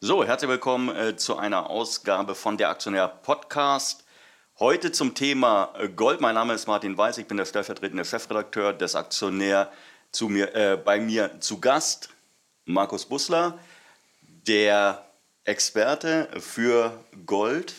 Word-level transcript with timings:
So, 0.00 0.22
herzlich 0.22 0.48
willkommen 0.48 0.94
äh, 0.94 1.16
zu 1.16 1.38
einer 1.38 1.68
Ausgabe 1.70 2.36
von 2.36 2.56
der 2.56 2.68
Aktionär 2.68 3.08
Podcast. 3.08 4.04
Heute 4.60 4.92
zum 4.92 5.16
Thema 5.16 5.74
äh, 5.76 5.88
Gold. 5.88 6.20
Mein 6.20 6.36
Name 6.36 6.54
ist 6.54 6.68
Martin 6.68 6.96
Weiß, 6.96 7.18
ich 7.18 7.26
bin 7.26 7.36
der 7.36 7.46
stellvertretende 7.46 8.04
Chefredakteur 8.04 8.72
des 8.72 8.94
Aktionär. 8.94 9.72
Zu 10.12 10.28
mir, 10.28 10.54
äh, 10.54 10.76
bei 10.76 11.00
mir 11.00 11.40
zu 11.40 11.60
Gast 11.60 12.10
Markus 12.64 13.06
Bussler, 13.06 13.58
der 14.46 15.04
Experte 15.42 16.28
für 16.38 16.92
Gold 17.26 17.74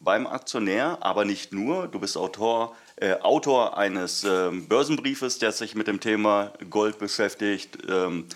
beim 0.00 0.26
Aktionär, 0.26 0.96
aber 1.02 1.26
nicht 1.26 1.52
nur. 1.52 1.86
Du 1.86 2.00
bist 2.00 2.16
Autor, 2.16 2.74
äh, 2.96 3.12
Autor 3.20 3.76
eines 3.76 4.24
ähm, 4.24 4.68
Börsenbriefes, 4.68 5.38
der 5.38 5.52
sich 5.52 5.74
mit 5.74 5.86
dem 5.86 6.00
Thema 6.00 6.54
Gold 6.70 6.98
beschäftigt. 6.98 7.76
Ähm, 7.86 8.26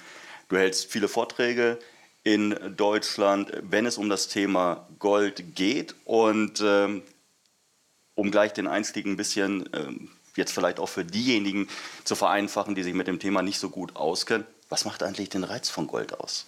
du 0.51 0.59
hältst 0.59 0.93
viele 0.93 1.09
Vorträge 1.09 1.79
in 2.23 2.75
Deutschland, 2.77 3.53
wenn 3.63 3.87
es 3.87 3.99
um 3.99 4.09
das 4.09 4.29
Thema 4.29 4.89
Gold 4.99 5.55
geht. 5.55 5.95
Und 6.05 6.61
ähm, 6.65 7.03
um 8.15 8.31
gleich 8.31 8.53
den 8.53 8.67
Einstieg 8.67 9.07
ein 9.07 9.17
bisschen 9.17 9.69
ähm, 9.73 10.11
jetzt 10.37 10.53
vielleicht 10.53 10.79
auch 10.79 10.89
für 10.89 11.05
diejenigen 11.05 11.69
zu 12.05 12.15
vereinfachen, 12.15 12.75
die 12.75 12.83
sich 12.83 12.95
mit 12.95 13.07
dem 13.07 13.19
Thema 13.19 13.43
nicht 13.43 13.59
so 13.59 13.71
gut 13.71 13.97
auskennen, 13.97 14.47
was 14.69 14.85
macht 14.85 15.03
eigentlich 15.03 15.29
den 15.29 15.45
Reiz 15.45 15.69
von 15.69 15.87
Gold 15.87 16.19
aus? 16.19 16.47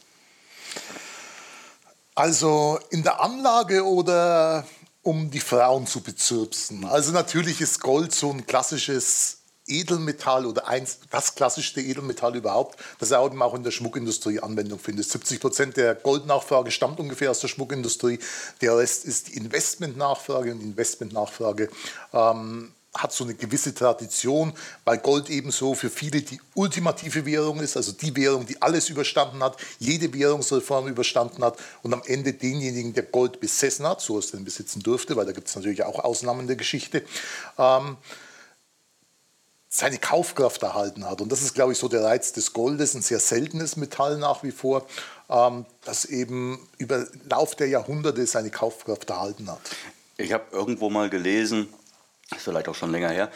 Also 2.14 2.78
in 2.90 3.02
der 3.02 3.20
Anlage 3.20 3.84
oder 3.84 4.66
um 5.02 5.30
die 5.30 5.40
Frauen 5.40 5.86
zu 5.86 6.00
bezirpsen. 6.02 6.84
Also 6.84 7.12
natürlich 7.12 7.60
ist 7.60 7.80
Gold 7.80 8.14
so 8.14 8.30
ein 8.30 8.46
klassisches 8.46 9.41
Edelmetall 9.66 10.46
oder 10.46 10.66
eins, 10.66 10.98
das 11.10 11.34
klassischste 11.34 11.80
Edelmetall 11.80 12.36
überhaupt, 12.36 12.78
das 12.98 13.12
eben 13.12 13.42
auch 13.42 13.54
in 13.54 13.62
der 13.62 13.70
Schmuckindustrie 13.70 14.40
Anwendung 14.40 14.78
findet. 14.78 15.08
70 15.08 15.40
Prozent 15.40 15.76
der 15.76 15.94
Goldnachfrage 15.94 16.70
stammt 16.70 16.98
ungefähr 16.98 17.30
aus 17.30 17.40
der 17.40 17.48
Schmuckindustrie. 17.48 18.18
Der 18.60 18.76
Rest 18.76 19.04
ist 19.04 19.28
die 19.28 19.36
Investmentnachfrage 19.36 20.52
und 20.52 20.58
die 20.58 20.66
Investmentnachfrage 20.66 21.70
ähm, 22.12 22.72
hat 22.94 23.12
so 23.12 23.24
eine 23.24 23.34
gewisse 23.34 23.74
Tradition, 23.74 24.52
weil 24.84 24.98
Gold 24.98 25.30
ebenso 25.30 25.74
für 25.74 25.88
viele 25.88 26.20
die 26.20 26.40
ultimative 26.54 27.24
Währung 27.24 27.60
ist, 27.60 27.76
also 27.76 27.92
die 27.92 28.14
Währung, 28.14 28.44
die 28.46 28.60
alles 28.60 28.90
überstanden 28.90 29.42
hat, 29.42 29.56
jede 29.78 30.12
Währungsreform 30.12 30.88
überstanden 30.88 31.42
hat 31.42 31.58
und 31.82 31.94
am 31.94 32.02
Ende 32.04 32.34
denjenigen, 32.34 32.92
der 32.92 33.04
Gold 33.04 33.40
besessen 33.40 33.86
hat, 33.86 34.02
so 34.02 34.18
es 34.18 34.30
denn 34.30 34.44
besitzen 34.44 34.82
durfte, 34.82 35.16
weil 35.16 35.24
da 35.24 35.32
gibt 35.32 35.48
es 35.48 35.56
natürlich 35.56 35.84
auch 35.84 36.00
Ausnahmen 36.00 36.46
der 36.46 36.56
Geschichte, 36.56 37.02
ähm, 37.58 37.96
seine 39.74 39.96
Kaufkraft 39.96 40.62
erhalten 40.62 41.08
hat. 41.08 41.22
Und 41.22 41.32
das 41.32 41.40
ist, 41.40 41.54
glaube 41.54 41.72
ich, 41.72 41.78
so 41.78 41.88
der 41.88 42.04
Reiz 42.04 42.32
des 42.32 42.52
Goldes, 42.52 42.94
ein 42.94 43.00
sehr 43.00 43.20
seltenes 43.20 43.76
Metall 43.76 44.18
nach 44.18 44.42
wie 44.42 44.50
vor, 44.50 44.86
ähm, 45.30 45.64
das 45.84 46.04
eben 46.04 46.68
über 46.76 47.06
Lauf 47.28 47.54
der 47.54 47.68
Jahrhunderte 47.68 48.26
seine 48.26 48.50
Kaufkraft 48.50 49.08
erhalten 49.08 49.50
hat. 49.50 49.60
Ich 50.18 50.32
habe 50.32 50.44
irgendwo 50.52 50.90
mal 50.90 51.08
gelesen, 51.08 51.72
vielleicht 52.36 52.68
auch 52.68 52.74
schon 52.74 52.92
länger 52.92 53.08
her, 53.08 53.32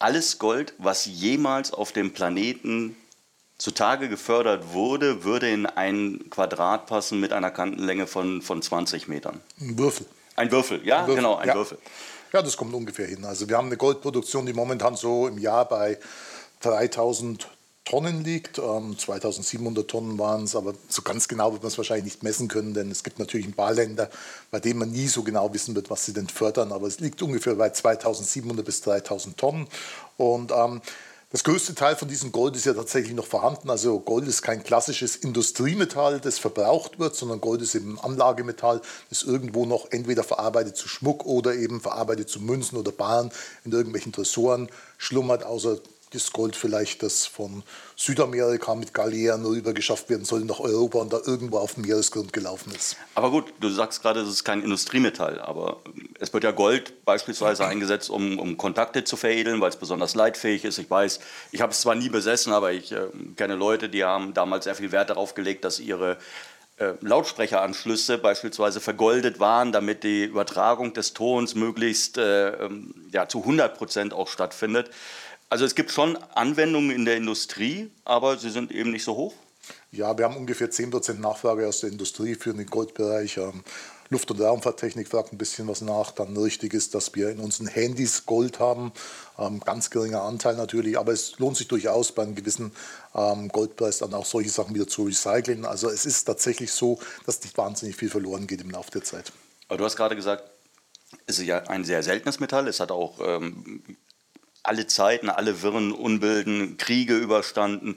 alles 0.00 0.40
Gold, 0.40 0.74
was 0.78 1.06
jemals 1.06 1.72
auf 1.72 1.92
dem 1.92 2.12
Planeten 2.12 2.96
zutage 3.56 4.08
gefördert 4.08 4.72
wurde, 4.72 5.22
würde 5.22 5.48
in 5.48 5.66
ein 5.66 6.28
Quadrat 6.28 6.86
passen 6.86 7.20
mit 7.20 7.32
einer 7.32 7.52
Kantenlänge 7.52 8.08
von, 8.08 8.42
von 8.42 8.62
20 8.62 9.06
Metern. 9.06 9.40
Ein 9.60 9.78
Würfel. 9.78 10.06
Ein 10.34 10.50
Würfel, 10.50 10.84
ja, 10.84 11.00
ein 11.00 11.06
Würfel. 11.06 11.16
genau, 11.16 11.36
ein 11.36 11.48
ja. 11.48 11.54
Würfel. 11.54 11.78
Ja, 12.32 12.42
das 12.42 12.56
kommt 12.56 12.74
ungefähr 12.74 13.06
hin. 13.06 13.24
Also 13.24 13.48
wir 13.48 13.56
haben 13.56 13.68
eine 13.68 13.76
Goldproduktion, 13.76 14.44
die 14.46 14.52
momentan 14.52 14.96
so 14.96 15.28
im 15.28 15.38
Jahr 15.38 15.66
bei 15.66 15.98
3000 16.60 17.48
Tonnen 17.88 18.22
liegt. 18.22 18.58
Ähm, 18.58 18.98
2700 18.98 19.88
Tonnen 19.88 20.18
waren 20.18 20.44
es, 20.44 20.54
aber 20.54 20.74
so 20.88 21.00
ganz 21.00 21.26
genau 21.26 21.52
wird 21.52 21.62
man 21.62 21.72
es 21.72 21.78
wahrscheinlich 21.78 22.04
nicht 22.04 22.22
messen 22.22 22.48
können, 22.48 22.74
denn 22.74 22.90
es 22.90 23.02
gibt 23.02 23.18
natürlich 23.18 23.46
ein 23.46 23.54
paar 23.54 23.72
Länder, 23.72 24.10
bei 24.50 24.60
denen 24.60 24.80
man 24.80 24.90
nie 24.90 25.06
so 25.06 25.22
genau 25.22 25.54
wissen 25.54 25.74
wird, 25.74 25.88
was 25.88 26.04
sie 26.04 26.12
denn 26.12 26.28
fördern. 26.28 26.70
Aber 26.72 26.86
es 26.86 27.00
liegt 27.00 27.22
ungefähr 27.22 27.54
bei 27.54 27.70
2700 27.70 28.64
bis 28.64 28.82
3000 28.82 29.38
Tonnen. 29.38 29.66
Und 30.18 30.52
ähm, 30.52 30.82
das 31.30 31.44
größte 31.44 31.74
Teil 31.74 31.94
von 31.94 32.08
diesem 32.08 32.32
Gold 32.32 32.56
ist 32.56 32.64
ja 32.64 32.72
tatsächlich 32.72 33.12
noch 33.12 33.26
vorhanden. 33.26 33.68
Also 33.68 34.00
Gold 34.00 34.26
ist 34.26 34.40
kein 34.40 34.64
klassisches 34.64 35.14
Industriemetall, 35.14 36.20
das 36.20 36.38
verbraucht 36.38 36.98
wird, 36.98 37.16
sondern 37.16 37.42
Gold 37.42 37.60
ist 37.60 37.74
eben 37.74 38.00
Anlagemetall, 38.00 38.80
das 39.10 39.24
irgendwo 39.24 39.66
noch 39.66 39.90
entweder 39.90 40.24
verarbeitet 40.24 40.78
zu 40.78 40.88
Schmuck 40.88 41.26
oder 41.26 41.54
eben 41.54 41.82
verarbeitet 41.82 42.30
zu 42.30 42.40
Münzen 42.40 42.78
oder 42.78 42.92
Barren 42.92 43.30
in 43.64 43.72
irgendwelchen 43.72 44.12
Tresoren 44.12 44.70
schlummert, 44.96 45.44
außer 45.44 45.78
Gold 46.32 46.56
vielleicht, 46.56 47.02
das 47.02 47.26
von 47.26 47.62
Südamerika 47.96 48.74
mit 48.74 48.94
Galeeren 48.94 49.44
rüber 49.44 49.72
geschafft 49.72 50.08
werden 50.08 50.24
soll 50.24 50.40
nach 50.44 50.60
Europa 50.60 50.98
und 50.98 51.12
da 51.12 51.20
irgendwo 51.24 51.58
auf 51.58 51.74
dem 51.74 51.84
Meeresgrund 51.84 52.32
gelaufen 52.32 52.72
ist. 52.74 52.96
Aber 53.14 53.30
gut, 53.30 53.52
du 53.60 53.68
sagst 53.68 54.02
gerade, 54.02 54.20
es 54.20 54.28
ist 54.28 54.44
kein 54.44 54.62
Industriemetall, 54.62 55.40
aber 55.40 55.80
es 56.18 56.32
wird 56.32 56.44
ja 56.44 56.50
Gold 56.50 57.04
beispielsweise 57.04 57.66
eingesetzt, 57.66 58.10
um, 58.10 58.38
um 58.38 58.56
Kontakte 58.56 59.04
zu 59.04 59.16
veredeln, 59.16 59.60
weil 59.60 59.70
es 59.70 59.76
besonders 59.76 60.14
leitfähig 60.14 60.64
ist. 60.64 60.78
Ich 60.78 60.90
weiß, 60.90 61.20
ich 61.52 61.60
habe 61.60 61.72
es 61.72 61.80
zwar 61.80 61.94
nie 61.94 62.08
besessen, 62.08 62.52
aber 62.52 62.72
ich 62.72 62.92
äh, 62.92 63.08
kenne 63.36 63.54
Leute, 63.54 63.88
die 63.88 64.04
haben 64.04 64.34
damals 64.34 64.64
sehr 64.64 64.74
viel 64.74 64.92
Wert 64.92 65.10
darauf 65.10 65.34
gelegt, 65.34 65.64
dass 65.64 65.80
ihre 65.80 66.18
äh, 66.78 66.94
Lautsprecheranschlüsse 67.00 68.18
beispielsweise 68.18 68.80
vergoldet 68.80 69.40
waren, 69.40 69.72
damit 69.72 70.04
die 70.04 70.24
Übertragung 70.24 70.92
des 70.92 71.12
Tons 71.12 71.56
möglichst 71.56 72.18
äh, 72.18 72.50
ähm, 72.50 72.94
ja, 73.10 73.26
zu 73.28 73.40
100 73.40 73.76
Prozent 73.76 74.14
auch 74.14 74.28
stattfindet. 74.28 74.90
Also 75.50 75.64
es 75.64 75.74
gibt 75.74 75.90
schon 75.90 76.16
Anwendungen 76.34 76.90
in 76.90 77.04
der 77.04 77.16
Industrie, 77.16 77.90
aber 78.04 78.36
sie 78.36 78.50
sind 78.50 78.70
eben 78.70 78.90
nicht 78.90 79.04
so 79.04 79.16
hoch. 79.16 79.34
Ja, 79.90 80.16
wir 80.16 80.26
haben 80.26 80.36
ungefähr 80.36 80.70
10% 80.70 81.14
Nachfrage 81.14 81.66
aus 81.66 81.80
der 81.80 81.90
Industrie 81.90 82.34
für 82.34 82.52
den 82.52 82.66
Goldbereich. 82.66 83.38
Ähm, 83.38 83.64
Luft- 84.10 84.30
und 84.30 84.40
Raumfahrttechnik 84.40 85.08
fragt 85.08 85.32
ein 85.32 85.38
bisschen 85.38 85.68
was 85.68 85.80
nach. 85.80 86.10
Dann 86.12 86.36
richtig 86.36 86.72
ist, 86.74 86.94
dass 86.94 87.14
wir 87.14 87.30
in 87.30 87.40
unseren 87.40 87.66
Handys 87.66 88.24
Gold 88.26 88.58
haben. 88.58 88.92
Ähm, 89.38 89.60
ganz 89.60 89.90
geringer 89.90 90.22
Anteil 90.22 90.56
natürlich, 90.56 90.98
aber 90.98 91.12
es 91.12 91.38
lohnt 91.38 91.56
sich 91.56 91.68
durchaus 91.68 92.12
bei 92.12 92.22
einem 92.22 92.34
gewissen 92.34 92.72
ähm, 93.14 93.48
Goldpreis 93.48 93.98
dann 93.98 94.14
auch 94.14 94.26
solche 94.26 94.50
Sachen 94.50 94.74
wieder 94.74 94.86
zu 94.86 95.04
recyceln. 95.04 95.64
Also 95.64 95.88
es 95.88 96.06
ist 96.06 96.24
tatsächlich 96.24 96.72
so, 96.72 96.98
dass 97.26 97.42
nicht 97.42 97.56
wahnsinnig 97.56 97.96
viel 97.96 98.10
verloren 98.10 98.46
geht 98.46 98.60
im 98.60 98.70
Laufe 98.70 98.90
der 98.90 99.04
Zeit. 99.04 99.32
Aber 99.68 99.78
du 99.78 99.84
hast 99.84 99.96
gerade 99.96 100.16
gesagt, 100.16 100.50
es 101.26 101.38
ist 101.38 101.46
ja 101.46 101.58
ein 101.64 101.84
sehr 101.84 102.02
seltenes 102.02 102.40
Metall. 102.40 102.68
Es 102.68 102.80
hat 102.80 102.90
auch 102.90 103.18
ähm, 103.22 103.82
alle 104.68 104.86
Zeiten, 104.86 105.30
alle 105.30 105.62
Wirren, 105.62 105.92
Unbilden, 105.92 106.76
Kriege 106.76 107.16
überstanden. 107.16 107.96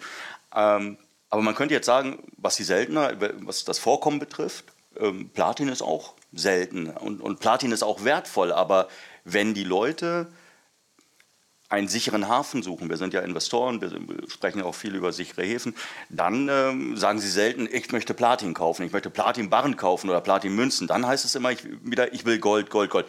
Ähm, 0.55 0.97
aber 1.29 1.41
man 1.41 1.55
könnte 1.55 1.73
jetzt 1.73 1.85
sagen, 1.85 2.19
was 2.37 2.55
die 2.55 2.63
Seltener, 2.63 3.13
was 3.41 3.63
das 3.63 3.79
Vorkommen 3.79 4.19
betrifft, 4.19 4.65
ähm, 4.97 5.29
Platin 5.29 5.69
ist 5.69 5.81
auch 5.81 6.13
selten 6.33 6.89
und, 6.89 7.21
und 7.21 7.39
Platin 7.39 7.71
ist 7.71 7.83
auch 7.83 8.03
wertvoll. 8.03 8.51
Aber 8.51 8.87
wenn 9.23 9.53
die 9.53 9.63
Leute 9.63 10.27
einen 11.69 11.87
sicheren 11.87 12.27
Hafen 12.27 12.63
suchen, 12.63 12.89
wir 12.89 12.97
sind 12.97 13.13
ja 13.13 13.21
Investoren, 13.21 13.81
wir 13.81 14.29
sprechen 14.29 14.61
auch 14.61 14.75
viel 14.75 14.93
über 14.93 15.13
sichere 15.13 15.43
Häfen, 15.43 15.73
dann 16.09 16.49
ähm, 16.49 16.97
sagen 16.97 17.19
sie 17.19 17.29
selten, 17.29 17.67
ich 17.71 17.91
möchte 17.93 18.13
Platin 18.13 18.53
kaufen, 18.53 18.85
ich 18.85 18.91
möchte 18.91 19.09
Platinbarren 19.09 19.77
kaufen 19.77 20.09
oder 20.09 20.19
Platinmünzen. 20.19 20.87
Dann 20.87 21.07
heißt 21.07 21.23
es 21.23 21.35
immer 21.35 21.51
ich, 21.51 21.63
wieder, 21.81 22.13
ich 22.13 22.25
will 22.25 22.39
Gold, 22.39 22.69
Gold, 22.69 22.89
Gold. 22.89 23.05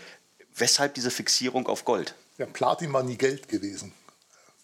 Weshalb 0.54 0.94
diese 0.94 1.10
Fixierung 1.10 1.66
auf 1.66 1.84
Gold? 1.84 2.14
Ja, 2.42 2.48
Platin 2.52 2.92
war 2.92 3.04
nie 3.04 3.16
Geld 3.16 3.48
gewesen. 3.48 3.92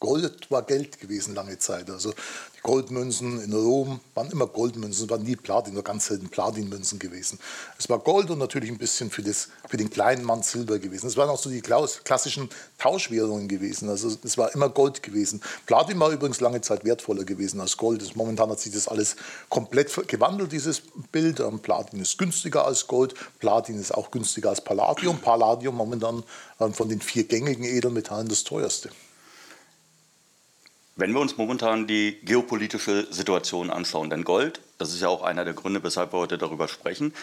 Gold 0.01 0.49
war 0.49 0.63
Geld 0.63 1.01
gewesen 1.01 1.35
lange 1.35 1.59
Zeit. 1.59 1.91
Also 1.91 2.13
die 2.13 2.61
Goldmünzen 2.63 3.43
in 3.43 3.53
Rom 3.53 3.99
waren 4.15 4.31
immer 4.31 4.47
Goldmünzen, 4.47 5.11
waren 5.11 5.25
nie 5.25 5.35
Platin, 5.35 5.75
nur 5.75 5.83
ganz 5.83 6.07
selten 6.07 6.29
Platinmünzen 6.29 7.01
gewesen. 7.01 7.41
Es 7.79 7.89
war 7.89 7.99
Gold 7.99 8.31
und 8.31 8.39
natürlich 8.39 8.71
ein 8.71 8.79
bisschen 8.79 9.11
für, 9.11 9.23
das, 9.23 9.49
für 9.69 9.77
den 9.77 9.91
kleinen 9.91 10.23
Mann 10.23 10.45
Silber 10.45 10.79
gewesen. 10.79 11.09
Es 11.09 11.17
waren 11.17 11.29
auch 11.29 11.39
so 11.39 11.51
die 11.51 11.61
klassischen 11.61 12.49
Tauschwährungen 12.79 13.49
gewesen. 13.49 13.89
Also 13.89 14.17
es 14.23 14.39
war 14.39 14.55
immer 14.55 14.69
Gold 14.69 15.03
gewesen. 15.03 15.41
Platin 15.67 15.99
war 15.99 16.11
übrigens 16.11 16.39
lange 16.41 16.61
Zeit 16.61 16.85
wertvoller 16.85 17.25
gewesen 17.25 17.61
als 17.61 17.77
Gold. 17.77 18.15
Momentan 18.15 18.51
hat 18.51 18.61
sich 18.61 18.73
das 18.73 18.87
alles 18.87 19.17
komplett 19.49 19.93
gewandelt, 20.07 20.53
dieses 20.53 20.83
Bild. 21.11 21.41
Ähm, 21.41 21.59
Platin 21.59 22.01
ist 22.01 22.19
günstiger 22.19 22.65
als 22.65 22.87
Gold. 22.87 23.15
Platin 23.41 23.81
ist 23.81 23.93
auch 23.93 24.13
günstiger 24.13 24.51
als 24.51 24.63
Palladium. 24.63 25.19
Palladium 25.19 25.75
momentan 25.75 26.23
ähm, 26.61 26.73
von 26.73 26.89
den 26.89 27.01
vier 27.01 27.25
gängigen 27.25 27.65
Edelmetallen 27.65 28.29
das 28.29 28.45
teuerste. 28.45 28.91
Wenn 30.99 31.13
wir 31.13 31.21
uns 31.21 31.37
momentan 31.37 31.87
die 31.87 32.19
geopolitische 32.25 33.07
Situation 33.13 33.71
anschauen, 33.71 34.11
denn 34.11 34.25
Gold, 34.25 34.61
das 34.79 34.93
ist 34.93 35.01
ja 35.01 35.07
auch 35.07 35.23
einer 35.23 35.45
der 35.45 35.55
Gründe, 35.55 35.81
weshalb 35.85 36.13
wir 36.13 36.19
heute 36.19 36.39
darüber 36.39 36.67
sprechen, 36.67 37.15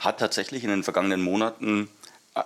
hat 0.00 0.20
tatsächlich 0.20 0.64
in 0.64 0.68
den 0.68 0.82
vergangenen 0.82 1.22
Monaten 1.22 1.88
äh, 2.34 2.42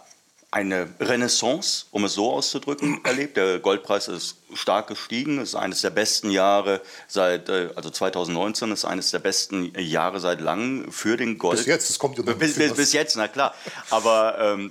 eine 0.53 0.89
Renaissance, 1.01 1.87
um 1.91 2.05
es 2.05 2.15
so 2.15 2.31
auszudrücken, 2.31 3.01
erlebt. 3.05 3.37
Der 3.37 3.59
Goldpreis 3.59 4.07
ist 4.07 4.37
stark 4.55 4.87
gestiegen, 4.87 5.41
es 5.41 5.49
ist 5.49 5.55
eines 5.57 5.81
der 5.81 5.91
besten 5.91 6.31
Jahre 6.31 6.81
seit, 7.09 7.49
äh, 7.49 7.71
also 7.75 7.91
2019 7.91 8.71
ist 8.71 8.85
eines 8.85 9.11
der 9.11 9.19
besten 9.19 9.77
Jahre 9.77 10.21
seit 10.21 10.41
langem 10.41 10.93
für 10.93 11.17
den 11.17 11.37
Gold. 11.37 11.57
Bis 11.59 11.67
jetzt, 11.67 11.91
es 11.91 11.99
kommt 11.99 12.17
ja 12.17 12.23
noch 12.23 12.35
bis, 12.35 12.55
bis, 12.55 12.73
bis 12.75 12.93
jetzt, 12.93 13.17
na 13.17 13.27
klar. 13.27 13.57
Aber 13.91 14.39
ähm, 14.39 14.71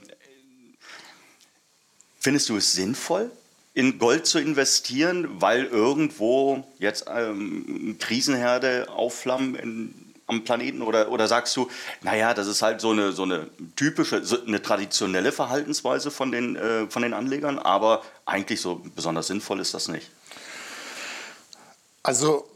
findest 2.21 2.47
du 2.47 2.55
es 2.55 2.71
sinnvoll, 2.71 3.31
in 3.75 3.99
Gold 3.99 4.25
zu 4.25 4.39
investieren, 4.39 5.27
weil 5.39 5.65
irgendwo 5.65 6.63
jetzt 6.79 7.05
ähm, 7.13 7.97
Krisenherde 7.99 8.87
aufflammen 8.89 9.55
in 9.55 10.05
am 10.27 10.43
Planeten? 10.43 10.81
Oder, 10.81 11.09
oder 11.09 11.27
sagst 11.27 11.55
du, 11.55 11.69
naja, 12.01 12.33
das 12.33 12.47
ist 12.47 12.61
halt 12.61 12.81
so 12.81 12.91
eine, 12.91 13.11
so 13.11 13.23
eine 13.23 13.47
typische, 13.75 14.23
so 14.23 14.43
eine 14.43 14.61
traditionelle 14.61 15.31
Verhaltensweise 15.31 16.11
von 16.11 16.31
den, 16.31 16.55
äh, 16.55 16.87
von 16.89 17.03
den 17.03 17.13
Anlegern, 17.13 17.59
aber 17.59 18.03
eigentlich 18.25 18.61
so 18.61 18.81
besonders 18.95 19.27
sinnvoll 19.27 19.59
ist 19.59 19.73
das 19.73 19.87
nicht? 19.87 20.09
Also 22.03 22.47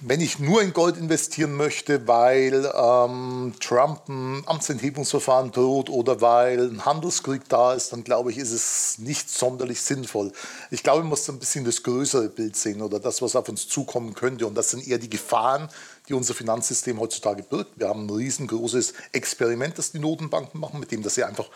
wenn 0.00 0.20
ich 0.20 0.38
nur 0.38 0.62
in 0.62 0.72
Gold 0.72 0.96
investieren 0.96 1.56
möchte, 1.56 2.06
weil 2.06 2.70
ähm, 2.74 3.54
Trump 3.60 4.08
ein 4.08 4.42
Amtsenthebungsverfahren 4.46 5.52
droht 5.52 5.90
oder 5.90 6.20
weil 6.20 6.70
ein 6.70 6.84
Handelskrieg 6.84 7.48
da 7.48 7.72
ist, 7.74 7.92
dann 7.92 8.04
glaube 8.04 8.30
ich, 8.30 8.38
ist 8.38 8.52
es 8.52 8.98
nicht 8.98 9.30
sonderlich 9.30 9.80
sinnvoll. 9.80 10.32
Ich 10.70 10.82
glaube, 10.82 11.00
man 11.00 11.10
muss 11.10 11.28
ein 11.28 11.38
bisschen 11.38 11.64
das 11.64 11.82
größere 11.82 12.28
Bild 12.28 12.56
sehen 12.56 12.82
oder 12.82 13.00
das, 13.00 13.22
was 13.22 13.36
auf 13.36 13.48
uns 13.48 13.68
zukommen 13.68 14.14
könnte. 14.14 14.46
Und 14.46 14.54
das 14.54 14.70
sind 14.70 14.86
eher 14.86 14.98
die 14.98 15.10
Gefahren, 15.10 15.68
die 16.08 16.14
unser 16.14 16.34
Finanzsystem 16.34 17.00
heutzutage 17.00 17.42
birgt. 17.42 17.78
Wir 17.78 17.88
haben 17.88 18.06
ein 18.06 18.10
riesengroßes 18.10 18.94
Experiment, 19.12 19.78
das 19.78 19.92
die 19.92 19.98
Notenbanken 19.98 20.60
machen, 20.60 20.80
mit 20.80 20.92
dem, 20.92 21.02
dass 21.02 21.14
sie 21.14 21.24
einfach 21.24 21.48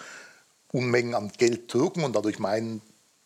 Unmengen 0.72 1.14
an 1.14 1.32
Geld 1.36 1.72
drücken 1.72 2.04
und 2.04 2.14
dadurch 2.14 2.38
meinen, 2.38 2.82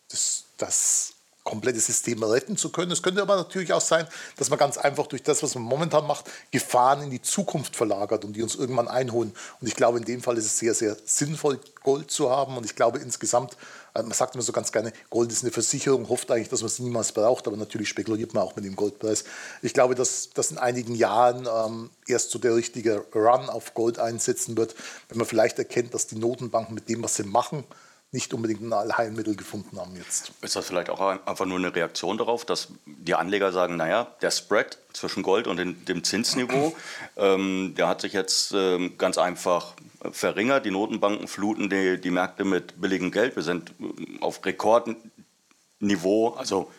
dass 0.08 0.44
das 0.58 1.14
komplette 1.44 1.80
System 1.80 2.22
retten 2.22 2.56
zu 2.56 2.70
können. 2.70 2.92
Es 2.92 3.02
könnte 3.02 3.20
aber 3.20 3.36
natürlich 3.36 3.72
auch 3.72 3.80
sein, 3.80 4.06
dass 4.36 4.50
man 4.50 4.58
ganz 4.58 4.78
einfach 4.78 5.06
durch 5.06 5.22
das, 5.22 5.42
was 5.42 5.54
man 5.54 5.64
momentan 5.64 6.06
macht, 6.06 6.30
Gefahren 6.50 7.02
in 7.02 7.10
die 7.10 7.20
Zukunft 7.20 7.74
verlagert 7.74 8.24
und 8.24 8.34
die 8.34 8.42
uns 8.42 8.54
irgendwann 8.54 8.88
einholen. 8.88 9.32
Und 9.60 9.66
ich 9.66 9.74
glaube, 9.74 9.98
in 9.98 10.04
dem 10.04 10.22
Fall 10.22 10.38
ist 10.38 10.46
es 10.46 10.58
sehr, 10.58 10.74
sehr 10.74 10.96
sinnvoll, 11.04 11.58
Gold 11.82 12.10
zu 12.10 12.30
haben. 12.30 12.56
Und 12.56 12.64
ich 12.64 12.76
glaube 12.76 12.98
insgesamt, 12.98 13.56
äh, 13.94 14.02
man 14.02 14.12
sagt 14.12 14.34
immer 14.34 14.42
so 14.42 14.52
ganz 14.52 14.70
gerne, 14.70 14.92
Gold 15.10 15.32
ist 15.32 15.42
eine 15.42 15.52
Versicherung, 15.52 16.08
hofft 16.08 16.30
eigentlich, 16.30 16.48
dass 16.48 16.60
man 16.60 16.68
es 16.68 16.78
niemals 16.78 17.12
braucht, 17.12 17.46
aber 17.46 17.56
natürlich 17.56 17.88
spekuliert 17.88 18.34
man 18.34 18.44
auch 18.44 18.54
mit 18.54 18.64
dem 18.64 18.76
Goldpreis. 18.76 19.24
Ich 19.62 19.74
glaube, 19.74 19.94
dass 19.94 20.30
das 20.34 20.52
in 20.52 20.58
einigen 20.58 20.94
Jahren 20.94 21.48
ähm, 21.52 21.90
erst 22.06 22.30
so 22.30 22.38
der 22.38 22.54
richtige 22.54 23.04
Run 23.14 23.48
auf 23.48 23.74
Gold 23.74 23.98
einsetzen 23.98 24.56
wird, 24.56 24.74
wenn 25.08 25.18
man 25.18 25.26
vielleicht 25.26 25.58
erkennt, 25.58 25.92
dass 25.92 26.06
die 26.06 26.16
Notenbanken 26.16 26.74
mit 26.74 26.88
dem, 26.88 27.02
was 27.02 27.16
sie 27.16 27.24
machen, 27.24 27.64
nicht 28.12 28.34
unbedingt 28.34 28.60
ein 28.60 28.72
Allheilmittel 28.74 29.34
gefunden 29.36 29.78
haben 29.80 29.96
jetzt. 29.96 30.32
Ist 30.42 30.54
das 30.54 30.66
vielleicht 30.66 30.90
auch 30.90 31.00
einfach 31.00 31.46
nur 31.46 31.58
eine 31.58 31.74
Reaktion 31.74 32.18
darauf, 32.18 32.44
dass 32.44 32.68
die 32.84 33.14
Anleger 33.14 33.52
sagen, 33.52 33.76
naja, 33.76 34.06
der 34.20 34.30
Spread 34.30 34.76
zwischen 34.92 35.22
Gold 35.22 35.46
und 35.46 35.56
dem 35.56 36.04
Zinsniveau, 36.04 36.76
ähm, 37.16 37.74
der 37.76 37.88
hat 37.88 38.02
sich 38.02 38.12
jetzt 38.12 38.52
ähm, 38.54 38.98
ganz 38.98 39.16
einfach 39.16 39.72
verringert. 40.10 40.66
Die 40.66 40.70
Notenbanken 40.70 41.26
fluten 41.26 41.70
die, 41.70 41.98
die 41.98 42.10
Märkte 42.10 42.44
mit 42.44 42.78
billigem 42.78 43.10
Geld. 43.12 43.34
Wir 43.34 43.42
sind 43.42 43.72
ähm, 43.80 44.18
auf 44.20 44.44
Rekordniveau, 44.44 46.34
also 46.36 46.70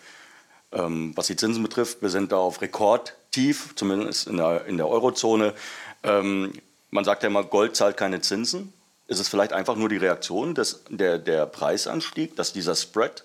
ähm, 0.71 1.13
was 1.15 1.27
die 1.27 1.35
Zinsen 1.35 1.63
betrifft, 1.63 2.03
wir 2.03 2.09
sind 2.09 2.31
da 2.31 2.37
auf 2.37 2.61
Rekordtief, 2.61 3.73
zumindest 3.75 4.27
in 4.27 4.37
der, 4.37 4.65
in 4.65 4.77
der 4.77 4.87
Eurozone. 4.87 5.55
Ähm, 6.03 6.53
man 6.91 7.05
sagt 7.05 7.23
ja 7.23 7.29
immer, 7.29 7.43
Gold 7.43 7.75
zahlt 7.75 7.97
keine 7.97 8.21
Zinsen. 8.21 8.71
Ist 9.07 9.19
es 9.19 9.27
vielleicht 9.27 9.53
einfach 9.53 9.75
nur 9.75 9.89
die 9.89 9.97
Reaktion, 9.97 10.55
des, 10.55 10.83
der, 10.89 11.19
der 11.19 11.45
Preisanstieg, 11.45 12.35
dass 12.35 12.53
dieser 12.53 12.75
Spread 12.75 13.23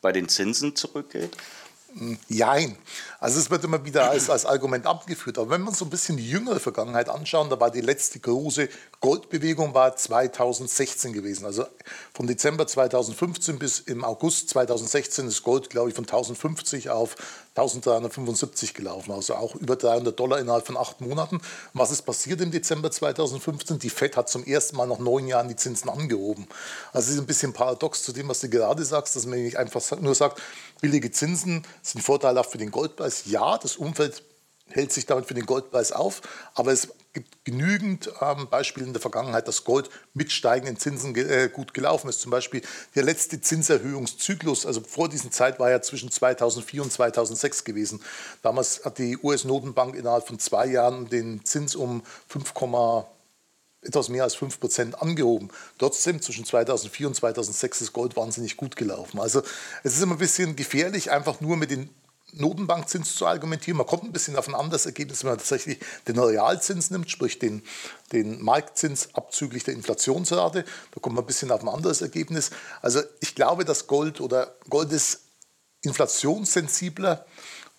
bei 0.00 0.12
den 0.12 0.28
Zinsen 0.28 0.76
zurückgeht? 0.76 1.36
Jein. 2.28 2.76
Also 3.18 3.40
es 3.40 3.50
wird 3.50 3.64
immer 3.64 3.84
wieder 3.84 4.10
als, 4.10 4.30
als 4.30 4.46
Argument 4.46 4.86
abgeführt. 4.86 5.38
Aber 5.38 5.50
wenn 5.50 5.66
uns 5.66 5.78
so 5.78 5.84
ein 5.84 5.90
bisschen 5.90 6.16
die 6.16 6.28
jüngere 6.28 6.60
Vergangenheit 6.60 7.08
anschauen, 7.08 7.50
da 7.50 7.58
war 7.58 7.70
die 7.70 7.80
letzte 7.80 8.20
große 8.20 8.68
Goldbewegung 9.00 9.74
war 9.74 9.96
2016 9.96 11.12
gewesen. 11.12 11.46
Also 11.46 11.66
von 12.14 12.28
Dezember 12.28 12.66
2015 12.66 13.58
bis 13.58 13.80
im 13.80 14.04
August 14.04 14.50
2016 14.50 15.26
ist 15.26 15.42
Gold, 15.42 15.68
glaube 15.68 15.88
ich, 15.88 15.96
von 15.96 16.04
1050 16.04 16.90
auf 16.90 17.16
1375 17.60 18.74
gelaufen. 18.74 19.12
Also 19.12 19.34
auch 19.34 19.54
über 19.54 19.76
300 19.76 20.18
Dollar 20.18 20.38
innerhalb 20.38 20.66
von 20.66 20.76
acht 20.76 21.00
Monaten. 21.00 21.40
Was 21.74 21.90
ist 21.90 22.02
passiert 22.02 22.40
im 22.40 22.50
Dezember 22.50 22.90
2015? 22.90 23.78
Die 23.78 23.90
FED 23.90 24.16
hat 24.16 24.28
zum 24.28 24.44
ersten 24.44 24.76
Mal 24.76 24.86
nach 24.86 24.98
neun 24.98 25.26
Jahren 25.26 25.48
die 25.48 25.56
Zinsen 25.56 25.90
angehoben. 25.90 26.46
Also 26.92 27.08
es 27.08 27.14
ist 27.14 27.20
ein 27.20 27.26
bisschen 27.26 27.52
paradox 27.52 28.02
zu 28.02 28.12
dem, 28.12 28.28
was 28.28 28.40
du 28.40 28.48
gerade 28.48 28.84
sagst, 28.84 29.16
dass 29.16 29.26
man 29.26 29.42
nicht 29.42 29.56
einfach 29.56 29.80
nur 30.00 30.14
sagt, 30.14 30.40
billige 30.80 31.10
Zinsen 31.10 31.66
sind 31.82 32.02
vorteilhaft 32.02 32.50
für 32.50 32.58
den 32.58 32.70
Goldpreis. 32.70 33.24
Ja, 33.26 33.58
das 33.58 33.76
Umfeld 33.76 34.22
hält 34.68 34.92
sich 34.92 35.06
damit 35.06 35.26
für 35.26 35.34
den 35.34 35.46
Goldpreis 35.46 35.92
auf, 35.92 36.22
aber 36.54 36.72
es 36.72 36.88
gibt 37.12 37.44
genügend 37.44 38.10
ähm, 38.20 38.48
Beispiele 38.48 38.86
in 38.86 38.92
der 38.92 39.02
Vergangenheit, 39.02 39.48
dass 39.48 39.64
Gold 39.64 39.90
mit 40.14 40.30
steigenden 40.30 40.78
Zinsen 40.78 41.14
ge 41.14 41.24
äh, 41.24 41.48
gut 41.48 41.74
gelaufen 41.74 42.08
ist. 42.08 42.20
Zum 42.20 42.30
Beispiel 42.30 42.62
der 42.94 43.02
letzte 43.02 43.40
Zinserhöhungszyklus, 43.40 44.64
also 44.66 44.80
vor 44.80 45.08
dieser 45.08 45.30
Zeit 45.30 45.58
war 45.58 45.70
ja 45.70 45.82
zwischen 45.82 46.10
2004 46.10 46.82
und 46.82 46.92
2006 46.92 47.64
gewesen. 47.64 48.00
Damals 48.42 48.84
hat 48.84 48.98
die 48.98 49.18
US-Notenbank 49.18 49.96
innerhalb 49.96 50.26
von 50.26 50.38
zwei 50.38 50.66
Jahren 50.66 51.08
den 51.08 51.44
Zins 51.44 51.74
um 51.74 52.02
5, 52.28 52.54
etwas 53.82 54.08
mehr 54.08 54.24
als 54.24 54.34
5 54.34 54.60
Prozent 54.60 55.02
angehoben. 55.02 55.48
Trotzdem, 55.78 56.20
zwischen 56.20 56.44
2004 56.44 57.08
und 57.08 57.14
2006 57.14 57.80
ist 57.80 57.92
Gold 57.92 58.16
wahnsinnig 58.16 58.56
gut 58.56 58.76
gelaufen. 58.76 59.18
Also 59.18 59.42
es 59.82 59.96
ist 59.96 60.02
immer 60.02 60.14
ein 60.14 60.18
bisschen 60.18 60.54
gefährlich, 60.54 61.10
einfach 61.10 61.40
nur 61.40 61.56
mit 61.56 61.70
den 61.70 61.88
Notenbankzins 62.32 63.14
zu 63.14 63.26
argumentieren. 63.26 63.76
Man 63.76 63.86
kommt 63.86 64.04
ein 64.04 64.12
bisschen 64.12 64.36
auf 64.36 64.48
ein 64.48 64.54
anderes 64.54 64.86
Ergebnis, 64.86 65.22
wenn 65.22 65.30
man 65.30 65.38
tatsächlich 65.38 65.78
den 66.06 66.18
Realzins 66.18 66.90
nimmt, 66.90 67.10
sprich 67.10 67.38
den, 67.38 67.62
den 68.12 68.42
Marktzins 68.42 69.14
abzüglich 69.14 69.64
der 69.64 69.74
Inflationsrate. 69.74 70.64
Da 70.64 71.00
kommt 71.00 71.16
man 71.16 71.24
ein 71.24 71.26
bisschen 71.26 71.50
auf 71.50 71.62
ein 71.62 71.68
anderes 71.68 72.02
Ergebnis. 72.02 72.50
Also 72.82 73.00
ich 73.20 73.34
glaube, 73.34 73.64
dass 73.64 73.86
Gold 73.86 74.20
oder 74.20 74.54
Gold 74.68 74.92
ist 74.92 75.22
inflationssensibler 75.82 77.24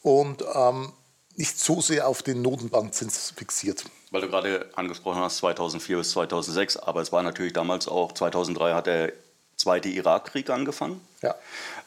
und 0.02 0.44
ähm, 0.54 0.92
nicht 1.36 1.60
so 1.60 1.82
sehr 1.82 2.08
auf 2.08 2.24
den 2.24 2.42
Notenbankzins 2.42 3.34
fixiert. 3.36 3.86
Weil 4.12 4.22
du 4.22 4.28
gerade 4.28 4.70
angesprochen 4.76 5.22
hast, 5.22 5.38
2004 5.38 5.98
bis 5.98 6.12
2006, 6.12 6.78
aber 6.78 7.02
es 7.02 7.12
war 7.12 7.24
natürlich 7.24 7.54
damals 7.54 7.88
auch, 7.88 8.12
2003 8.12 8.74
hat 8.74 8.88
der 8.88 9.14
zweite 9.62 9.90
Irakkrieg 9.90 10.50
angefangen. 10.50 11.00
Ja. 11.22 11.36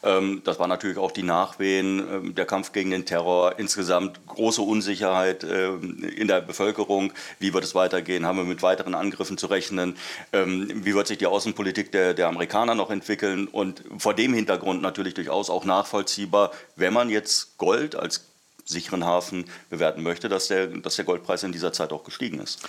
Ähm, 0.01 0.41
das 0.45 0.59
war 0.59 0.67
natürlich 0.67 0.97
auch 0.97 1.11
die 1.11 1.23
Nachwehen, 1.23 1.99
ähm, 1.99 2.35
der 2.35 2.45
Kampf 2.45 2.71
gegen 2.71 2.91
den 2.91 3.05
Terror, 3.05 3.59
insgesamt 3.59 4.25
große 4.27 4.61
Unsicherheit 4.61 5.43
ähm, 5.43 6.01
in 6.15 6.27
der 6.27 6.39
Bevölkerung. 6.39 7.11
Wie 7.39 7.53
wird 7.53 7.65
es 7.65 7.75
weitergehen? 7.75 8.25
Haben 8.25 8.37
wir 8.37 8.45
mit 8.45 8.63
weiteren 8.63 8.95
Angriffen 8.95 9.37
zu 9.37 9.47
rechnen? 9.47 9.97
wie 10.31 10.93
wird 10.93 11.07
sich 11.07 11.17
die 11.17 11.27
Außenpolitik 11.27 11.91
der, 11.91 12.13
der 12.13 12.27
Amerikaner 12.27 12.75
noch 12.75 12.89
entwickeln? 12.89 13.47
Und 13.47 13.83
vor 13.97 14.13
dem 14.13 14.33
Hintergrund 14.33 14.81
natürlich 14.81 15.13
durchaus 15.13 15.49
auch 15.49 15.65
nachvollziehbar, 15.65 16.51
wenn 16.75 16.93
man 16.93 17.09
jetzt 17.09 17.57
Gold 17.57 17.95
als 17.95 18.25
sicheren 18.65 19.05
Hafen 19.05 19.45
bewerten 19.69 20.03
möchte, 20.03 20.29
dass 20.29 20.47
der, 20.47 20.67
dass 20.67 20.95
der 20.95 21.05
Goldpreis 21.05 21.43
in 21.43 21.51
dieser 21.51 21.73
Zeit 21.73 21.91
auch 21.91 22.03
gestiegen 22.03 22.39
ist 22.39 22.67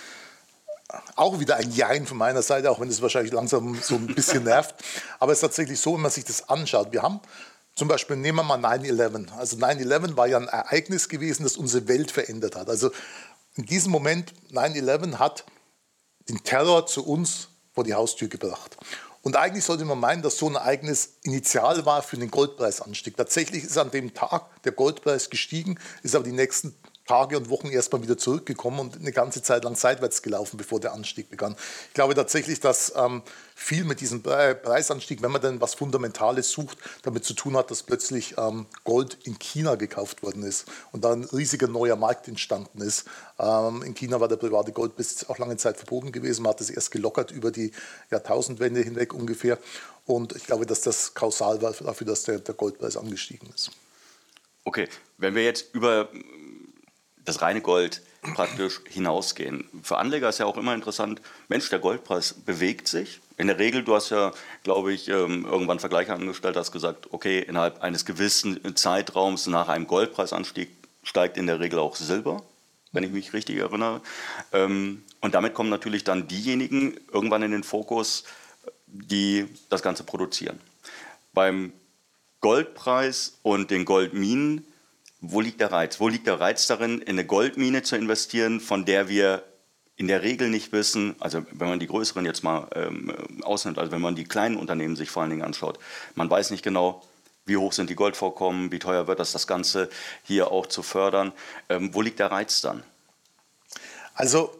auch 1.15 1.39
wieder 1.39 1.57
ein 1.57 1.71
Jein 1.71 2.05
von 2.05 2.17
meiner 2.17 2.41
Seite, 2.41 2.71
auch 2.71 2.79
wenn 2.79 2.89
es 2.89 3.01
wahrscheinlich 3.01 3.33
langsam 3.33 3.79
so 3.81 3.95
ein 3.95 4.07
bisschen 4.07 4.43
nervt. 4.45 4.75
Aber 5.19 5.31
es 5.31 5.39
ist 5.39 5.41
tatsächlich 5.41 5.79
so, 5.79 5.95
wenn 5.95 6.01
man 6.01 6.11
sich 6.11 6.25
das 6.25 6.49
anschaut. 6.49 6.91
Wir 6.91 7.01
haben 7.01 7.19
zum 7.75 7.87
Beispiel, 7.87 8.15
nehmen 8.15 8.37
wir 8.37 8.43
mal 8.43 8.59
9-11. 8.59 9.31
Also 9.33 9.57
9-11 9.57 10.17
war 10.17 10.27
ja 10.27 10.37
ein 10.37 10.47
Ereignis 10.47 11.09
gewesen, 11.09 11.43
das 11.43 11.57
unsere 11.57 11.87
Welt 11.87 12.11
verändert 12.11 12.55
hat. 12.55 12.69
Also 12.69 12.91
in 13.55 13.65
diesem 13.65 13.91
Moment, 13.91 14.33
9-11 14.51 15.19
hat 15.19 15.45
den 16.29 16.43
Terror 16.43 16.87
zu 16.87 17.05
uns 17.05 17.49
vor 17.73 17.83
die 17.83 17.93
Haustür 17.93 18.27
gebracht. 18.27 18.77
Und 19.21 19.35
eigentlich 19.35 19.65
sollte 19.65 19.83
man 19.83 19.99
meinen, 19.99 20.21
dass 20.21 20.37
so 20.37 20.47
ein 20.47 20.55
Ereignis 20.55 21.17
initial 21.23 21.85
war 21.85 22.01
für 22.01 22.17
den 22.17 22.31
Goldpreisanstieg. 22.31 23.17
Tatsächlich 23.17 23.63
ist 23.63 23.77
an 23.77 23.91
dem 23.91 24.13
Tag 24.13 24.61
der 24.63 24.71
Goldpreis 24.71 25.29
gestiegen, 25.29 25.77
ist 26.01 26.15
aber 26.15 26.23
die 26.23 26.31
nächsten 26.31 26.73
Tage 27.07 27.37
und 27.37 27.49
Wochen 27.49 27.67
erstmal 27.67 28.03
wieder 28.03 28.17
zurückgekommen 28.17 28.79
und 28.79 28.97
eine 28.97 29.11
ganze 29.11 29.41
Zeit 29.41 29.63
lang 29.63 29.75
seitwärts 29.75 30.21
gelaufen, 30.21 30.57
bevor 30.57 30.79
der 30.79 30.93
Anstieg 30.93 31.29
begann. 31.29 31.55
Ich 31.87 31.93
glaube 31.93 32.13
tatsächlich, 32.13 32.59
dass 32.59 32.93
ähm, 32.95 33.23
viel 33.55 33.85
mit 33.85 34.01
diesem 34.01 34.21
Preisanstieg, 34.21 35.23
wenn 35.23 35.31
man 35.31 35.41
denn 35.41 35.59
was 35.61 35.73
Fundamentales 35.73 36.51
sucht, 36.51 36.77
damit 37.01 37.25
zu 37.25 37.33
tun 37.33 37.57
hat, 37.57 37.71
dass 37.71 37.81
plötzlich 37.81 38.35
ähm, 38.37 38.67
Gold 38.83 39.17
in 39.23 39.39
China 39.39 39.75
gekauft 39.75 40.21
worden 40.21 40.43
ist 40.43 40.65
und 40.91 41.03
da 41.03 41.13
ein 41.13 41.23
riesiger 41.23 41.67
neuer 41.67 41.95
Markt 41.95 42.27
entstanden 42.27 42.81
ist. 42.81 43.05
Ähm, 43.39 43.81
in 43.83 43.95
China 43.95 44.19
war 44.19 44.27
der 44.27 44.35
private 44.35 44.71
Goldbesitz 44.71 45.25
auch 45.29 45.39
lange 45.39 45.57
Zeit 45.57 45.77
verboten 45.77 46.11
gewesen. 46.11 46.43
Man 46.43 46.51
hat 46.51 46.61
es 46.61 46.69
erst 46.69 46.91
gelockert 46.91 47.31
über 47.31 47.51
die 47.51 47.71
Jahrtausendwende 48.11 48.81
hinweg 48.81 49.13
ungefähr. 49.13 49.57
Und 50.05 50.35
ich 50.35 50.45
glaube, 50.45 50.65
dass 50.65 50.81
das 50.81 51.13
kausal 51.13 51.61
war 51.61 51.71
dafür, 51.73 52.07
dass 52.07 52.23
der, 52.23 52.39
der 52.39 52.55
Goldpreis 52.55 52.95
angestiegen 52.95 53.49
ist. 53.53 53.71
Okay, 54.63 54.87
wenn 55.17 55.33
wir 55.33 55.43
jetzt 55.43 55.73
über 55.73 56.09
das 57.27 57.41
reine 57.41 57.61
Gold 57.61 58.01
praktisch 58.33 58.81
hinausgehen. 58.89 59.69
Für 59.83 59.97
Anleger 59.97 60.29
ist 60.29 60.39
ja 60.39 60.45
auch 60.45 60.57
immer 60.57 60.73
interessant, 60.73 61.21
Mensch, 61.49 61.69
der 61.69 61.79
Goldpreis 61.79 62.33
bewegt 62.33 62.87
sich. 62.87 63.19
In 63.37 63.47
der 63.47 63.59
Regel, 63.59 63.83
du 63.83 63.95
hast 63.95 64.09
ja, 64.09 64.31
glaube 64.63 64.93
ich, 64.93 65.09
ähm, 65.09 65.45
irgendwann 65.45 65.79
Vergleiche 65.79 66.13
angestellt, 66.13 66.55
hast 66.55 66.71
gesagt, 66.71 67.07
okay, 67.11 67.39
innerhalb 67.39 67.83
eines 67.83 68.05
gewissen 68.05 68.75
Zeitraums 68.75 69.47
nach 69.47 69.67
einem 69.67 69.87
Goldpreisanstieg 69.87 70.69
steigt 71.03 71.37
in 71.37 71.47
der 71.47 71.59
Regel 71.59 71.79
auch 71.79 71.95
Silber, 71.95 72.43
wenn 72.93 73.03
ich 73.03 73.11
mich 73.11 73.33
richtig 73.33 73.57
erinnere. 73.57 74.01
Ähm, 74.53 75.03
und 75.19 75.35
damit 75.35 75.53
kommen 75.53 75.69
natürlich 75.69 76.05
dann 76.05 76.27
diejenigen 76.27 76.97
irgendwann 77.11 77.43
in 77.43 77.51
den 77.51 77.63
Fokus, 77.63 78.23
die 78.87 79.47
das 79.69 79.83
Ganze 79.83 80.03
produzieren. 80.03 80.59
Beim 81.33 81.73
Goldpreis 82.39 83.37
und 83.43 83.69
den 83.69 83.83
Goldminen 83.83 84.65
wo 85.21 85.41
liegt 85.41 85.59
der 85.61 85.71
Reiz? 85.71 85.99
Wo 85.99 86.07
liegt 86.07 86.27
der 86.27 86.39
Reiz 86.39 86.67
darin, 86.67 86.99
in 86.99 87.09
eine 87.09 87.25
Goldmine 87.25 87.83
zu 87.83 87.95
investieren, 87.95 88.59
von 88.59 88.85
der 88.85 89.09
wir 89.09 89.43
in 89.95 90.07
der 90.07 90.21
Regel 90.21 90.49
nicht 90.49 90.71
wissen, 90.71 91.15
also 91.19 91.43
wenn 91.51 91.69
man 91.69 91.79
die 91.79 91.87
größeren 91.87 92.23
jetzt 92.23 92.43
mal 92.43 92.67
ähm, 92.75 93.11
ausnimmt, 93.41 93.79
also 93.79 93.91
wenn 93.91 94.01
man 94.01 94.15
die 94.15 94.25
kleinen 94.25 94.55
Unternehmen 94.55 94.95
sich 94.95 95.09
vor 95.09 95.23
allen 95.23 95.31
Dingen 95.31 95.41
anschaut, 95.41 95.79
man 96.13 96.29
weiß 96.29 96.51
nicht 96.51 96.63
genau, 96.63 97.01
wie 97.45 97.57
hoch 97.57 97.73
sind 97.73 97.89
die 97.89 97.95
Goldvorkommen, 97.95 98.71
wie 98.71 98.77
teuer 98.77 99.07
wird 99.07 99.19
das, 99.19 99.31
das 99.31 99.47
Ganze 99.47 99.89
hier 100.23 100.51
auch 100.51 100.67
zu 100.67 100.83
fördern. 100.83 101.31
Ähm, 101.69 101.95
wo 101.95 102.01
liegt 102.01 102.19
der 102.19 102.31
Reiz 102.31 102.61
dann? 102.61 102.83
Also 104.13 104.51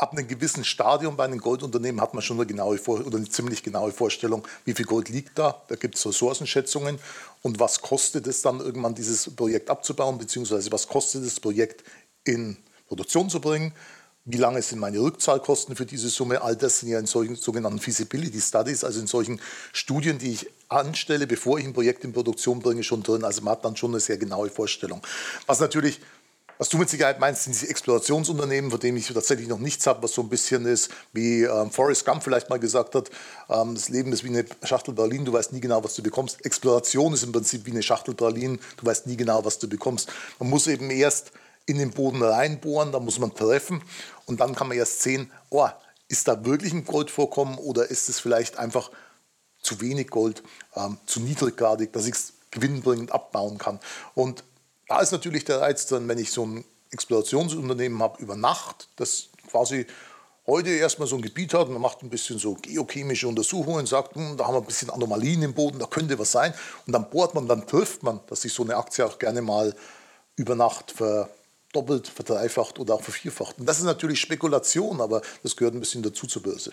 ab 0.00 0.12
einem 0.12 0.26
gewissen 0.26 0.64
Stadium 0.64 1.16
bei 1.16 1.24
einem 1.24 1.38
Goldunternehmen 1.38 2.00
hat 2.00 2.14
man 2.14 2.22
schon 2.22 2.38
eine 2.38 2.46
genaue 2.46 2.80
oder 2.86 3.16
eine 3.16 3.28
ziemlich 3.28 3.62
genaue 3.62 3.92
Vorstellung, 3.92 4.46
wie 4.64 4.72
viel 4.72 4.86
Gold 4.86 5.08
liegt 5.08 5.38
da. 5.38 5.62
Da 5.68 5.76
gibt 5.76 5.96
es 5.96 6.06
Ressourcenschätzungen 6.06 6.98
und 7.42 7.60
was 7.60 7.82
kostet 7.82 8.26
es 8.26 8.42
dann 8.42 8.60
irgendwann 8.60 8.94
dieses 8.94 9.34
Projekt 9.34 9.68
abzubauen, 9.68 10.18
beziehungsweise 10.18 10.72
was 10.72 10.88
kostet 10.88 11.24
das 11.24 11.38
Projekt 11.38 11.84
in 12.24 12.56
Produktion 12.88 13.28
zu 13.28 13.40
bringen 13.40 13.74
wie 14.26 14.36
lange 14.36 14.60
sind 14.62 14.78
meine 14.78 15.00
Rückzahlkosten 15.00 15.76
für 15.76 15.86
diese 15.86 16.08
Summe? 16.08 16.42
All 16.42 16.54
das 16.54 16.80
sind 16.80 16.90
ja 16.90 16.98
in 16.98 17.06
solchen 17.06 17.36
sogenannten 17.36 17.78
Feasibility 17.78 18.40
Studies, 18.40 18.84
also 18.84 19.00
in 19.00 19.06
solchen 19.06 19.40
Studien, 19.72 20.18
die 20.18 20.32
ich 20.32 20.46
anstelle, 20.68 21.26
bevor 21.26 21.58
ich 21.58 21.64
ein 21.64 21.72
Projekt 21.72 22.04
in 22.04 22.12
Produktion 22.12 22.60
bringe, 22.60 22.82
schon 22.82 23.02
drin. 23.02 23.24
Also 23.24 23.42
man 23.42 23.52
hat 23.52 23.64
dann 23.64 23.76
schon 23.76 23.92
eine 23.92 24.00
sehr 24.00 24.18
genaue 24.18 24.50
Vorstellung. 24.50 25.00
Was 25.46 25.60
natürlich 25.60 26.00
was 26.60 26.68
du 26.68 26.76
mit 26.76 26.90
Sicherheit 26.90 27.18
meinst, 27.18 27.44
sind 27.44 27.54
diese 27.54 27.70
Explorationsunternehmen, 27.70 28.70
von 28.70 28.78
denen 28.78 28.98
ich 28.98 29.06
tatsächlich 29.06 29.48
noch 29.48 29.58
nichts 29.58 29.86
habe, 29.86 30.02
was 30.02 30.12
so 30.12 30.20
ein 30.20 30.28
bisschen 30.28 30.66
ist, 30.66 30.90
wie 31.14 31.44
ähm, 31.44 31.70
Forrest 31.70 32.04
Gump 32.04 32.22
vielleicht 32.22 32.50
mal 32.50 32.58
gesagt 32.58 32.94
hat, 32.94 33.10
ähm, 33.48 33.74
das 33.74 33.88
Leben 33.88 34.12
ist 34.12 34.24
wie 34.24 34.28
eine 34.28 34.44
Schachtel 34.64 34.92
Berlin, 34.92 35.24
du 35.24 35.32
weißt 35.32 35.54
nie 35.54 35.60
genau, 35.60 35.82
was 35.82 35.94
du 35.94 36.02
bekommst. 36.02 36.44
Exploration 36.44 37.14
ist 37.14 37.22
im 37.22 37.32
Prinzip 37.32 37.64
wie 37.64 37.70
eine 37.70 37.82
Schachtel 37.82 38.12
Berlin, 38.12 38.60
du 38.76 38.84
weißt 38.84 39.06
nie 39.06 39.16
genau, 39.16 39.42
was 39.42 39.58
du 39.58 39.70
bekommst. 39.70 40.12
Man 40.38 40.50
muss 40.50 40.66
eben 40.66 40.90
erst 40.90 41.32
in 41.64 41.78
den 41.78 41.92
Boden 41.92 42.22
reinbohren, 42.22 42.92
da 42.92 43.00
muss 43.00 43.18
man 43.18 43.34
treffen 43.34 43.80
und 44.26 44.40
dann 44.40 44.54
kann 44.54 44.68
man 44.68 44.76
erst 44.76 45.00
sehen, 45.00 45.32
oh, 45.48 45.70
ist 46.08 46.28
da 46.28 46.44
wirklich 46.44 46.74
ein 46.74 46.84
Goldvorkommen 46.84 47.56
oder 47.56 47.90
ist 47.90 48.10
es 48.10 48.20
vielleicht 48.20 48.58
einfach 48.58 48.90
zu 49.62 49.80
wenig 49.80 50.08
Gold, 50.08 50.42
ähm, 50.76 50.98
zu 51.06 51.20
niedriggradig, 51.20 51.94
dass 51.94 52.04
ich 52.04 52.16
es 52.16 52.34
gewinnbringend 52.50 53.12
abbauen 53.12 53.56
kann. 53.56 53.80
Und 54.14 54.44
da 54.90 54.98
ist 54.98 55.12
natürlich 55.12 55.44
der 55.44 55.60
Reiz 55.60 55.86
drin, 55.86 56.08
wenn 56.08 56.18
ich 56.18 56.32
so 56.32 56.44
ein 56.44 56.64
Explorationsunternehmen 56.90 58.02
habe 58.02 58.20
über 58.20 58.34
Nacht, 58.34 58.88
das 58.96 59.28
quasi 59.48 59.86
heute 60.48 60.70
erstmal 60.70 61.06
so 61.06 61.14
ein 61.14 61.22
Gebiet 61.22 61.54
hat 61.54 61.68
und 61.68 61.74
man 61.74 61.82
macht 61.82 62.02
ein 62.02 62.10
bisschen 62.10 62.40
so 62.40 62.54
geochemische 62.54 63.28
Untersuchungen, 63.28 63.86
sagt, 63.86 64.16
hm, 64.16 64.36
da 64.36 64.48
haben 64.48 64.54
wir 64.54 64.60
ein 64.60 64.66
bisschen 64.66 64.90
Anomalien 64.90 65.42
im 65.42 65.54
Boden, 65.54 65.78
da 65.78 65.86
könnte 65.86 66.18
was 66.18 66.32
sein. 66.32 66.52
Und 66.88 66.92
dann 66.92 67.08
bohrt 67.08 67.36
man, 67.36 67.46
dann 67.46 67.68
trifft 67.68 68.02
man, 68.02 68.18
dass 68.26 68.40
sich 68.40 68.52
so 68.52 68.64
eine 68.64 68.76
Aktie 68.76 69.06
auch 69.06 69.20
gerne 69.20 69.42
mal 69.42 69.76
über 70.34 70.56
Nacht 70.56 70.90
ver 70.90 71.30
doppelt, 71.72 72.08
verdreifacht 72.08 72.80
oder 72.80 72.94
auch 72.94 73.02
vervierfacht. 73.02 73.60
Und 73.60 73.66
das 73.66 73.78
ist 73.78 73.84
natürlich 73.84 74.18
Spekulation, 74.18 75.00
aber 75.00 75.22
das 75.44 75.54
gehört 75.54 75.74
ein 75.74 75.80
bisschen 75.80 76.02
dazu 76.02 76.26
zur 76.26 76.42
Börse. 76.42 76.72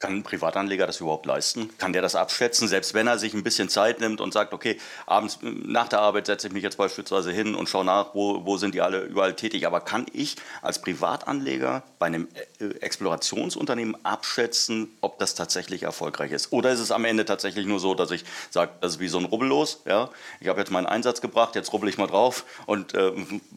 Kann 0.00 0.18
ein 0.18 0.22
Privatanleger 0.22 0.86
das 0.86 1.00
überhaupt 1.00 1.26
leisten? 1.26 1.76
Kann 1.76 1.92
der 1.92 2.02
das 2.02 2.14
abschätzen, 2.14 2.68
selbst 2.68 2.94
wenn 2.94 3.08
er 3.08 3.18
sich 3.18 3.34
ein 3.34 3.42
bisschen 3.42 3.68
Zeit 3.68 3.98
nimmt 3.98 4.20
und 4.20 4.32
sagt, 4.32 4.52
okay, 4.52 4.78
abends 5.06 5.40
nach 5.42 5.88
der 5.88 5.98
Arbeit 5.98 6.26
setze 6.26 6.46
ich 6.46 6.52
mich 6.52 6.62
jetzt 6.62 6.78
beispielsweise 6.78 7.32
hin 7.32 7.56
und 7.56 7.68
schaue 7.68 7.84
nach, 7.84 8.14
wo, 8.14 8.46
wo 8.46 8.58
sind 8.58 8.76
die 8.76 8.80
alle 8.80 9.00
überall 9.00 9.34
tätig. 9.34 9.66
Aber 9.66 9.80
kann 9.80 10.06
ich 10.12 10.36
als 10.62 10.80
Privatanleger 10.80 11.82
bei 11.98 12.06
einem 12.06 12.28
äh, 12.60 12.66
Explorationsunternehmen 12.76 13.96
abschätzen, 14.04 14.88
ob 15.00 15.18
das 15.18 15.34
tatsächlich 15.34 15.82
erfolgreich 15.82 16.30
ist? 16.30 16.52
Oder 16.52 16.70
ist 16.70 16.78
es 16.78 16.92
am 16.92 17.04
Ende 17.04 17.24
tatsächlich 17.24 17.66
nur 17.66 17.80
so, 17.80 17.96
dass 17.96 18.12
ich 18.12 18.24
sage, 18.50 18.70
das 18.80 18.92
ist 18.92 19.00
wie 19.00 19.08
so 19.08 19.18
ein 19.18 19.24
Rubbellos, 19.24 19.80
ja? 19.84 20.10
ich 20.38 20.46
habe 20.46 20.60
jetzt 20.60 20.70
meinen 20.70 20.86
Einsatz 20.86 21.20
gebracht, 21.20 21.56
jetzt 21.56 21.72
rubbel 21.72 21.88
ich 21.88 21.98
mal 21.98 22.06
drauf 22.06 22.44
und 22.66 22.94
äh, 22.94 23.10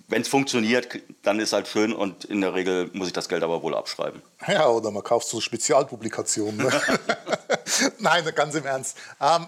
wenn 0.07 0.23
es 0.23 0.27
funktioniert, 0.27 0.87
dann 1.21 1.39
ist 1.39 1.53
halt 1.53 1.67
schön 1.67 1.93
und 1.93 2.25
in 2.25 2.41
der 2.41 2.55
Regel 2.55 2.89
muss 2.93 3.05
ich 3.05 3.13
das 3.13 3.29
Geld 3.29 3.43
aber 3.43 3.61
wohl 3.61 3.75
abschreiben. 3.75 4.23
Ja, 4.47 4.67
oder 4.67 4.89
man 4.89 5.03
kauft 5.03 5.27
so 5.27 5.39
Spezialpublikationen 5.39 6.30
Situation. 6.31 6.57
Ne? 6.57 6.69
Nein, 7.99 8.23
ganz 8.35 8.55
im 8.55 8.65
Ernst. 8.65 8.97
Ähm, 9.19 9.47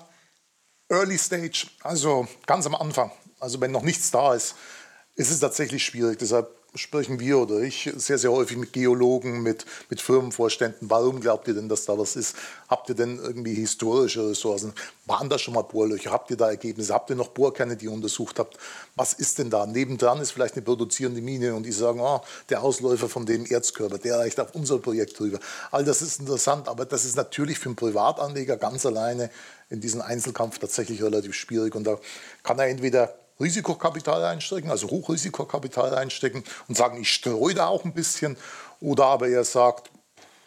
Early 0.90 1.18
Stage, 1.18 1.68
also 1.82 2.28
ganz 2.46 2.66
am 2.66 2.76
Anfang, 2.76 3.12
also 3.40 3.60
wenn 3.62 3.72
noch 3.72 3.82
nichts 3.82 4.12
da 4.12 4.34
ist, 4.34 4.56
ist 5.16 5.32
es 5.32 5.40
tatsächlich 5.40 5.84
schwierig. 5.84 6.20
Deshalb 6.20 6.50
sprechen 6.76 7.20
wir 7.20 7.38
oder 7.38 7.60
ich 7.60 7.92
sehr, 7.98 8.18
sehr 8.18 8.32
häufig 8.32 8.58
mit 8.58 8.74
Geologen, 8.74 9.44
mit, 9.44 9.66
mit 9.90 10.02
Firmenvorständen. 10.02 10.90
Warum 10.90 11.20
glaubt 11.20 11.48
ihr 11.48 11.54
denn, 11.54 11.70
dass 11.70 11.86
da 11.86 11.98
was 11.98 12.16
ist? 12.16 12.36
Habt 12.68 12.90
ihr 12.90 12.96
denn 12.96 13.20
irgendwie 13.20 13.54
historische 13.54 14.30
Ressourcen? 14.30 14.74
Waren 15.06 15.30
da 15.30 15.38
schon 15.38 15.54
mal 15.54 15.62
Bohrlöcher? 15.62 16.12
Habt 16.12 16.32
ihr 16.32 16.38
da 16.38 16.50
Ergebnisse? 16.50 16.94
Habt 16.94 17.12
ihr 17.12 17.16
noch 17.16 17.28
Bohrkerne, 17.28 17.78
die 17.78 17.86
ihr 17.86 17.92
untersucht 17.92 18.40
habt? 18.40 18.58
Was 18.96 19.14
ist 19.14 19.38
denn 19.38 19.52
da? 19.52 19.68
Nebendran 19.68 20.20
ist 20.20 20.32
vielleicht 20.32 20.56
eine 20.56 20.64
produzierende 20.64 21.22
Mine 21.22 21.54
und 21.54 21.64
die 21.64 21.72
sagen, 21.72 22.00
oh, 22.00 22.22
der 22.50 22.64
Ausläufer 22.64 23.08
von 23.08 23.26
dem 23.26 23.46
Erzkörper, 23.46 24.00
der 24.00 24.18
reicht 24.18 24.40
auf 24.40 24.56
unser 24.56 24.80
Projekt 24.80 25.20
drüber. 25.20 25.40
All 25.72 25.84
das 25.84 26.02
ist 26.02 26.20
interessant, 26.20 26.68
aber 26.68 26.86
das 26.86 27.06
ist 27.06 27.16
natürlich 27.16 27.60
für 27.60 27.70
einen 27.70 27.76
Privatanleger 27.76 28.58
ganz 28.58 28.86
alleine 28.86 29.30
in 29.70 29.80
diesem 29.80 30.02
Einzelkampf 30.02 30.58
tatsächlich 30.58 31.04
relativ 31.04 31.36
schwierig. 31.36 31.76
Und 31.76 31.84
da 31.84 32.00
kann 32.42 32.58
er 32.58 32.68
entweder 32.68 33.14
Risikokapital 33.40 34.24
einstecken, 34.26 34.70
also 34.70 34.90
Hochrisikokapital 34.90 35.96
einstecken 35.96 36.44
und 36.68 36.76
sagen, 36.76 37.02
ich 37.02 37.12
streue 37.12 37.54
da 37.54 37.68
auch 37.68 37.84
ein 37.86 37.94
bisschen. 37.94 38.38
Oder 38.80 39.06
aber 39.06 39.28
er 39.28 39.44
sagt, 39.44 39.92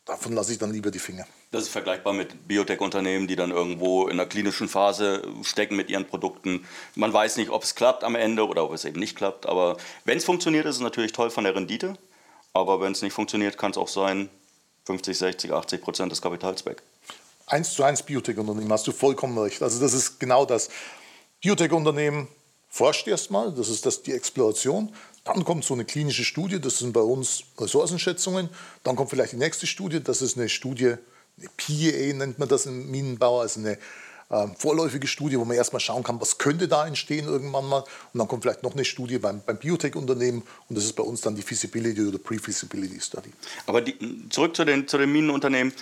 davon 0.04 0.34
lasse 0.34 0.52
ich 0.52 0.58
dann 0.58 0.72
lieber 0.72 0.90
die 0.90 0.98
Finger. 0.98 1.26
Das 1.52 1.62
ist 1.62 1.68
vergleichbar 1.70 2.12
mit 2.12 2.48
Biotech-Unternehmen, 2.48 3.28
die 3.28 3.36
dann 3.36 3.50
irgendwo 3.50 4.08
in 4.08 4.16
der 4.16 4.26
klinischen 4.26 4.68
Phase 4.68 5.22
stecken 5.42 5.76
mit 5.76 5.88
ihren 5.88 6.06
Produkten. 6.06 6.66
Man 6.96 7.12
weiß 7.12 7.36
nicht, 7.36 7.50
ob 7.50 7.62
es 7.62 7.74
klappt 7.74 8.04
am 8.04 8.14
Ende 8.14 8.46
oder 8.46 8.64
ob 8.64 8.72
es 8.72 8.84
eben 8.84 8.98
nicht 8.98 9.16
klappt. 9.16 9.46
Aber 9.46 9.76
wenn 10.04 10.18
es 10.18 10.24
funktioniert, 10.24 10.66
ist 10.66 10.76
es 10.76 10.82
natürlich 10.82 11.12
toll 11.12 11.30
von 11.30 11.44
der 11.44 11.54
Rendite. 11.54 11.96
Aber 12.52 12.80
wenn 12.80 12.92
es 12.92 13.02
nicht 13.02 13.12
funktioniert, 13.12 13.58
kann 13.58 13.70
es 13.70 13.78
auch 13.78 13.88
sein, 13.88 14.28
50, 14.86 15.16
60, 15.16 15.52
80 15.52 15.80
Prozent 15.82 16.12
des 16.12 16.20
Kapitals 16.20 16.66
weg. 16.66 16.82
Eins 17.46 17.72
zu 17.72 17.84
eins 17.84 18.02
Biotech-Unternehmen, 18.02 18.72
hast 18.72 18.86
du 18.86 18.92
vollkommen 18.92 19.38
recht. 19.38 19.62
Also 19.62 19.80
das 19.80 19.92
ist 19.92 20.18
genau 20.18 20.44
das. 20.44 20.68
Biotech-Unternehmen 21.40 22.28
forscht 22.76 23.08
erstmal, 23.08 23.52
das 23.52 23.68
ist 23.68 23.86
das, 23.86 24.02
die 24.02 24.12
Exploration. 24.12 24.92
Dann 25.24 25.44
kommt 25.44 25.64
so 25.64 25.74
eine 25.74 25.84
klinische 25.84 26.24
Studie, 26.24 26.60
das 26.60 26.78
sind 26.78 26.92
bei 26.92 27.00
uns 27.00 27.42
Ressourcenschätzungen. 27.58 28.50
Dann 28.84 28.96
kommt 28.96 29.10
vielleicht 29.10 29.32
die 29.32 29.38
nächste 29.38 29.66
Studie, 29.66 30.02
das 30.02 30.20
ist 30.20 30.36
eine 30.36 30.48
Studie, 30.48 30.94
eine 31.38 31.48
PEA 31.56 32.14
nennt 32.14 32.38
man 32.38 32.48
das 32.48 32.66
im 32.66 32.90
Minenbau, 32.90 33.40
also 33.40 33.60
eine 33.60 33.78
äh, 34.28 34.46
vorläufige 34.58 35.06
Studie, 35.06 35.38
wo 35.38 35.44
man 35.44 35.56
erstmal 35.56 35.80
schauen 35.80 36.02
kann, 36.02 36.20
was 36.20 36.36
könnte 36.36 36.68
da 36.68 36.86
entstehen 36.86 37.26
irgendwann 37.26 37.66
mal. 37.66 37.84
Und 38.12 38.18
dann 38.18 38.28
kommt 38.28 38.42
vielleicht 38.42 38.62
noch 38.62 38.74
eine 38.74 38.84
Studie 38.84 39.18
beim, 39.18 39.40
beim 39.44 39.56
Biotech-Unternehmen 39.56 40.42
und 40.68 40.76
das 40.76 40.84
ist 40.84 40.96
bei 40.96 41.02
uns 41.02 41.22
dann 41.22 41.34
die 41.34 41.42
Feasibility 41.42 42.04
oder 42.04 42.18
Pre-Feasibility 42.18 43.00
Study. 43.00 43.32
Aber 43.66 43.80
die, 43.80 44.28
zurück 44.28 44.54
zu 44.54 44.64
den, 44.64 44.86
zu 44.86 44.98
den 44.98 45.10
Minenunternehmen 45.10 45.72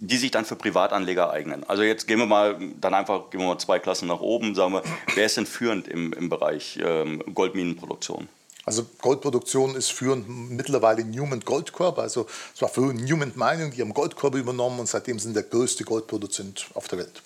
die 0.00 0.16
sich 0.16 0.30
dann 0.30 0.44
für 0.44 0.56
Privatanleger 0.56 1.30
eignen. 1.30 1.64
Also 1.64 1.82
jetzt 1.82 2.06
gehen 2.06 2.18
wir 2.18 2.26
mal 2.26 2.58
dann 2.80 2.94
einfach 2.94 3.30
gehen 3.30 3.40
wir 3.40 3.46
mal 3.46 3.58
zwei 3.58 3.78
Klassen 3.78 4.08
nach 4.08 4.20
oben, 4.20 4.54
sagen 4.54 4.74
wir, 4.74 4.82
wer 5.14 5.26
ist 5.26 5.36
denn 5.36 5.46
führend 5.46 5.88
im, 5.88 6.12
im 6.12 6.28
Bereich 6.28 6.78
ähm, 6.82 7.22
Goldminenproduktion? 7.34 8.28
Also 8.64 8.84
Goldproduktion 9.00 9.76
ist 9.76 9.92
führend 9.92 10.28
mittlerweile 10.28 11.04
Newman 11.04 11.40
Goldcorp. 11.40 12.00
Also 12.00 12.26
es 12.52 12.60
war 12.60 12.68
früher 12.68 12.92
Newman 12.92 13.32
Mining, 13.36 13.70
die 13.70 13.80
haben 13.80 13.94
Goldcorp 13.94 14.34
übernommen 14.34 14.80
und 14.80 14.88
seitdem 14.88 15.20
sind 15.20 15.34
der 15.34 15.44
größte 15.44 15.84
Goldproduzent 15.84 16.66
auf 16.74 16.88
der 16.88 16.98
Welt. 16.98 17.22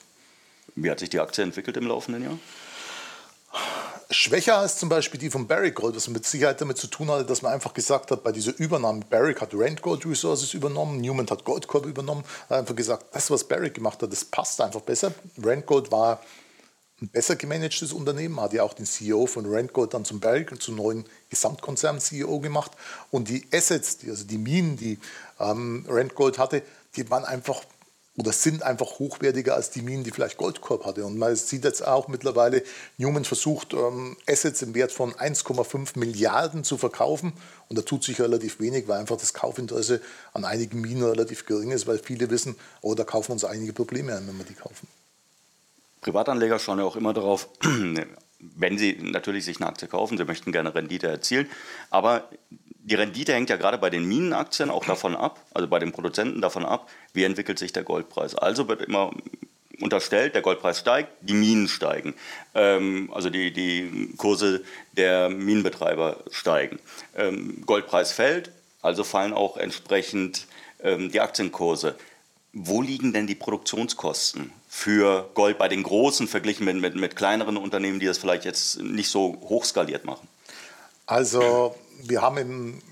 Wie 0.74 0.90
hat 0.90 1.00
sich 1.00 1.08
die 1.08 1.18
Aktie 1.18 1.42
entwickelt 1.42 1.78
im 1.78 1.86
laufenden 1.86 2.22
Jahr? 2.22 2.38
Schwächer 4.10 4.58
als 4.58 4.76
zum 4.76 4.88
Beispiel 4.88 5.20
die 5.20 5.30
von 5.30 5.46
Barrick 5.46 5.76
Gold, 5.76 5.94
was 5.94 6.08
mit 6.08 6.26
Sicherheit 6.26 6.60
damit 6.60 6.78
zu 6.78 6.88
tun 6.88 7.10
hatte, 7.10 7.24
dass 7.24 7.42
man 7.42 7.52
einfach 7.52 7.72
gesagt 7.72 8.10
hat, 8.10 8.22
bei 8.22 8.32
dieser 8.32 8.56
Übernahme, 8.58 9.02
Barrick 9.08 9.40
hat 9.40 9.50
Rand 9.52 9.82
Gold 9.82 10.04
Resources 10.04 10.52
übernommen, 10.54 11.00
Newman 11.00 11.28
hat 11.30 11.44
Goldcorp 11.44 11.86
übernommen, 11.86 12.24
hat 12.48 12.58
einfach 12.58 12.76
gesagt, 12.76 13.06
das, 13.12 13.30
was 13.30 13.44
Barrick 13.44 13.74
gemacht 13.74 14.02
hat, 14.02 14.12
das 14.12 14.24
passt 14.24 14.60
einfach 14.60 14.80
besser. 14.80 15.12
Rand 15.42 15.66
Gold 15.66 15.92
war 15.92 16.20
ein 17.00 17.08
besser 17.08 17.36
gemanagtes 17.36 17.92
Unternehmen, 17.92 18.40
hat 18.40 18.52
ja 18.52 18.62
auch 18.62 18.74
den 18.74 18.84
CEO 18.84 19.26
von 19.26 19.46
Rand 19.46 19.72
Gold 19.72 19.94
dann 19.94 20.04
zum 20.04 20.20
Barrick 20.20 20.60
zum 20.60 20.74
neuen 20.76 21.06
Gesamtkonzern-CEO 21.30 22.40
gemacht. 22.40 22.72
Und 23.10 23.28
die 23.28 23.46
Assets, 23.52 23.98
also 24.06 24.24
die 24.24 24.38
Minen, 24.38 24.76
die 24.76 24.98
ähm, 25.38 25.86
Rand 25.88 26.14
Gold 26.14 26.38
hatte, 26.38 26.62
die 26.96 27.08
waren 27.10 27.24
einfach 27.24 27.62
oder 28.16 28.32
sind 28.32 28.62
einfach 28.62 28.98
hochwertiger 28.98 29.54
als 29.54 29.70
die 29.70 29.82
Minen, 29.82 30.04
die 30.04 30.10
vielleicht 30.10 30.36
Goldcorp 30.36 30.84
hatte. 30.84 31.04
Und 31.04 31.16
man 31.16 31.34
sieht 31.36 31.64
jetzt 31.64 31.86
auch 31.86 32.08
mittlerweile, 32.08 32.62
Newman 32.98 33.24
versucht, 33.24 33.72
ähm, 33.72 34.16
Assets 34.28 34.62
im 34.62 34.74
Wert 34.74 34.92
von 34.92 35.12
1,5 35.14 35.98
Milliarden 35.98 36.64
zu 36.64 36.76
verkaufen. 36.76 37.32
Und 37.68 37.78
da 37.78 37.82
tut 37.82 38.02
sich 38.02 38.20
relativ 38.20 38.58
wenig, 38.60 38.88
weil 38.88 38.98
einfach 38.98 39.16
das 39.16 39.32
Kaufinteresse 39.32 40.00
an 40.34 40.44
einigen 40.44 40.80
Minen 40.80 41.04
relativ 41.04 41.46
gering 41.46 41.70
ist, 41.70 41.86
weil 41.86 41.98
viele 41.98 42.30
wissen, 42.30 42.56
oh, 42.82 42.94
da 42.94 43.04
kaufen 43.04 43.32
uns 43.32 43.44
einige 43.44 43.72
Probleme 43.72 44.14
ein, 44.14 44.26
wenn 44.26 44.36
wir 44.36 44.44
die 44.44 44.54
kaufen. 44.54 44.88
Privatanleger 46.00 46.58
schauen 46.58 46.78
ja 46.78 46.84
auch 46.84 46.96
immer 46.96 47.14
darauf, 47.14 47.48
wenn 48.40 48.78
sie 48.78 48.98
natürlich 49.00 49.44
sich 49.44 49.58
eine 49.58 49.68
Aktie 49.68 49.86
kaufen, 49.86 50.18
sie 50.18 50.24
möchten 50.24 50.50
gerne 50.50 50.74
Rendite 50.74 51.06
erzielen, 51.06 51.48
aber 51.90 52.28
die 52.90 52.96
Rendite 52.96 53.32
hängt 53.32 53.48
ja 53.48 53.56
gerade 53.56 53.78
bei 53.78 53.88
den 53.88 54.04
Minenaktien 54.04 54.68
auch 54.68 54.84
davon 54.84 55.14
ab, 55.14 55.38
also 55.54 55.68
bei 55.68 55.78
den 55.78 55.92
Produzenten 55.92 56.40
davon 56.40 56.66
ab, 56.66 56.88
wie 57.12 57.22
entwickelt 57.22 57.58
sich 57.58 57.72
der 57.72 57.84
Goldpreis. 57.84 58.34
Also 58.34 58.66
wird 58.66 58.82
immer 58.82 59.12
unterstellt, 59.80 60.34
der 60.34 60.42
Goldpreis 60.42 60.80
steigt, 60.80 61.10
die 61.20 61.34
Minen 61.34 61.68
steigen. 61.68 62.14
Ähm, 62.54 63.08
also 63.14 63.30
die, 63.30 63.52
die 63.52 64.12
Kurse 64.16 64.64
der 64.92 65.28
Minenbetreiber 65.28 66.24
steigen. 66.32 66.80
Ähm, 67.16 67.62
Goldpreis 67.64 68.10
fällt, 68.10 68.50
also 68.82 69.04
fallen 69.04 69.32
auch 69.32 69.56
entsprechend 69.56 70.46
ähm, 70.82 71.12
die 71.12 71.20
Aktienkurse. 71.20 71.94
Wo 72.52 72.82
liegen 72.82 73.12
denn 73.12 73.28
die 73.28 73.36
Produktionskosten 73.36 74.52
für 74.68 75.30
Gold 75.34 75.58
bei 75.58 75.68
den 75.68 75.84
großen 75.84 76.26
verglichen 76.26 76.64
mit, 76.64 76.76
mit, 76.80 76.96
mit 76.96 77.14
kleineren 77.14 77.56
Unternehmen, 77.56 78.00
die 78.00 78.06
das 78.06 78.18
vielleicht 78.18 78.44
jetzt 78.44 78.82
nicht 78.82 79.08
so 79.08 79.38
hochskaliert 79.42 80.04
machen? 80.04 80.26
Also 81.06 81.76
wir 82.04 82.22
haben 82.22 82.38
im, 82.38 82.82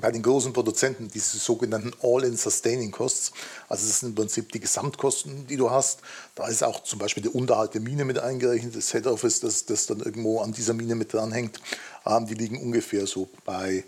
bei 0.00 0.10
den 0.10 0.22
großen 0.22 0.52
Produzenten 0.52 1.08
diese 1.08 1.38
sogenannten 1.38 1.92
All-in-Sustaining 2.02 2.90
Costs. 2.90 3.32
Also 3.68 3.86
das 3.86 4.00
sind 4.00 4.10
im 4.10 4.14
Prinzip 4.14 4.50
die 4.52 4.60
Gesamtkosten, 4.60 5.46
die 5.46 5.56
du 5.56 5.70
hast. 5.70 6.00
Da 6.34 6.46
ist 6.46 6.62
auch 6.62 6.82
zum 6.82 6.98
Beispiel 6.98 7.22
der 7.22 7.34
Unterhalt 7.34 7.74
der 7.74 7.80
Mine 7.80 8.04
mit 8.04 8.18
eingerechnet, 8.18 8.76
das 8.76 8.90
Head 8.92 9.06
Office, 9.06 9.40
das, 9.40 9.66
das 9.66 9.86
dann 9.86 10.00
irgendwo 10.00 10.40
an 10.40 10.52
dieser 10.52 10.74
Mine 10.74 10.94
mit 10.94 11.12
dranhängt. 11.12 11.60
Ähm, 12.06 12.26
die 12.26 12.34
liegen 12.34 12.60
ungefähr 12.60 13.06
so 13.06 13.28
bei 13.44 13.84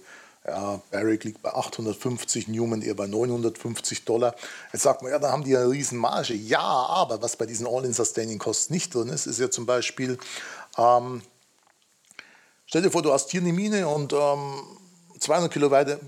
ja, 0.47 0.81
Barrick 0.91 1.25
liegt 1.25 1.43
bei 1.43 1.55
850, 1.55 2.49
Newman 2.49 2.83
eher 2.83 2.95
bei 2.95 3.07
950 3.07 4.05
Dollar. 4.05 4.35
Jetzt 4.73 4.83
sagt 4.83 5.03
man, 5.03 5.11
ja, 5.11 5.19
da 5.19 5.33
haben 5.33 5.45
die 5.45 5.57
eine 5.57 5.71
riesen 5.71 5.99
Marge. 5.99 6.35
Ja, 6.35 6.61
aber 6.61 7.23
was 7.23 7.37
bei 7.37 7.47
diesen 7.47 7.67
All-in-Sustaining 7.67 8.39
Costs 8.39 8.69
nicht 8.69 8.95
drin 8.95 9.09
ist, 9.09 9.27
ist 9.27 9.41
ja 9.41 9.51
zum 9.51 9.65
Beispiel, 9.65 10.19
ähm, 10.77 11.23
stell 12.75 12.83
dir 12.83 12.91
vor, 12.91 13.03
du 13.03 13.13
hast 13.13 13.31
hier 13.31 13.41
eine 13.41 13.53
Mine 13.53 13.87
und 13.87 14.13
ähm, 14.13 14.55
200 15.21 15.53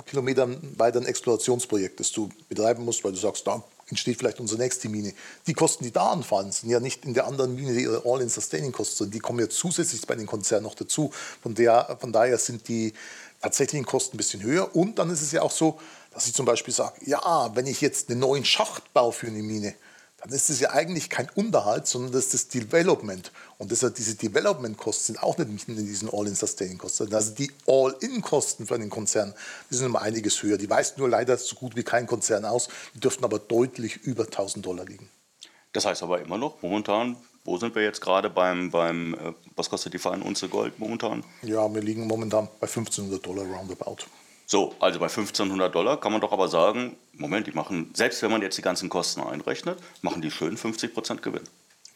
Kilometer 0.04 0.49
weiter 0.76 0.99
ein 0.99 1.06
Explorationsprojekt, 1.06 2.00
das 2.00 2.11
du 2.11 2.28
betreiben 2.49 2.85
musst, 2.85 3.04
weil 3.04 3.12
du 3.12 3.18
sagst, 3.18 3.46
da 3.46 3.62
entsteht 3.88 4.18
vielleicht 4.18 4.40
unsere 4.40 4.61
nächste 4.61 4.88
Mine. 4.88 5.12
Die 5.46 5.52
Kosten, 5.52 5.85
die 5.85 5.92
da 5.92 6.11
anfallen, 6.11 6.50
sind 6.50 6.68
ja 6.68 6.80
nicht 6.80 7.04
in 7.04 7.14
der 7.14 7.28
anderen 7.28 7.54
Mine 7.54 7.73
die 7.73 7.87
All-in-Sustaining-Costs, 7.87 8.99
sondern 8.99 9.12
die 9.12 9.20
kommen 9.20 9.38
ja 9.38 9.49
zusätzlich 9.49 10.04
bei 10.08 10.16
den 10.16 10.26
Konzernen 10.26 10.64
noch 10.64 10.75
dazu. 10.75 11.12
Von, 11.40 11.54
der, 11.54 11.99
von 12.00 12.12
daher 12.12 12.37
sind 12.37 12.66
die 12.66 12.94
tatsächlichen 13.40 13.87
Kosten 13.87 14.16
ein 14.16 14.18
bisschen 14.18 14.42
höher. 14.42 14.75
Und 14.75 14.99
dann 14.99 15.08
ist 15.11 15.23
es 15.23 15.30
ja 15.30 15.42
auch 15.42 15.52
so, 15.52 15.78
dass 16.12 16.26
ich 16.26 16.35
zum 16.35 16.46
Beispiel 16.46 16.75
sage, 16.75 16.94
ja, 17.04 17.52
wenn 17.54 17.68
ich 17.68 17.80
jetzt 17.80 18.11
einen 18.11 18.18
neuen 18.18 18.44
Schacht 18.44 18.92
baue 18.92 19.12
für 19.12 19.28
eine 19.28 19.44
Mine, 19.44 19.76
dann 20.26 20.35
ist 20.35 20.50
das 20.50 20.59
ja 20.59 20.71
eigentlich 20.71 21.09
kein 21.09 21.28
Unterhalt, 21.37 21.87
sondern 21.87 22.12
das 22.12 22.26
ist 22.26 22.35
das 22.35 22.49
Development. 22.49 23.30
Und 23.59 23.71
deshalb 23.71 23.95
diese 23.95 24.16
Development-Kosten 24.16 25.14
sind 25.14 25.23
auch 25.23 25.38
nicht 25.38 25.68
in 25.68 25.76
diesen 25.76 26.12
All-in-Sustaining-Kosten. 26.12 27.14
Also 27.14 27.35
die 27.35 27.52
All-in-Kosten 27.66 28.66
für 28.66 28.76
den 28.76 28.90
Konzern, 28.90 29.35
die 29.71 29.76
sind 29.76 29.87
immer 29.87 30.02
einiges 30.02 30.42
höher. 30.42 30.59
Die 30.59 30.68
weist 30.68 30.99
nur 30.99 31.09
leider 31.09 31.37
so 31.37 31.54
gut 31.54 31.76
wie 31.76 31.85
kein 31.85 32.06
Konzern 32.06 32.45
aus. 32.45 32.68
Die 32.95 33.00
dürften 33.00 33.25
aber 33.25 33.38
deutlich 33.38 33.99
über 33.99 34.25
1000 34.25 34.66
Dollar 34.66 34.85
liegen. 34.85 35.09
Das 35.73 35.87
heißt 35.87 36.02
aber 36.02 36.21
immer 36.21 36.38
noch, 36.38 36.61
momentan 36.61 37.16
wo 37.45 37.59
sind 37.59 37.76
wir 37.76 37.83
jetzt 37.83 38.00
gerade 38.00 38.28
beim, 38.28 38.73
beim 38.73 39.14
äh, 39.14 39.33
was 39.54 39.71
kostet 39.71 39.95
die 39.95 39.99
feine 39.99 40.25
Unze 40.25 40.49
Gold 40.49 40.80
momentan? 40.80 41.23
Ja, 41.42 41.73
wir 41.73 41.80
liegen 41.80 42.09
momentan 42.09 42.49
bei 42.61 42.66
1500 42.66 43.25
Dollar 43.25 43.45
roundabout. 43.45 43.99
So, 44.47 44.75
also 44.79 45.00
bei 45.00 45.07
1500 45.07 45.75
Dollar 45.75 46.00
kann 46.00 46.12
man 46.12 46.21
doch 46.21 46.33
aber 46.33 46.49
sagen, 46.49 46.97
Moment, 47.12 47.49
die 47.49 47.53
machen, 47.53 47.91
selbst 47.95 48.23
wenn 48.23 48.31
man 48.31 48.43
jetzt 48.43 48.57
die 48.57 48.62
ganzen 48.62 48.88
Kosten 48.88 49.21
einrechnet, 49.21 49.79
machen 50.03 50.23
die 50.23 50.31
schön 50.31 50.57
50 50.57 50.95
Prozent 50.95 51.23
Gewinn. 51.23 51.43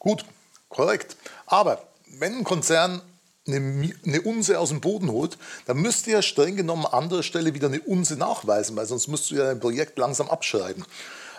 Gut, 0.00 0.24
korrekt. 0.68 1.16
Aber 1.46 1.80
wenn 2.18 2.38
ein 2.38 2.44
Konzern 2.44 3.02
eine, 3.46 3.92
eine 4.04 4.22
Unse 4.22 4.58
aus 4.58 4.70
dem 4.70 4.80
Boden 4.80 5.10
holt, 5.10 5.38
dann 5.66 5.78
müsste 5.78 6.10
er 6.10 6.22
streng 6.22 6.56
genommen 6.56 6.86
an 6.86 7.04
anderer 7.04 7.22
Stelle 7.22 7.54
wieder 7.54 7.68
eine 7.68 7.80
Unse 7.80 8.16
nachweisen, 8.16 8.76
weil 8.76 8.86
sonst 8.86 9.06
müsst 9.06 9.30
du 9.30 9.36
ja 9.36 9.50
ein 9.50 9.60
Projekt 9.60 9.96
langsam 9.98 10.28
abschreiben. 10.28 10.84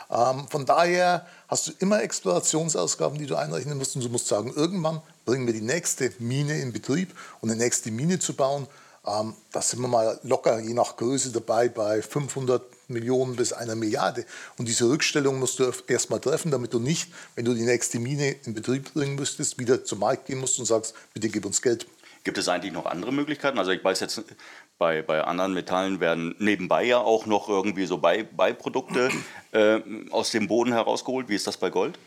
Ähm, 0.09 0.47
von 0.49 0.65
daher 0.65 1.25
hast 1.47 1.67
du 1.67 1.71
immer 1.79 2.01
Explorationsausgaben, 2.01 3.17
die 3.17 3.27
du 3.27 3.35
einrechnen 3.35 3.77
musst. 3.77 3.95
Und 3.95 4.03
du 4.03 4.09
musst 4.09 4.27
sagen, 4.27 4.53
irgendwann 4.55 5.01
bringen 5.25 5.45
wir 5.45 5.53
die 5.53 5.61
nächste 5.61 6.11
Mine 6.19 6.59
in 6.59 6.73
Betrieb. 6.73 7.13
Und 7.39 7.49
eine 7.49 7.59
nächste 7.59 7.91
Mine 7.91 8.19
zu 8.19 8.33
bauen, 8.33 8.67
ähm, 9.05 9.33
da 9.51 9.61
sind 9.61 9.81
wir 9.81 9.87
mal 9.87 10.19
locker, 10.23 10.59
je 10.59 10.73
nach 10.73 10.95
Größe 10.95 11.31
dabei, 11.31 11.69
bei 11.69 12.01
500 12.01 12.61
Millionen 12.87 13.35
bis 13.35 13.51
einer 13.53 13.75
Milliarde. 13.75 14.25
Und 14.57 14.67
diese 14.67 14.87
Rückstellung 14.89 15.39
musst 15.39 15.59
du 15.59 15.71
erst 15.87 16.09
mal 16.09 16.19
treffen, 16.19 16.51
damit 16.51 16.73
du 16.73 16.79
nicht, 16.79 17.11
wenn 17.35 17.45
du 17.45 17.53
die 17.53 17.63
nächste 17.63 17.99
Mine 17.99 18.35
in 18.45 18.53
Betrieb 18.53 18.93
bringen 18.93 19.15
müsstest, 19.15 19.57
wieder 19.57 19.83
zum 19.83 19.99
Markt 19.99 20.27
gehen 20.27 20.39
musst 20.39 20.59
und 20.59 20.65
sagst, 20.65 20.93
bitte 21.13 21.29
gib 21.29 21.45
uns 21.45 21.61
Geld. 21.61 21.87
Gibt 22.23 22.37
es 22.37 22.47
eigentlich 22.47 22.73
noch 22.73 22.85
andere 22.85 23.11
Möglichkeiten? 23.11 23.57
Also 23.57 23.71
ich 23.71 23.83
weiß 23.83 23.99
jetzt, 24.01 24.21
bei, 24.77 25.01
bei 25.01 25.23
anderen 25.23 25.53
Metallen 25.53 25.99
werden 25.99 26.35
nebenbei 26.37 26.83
ja 26.83 26.99
auch 26.99 27.25
noch 27.25 27.49
irgendwie 27.49 27.87
so 27.87 27.97
Beiprodukte 27.97 29.09
äh, 29.51 29.79
aus 30.11 30.29
dem 30.29 30.47
Boden 30.47 30.73
herausgeholt. 30.73 31.29
Wie 31.29 31.35
ist 31.35 31.47
das 31.47 31.57
bei 31.57 31.71
Gold? 31.71 31.97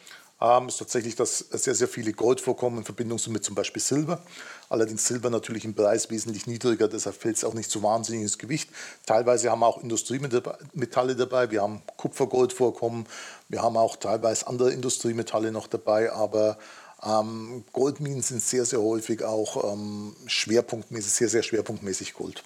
Ähm, 0.44 0.68
ist 0.68 0.76
tatsächlich, 0.76 1.16
dass 1.16 1.38
sehr, 1.38 1.74
sehr 1.74 1.88
viele 1.88 2.12
Goldvorkommen 2.12 2.80
in 2.80 2.84
Verbindung 2.84 3.18
sind 3.18 3.32
mit 3.32 3.44
zum 3.44 3.54
Beispiel 3.54 3.80
Silber. 3.80 4.20
Allerdings 4.68 5.06
Silber 5.06 5.30
natürlich 5.30 5.64
im 5.64 5.72
Preis 5.72 6.10
wesentlich 6.10 6.46
niedriger, 6.46 6.86
deshalb 6.86 7.16
fällt 7.16 7.36
es 7.36 7.44
auch 7.44 7.54
nicht 7.54 7.70
so 7.70 7.82
wahnsinnig 7.82 8.20
ins 8.22 8.36
Gewicht. 8.36 8.68
Teilweise 9.06 9.50
haben 9.50 9.60
wir 9.60 9.66
auch 9.66 9.82
Industriemetalle 9.82 11.16
dabei, 11.16 11.50
wir 11.50 11.62
haben 11.62 11.80
Kupfergoldvorkommen, 11.96 13.06
wir 13.48 13.62
haben 13.62 13.78
auch 13.78 13.96
teilweise 13.96 14.46
andere 14.46 14.70
Industriemetalle 14.70 15.50
noch 15.50 15.66
dabei, 15.66 16.12
aber 16.12 16.58
ähm, 17.02 17.64
Goldminen 17.72 18.20
sind 18.20 18.42
sehr, 18.42 18.66
sehr 18.66 18.82
häufig 18.82 19.24
auch 19.24 19.72
ähm, 19.72 20.14
schwerpunktmäßig, 20.26 21.12
sehr, 21.12 21.28
sehr 21.30 21.42
schwerpunktmäßig 21.42 22.12
Gold. 22.12 22.44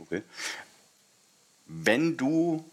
Okay. 0.00 0.22
Wenn 1.66 2.16
du 2.16 2.64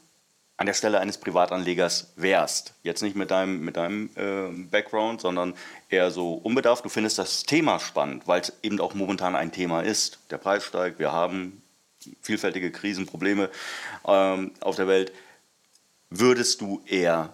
an 0.58 0.68
der 0.68 0.74
Stelle 0.74 1.00
eines 1.00 1.18
Privatanlegers 1.18 2.14
wärst, 2.16 2.74
jetzt 2.84 3.02
nicht 3.02 3.16
mit 3.16 3.32
deinem, 3.32 3.60
mit 3.60 3.76
deinem 3.76 4.10
äh, 4.16 4.50
Background, 4.70 5.22
sondern 5.22 5.54
eher 5.90 6.12
so 6.12 6.34
unbedarft, 6.34 6.86
du 6.86 6.90
findest 6.90 7.18
das 7.20 7.44
Thema 7.44 7.80
spannend, 7.80 8.28
weil 8.28 8.42
es 8.42 8.54
eben 8.64 8.80
auch 8.80 8.94
momentan 8.94 9.36
ein 9.36 9.52
Thema 9.52 9.82
ist. 9.82 10.20
Der 10.32 10.38
Preis 10.38 10.64
steigt, 10.64 11.00
wir 11.00 11.12
haben 11.12 11.62
vielfältige 12.22 12.72
Krisen, 12.72 13.06
Probleme 13.06 13.50
ähm, 14.08 14.52
auf 14.62 14.78
der 14.78 14.88
Welt. 14.88 15.12
Würdest 16.10 16.62
du 16.62 16.82
eher 16.86 17.34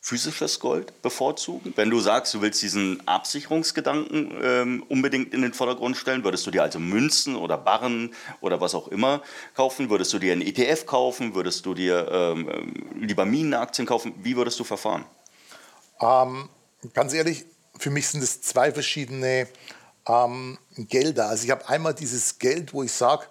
physisches 0.00 0.60
Gold 0.60 1.02
bevorzugen? 1.02 1.72
Wenn 1.76 1.90
du 1.90 2.00
sagst, 2.00 2.32
du 2.32 2.40
willst 2.40 2.62
diesen 2.62 3.06
Absicherungsgedanken 3.06 4.32
ähm, 4.42 4.84
unbedingt 4.88 5.34
in 5.34 5.42
den 5.42 5.52
Vordergrund 5.52 5.96
stellen, 5.96 6.24
würdest 6.24 6.46
du 6.46 6.50
dir 6.50 6.62
also 6.62 6.78
Münzen 6.78 7.36
oder 7.36 7.58
Barren 7.58 8.14
oder 8.40 8.60
was 8.60 8.74
auch 8.74 8.88
immer 8.88 9.22
kaufen? 9.54 9.90
Würdest 9.90 10.12
du 10.12 10.18
dir 10.18 10.32
einen 10.32 10.42
ETF 10.42 10.86
kaufen? 10.86 11.34
Würdest 11.34 11.66
du 11.66 11.74
dir 11.74 12.08
ähm, 12.10 12.48
ähm, 12.48 13.02
lieber 13.02 13.26
Minenaktien 13.26 13.86
kaufen? 13.86 14.14
Wie 14.22 14.36
würdest 14.36 14.58
du 14.58 14.64
verfahren? 14.64 15.04
Ähm, 16.00 16.48
ganz 16.94 17.12
ehrlich, 17.12 17.44
für 17.78 17.90
mich 17.90 18.08
sind 18.08 18.22
es 18.22 18.40
zwei 18.40 18.72
verschiedene 18.72 19.48
ähm, 20.08 20.58
Gelder. 20.76 21.28
Also 21.28 21.44
ich 21.44 21.50
habe 21.50 21.68
einmal 21.68 21.94
dieses 21.94 22.38
Geld, 22.38 22.72
wo 22.72 22.82
ich 22.82 22.92
sage, 22.92 23.26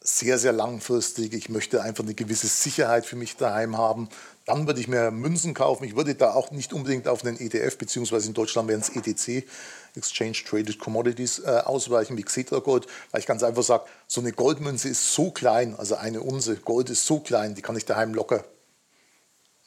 sehr, 0.00 0.38
sehr 0.38 0.52
langfristig. 0.52 1.34
Ich 1.34 1.48
möchte 1.48 1.82
einfach 1.82 2.04
eine 2.04 2.14
gewisse 2.14 2.46
Sicherheit 2.46 3.04
für 3.04 3.16
mich 3.16 3.36
daheim 3.36 3.76
haben. 3.76 4.08
Dann 4.48 4.66
würde 4.66 4.80
ich 4.80 4.88
mir 4.88 5.10
Münzen 5.10 5.52
kaufen. 5.52 5.84
Ich 5.84 5.94
würde 5.94 6.14
da 6.14 6.32
auch 6.32 6.50
nicht 6.52 6.72
unbedingt 6.72 7.06
auf 7.06 7.22
einen 7.22 7.38
ETF, 7.38 7.76
beziehungsweise 7.76 8.28
in 8.28 8.32
Deutschland 8.32 8.66
wären 8.66 8.80
es 8.80 8.88
ETC, 8.88 9.46
Exchange 9.94 10.38
Traded 10.48 10.78
Commodities, 10.78 11.40
äh, 11.40 11.60
ausweichen 11.66 12.16
wie 12.16 12.22
Xetra 12.22 12.60
Gold, 12.60 12.86
weil 13.10 13.20
ich 13.20 13.26
ganz 13.26 13.42
einfach 13.42 13.62
sage, 13.62 13.84
so 14.06 14.22
eine 14.22 14.32
Goldmünze 14.32 14.88
ist 14.88 15.12
so 15.12 15.30
klein, 15.30 15.76
also 15.76 15.96
eine 15.96 16.22
Unse 16.22 16.56
Gold 16.56 16.88
ist 16.88 17.04
so 17.04 17.20
klein, 17.20 17.56
die 17.56 17.60
kann 17.60 17.76
ich 17.76 17.84
daheim 17.84 18.14
locker 18.14 18.42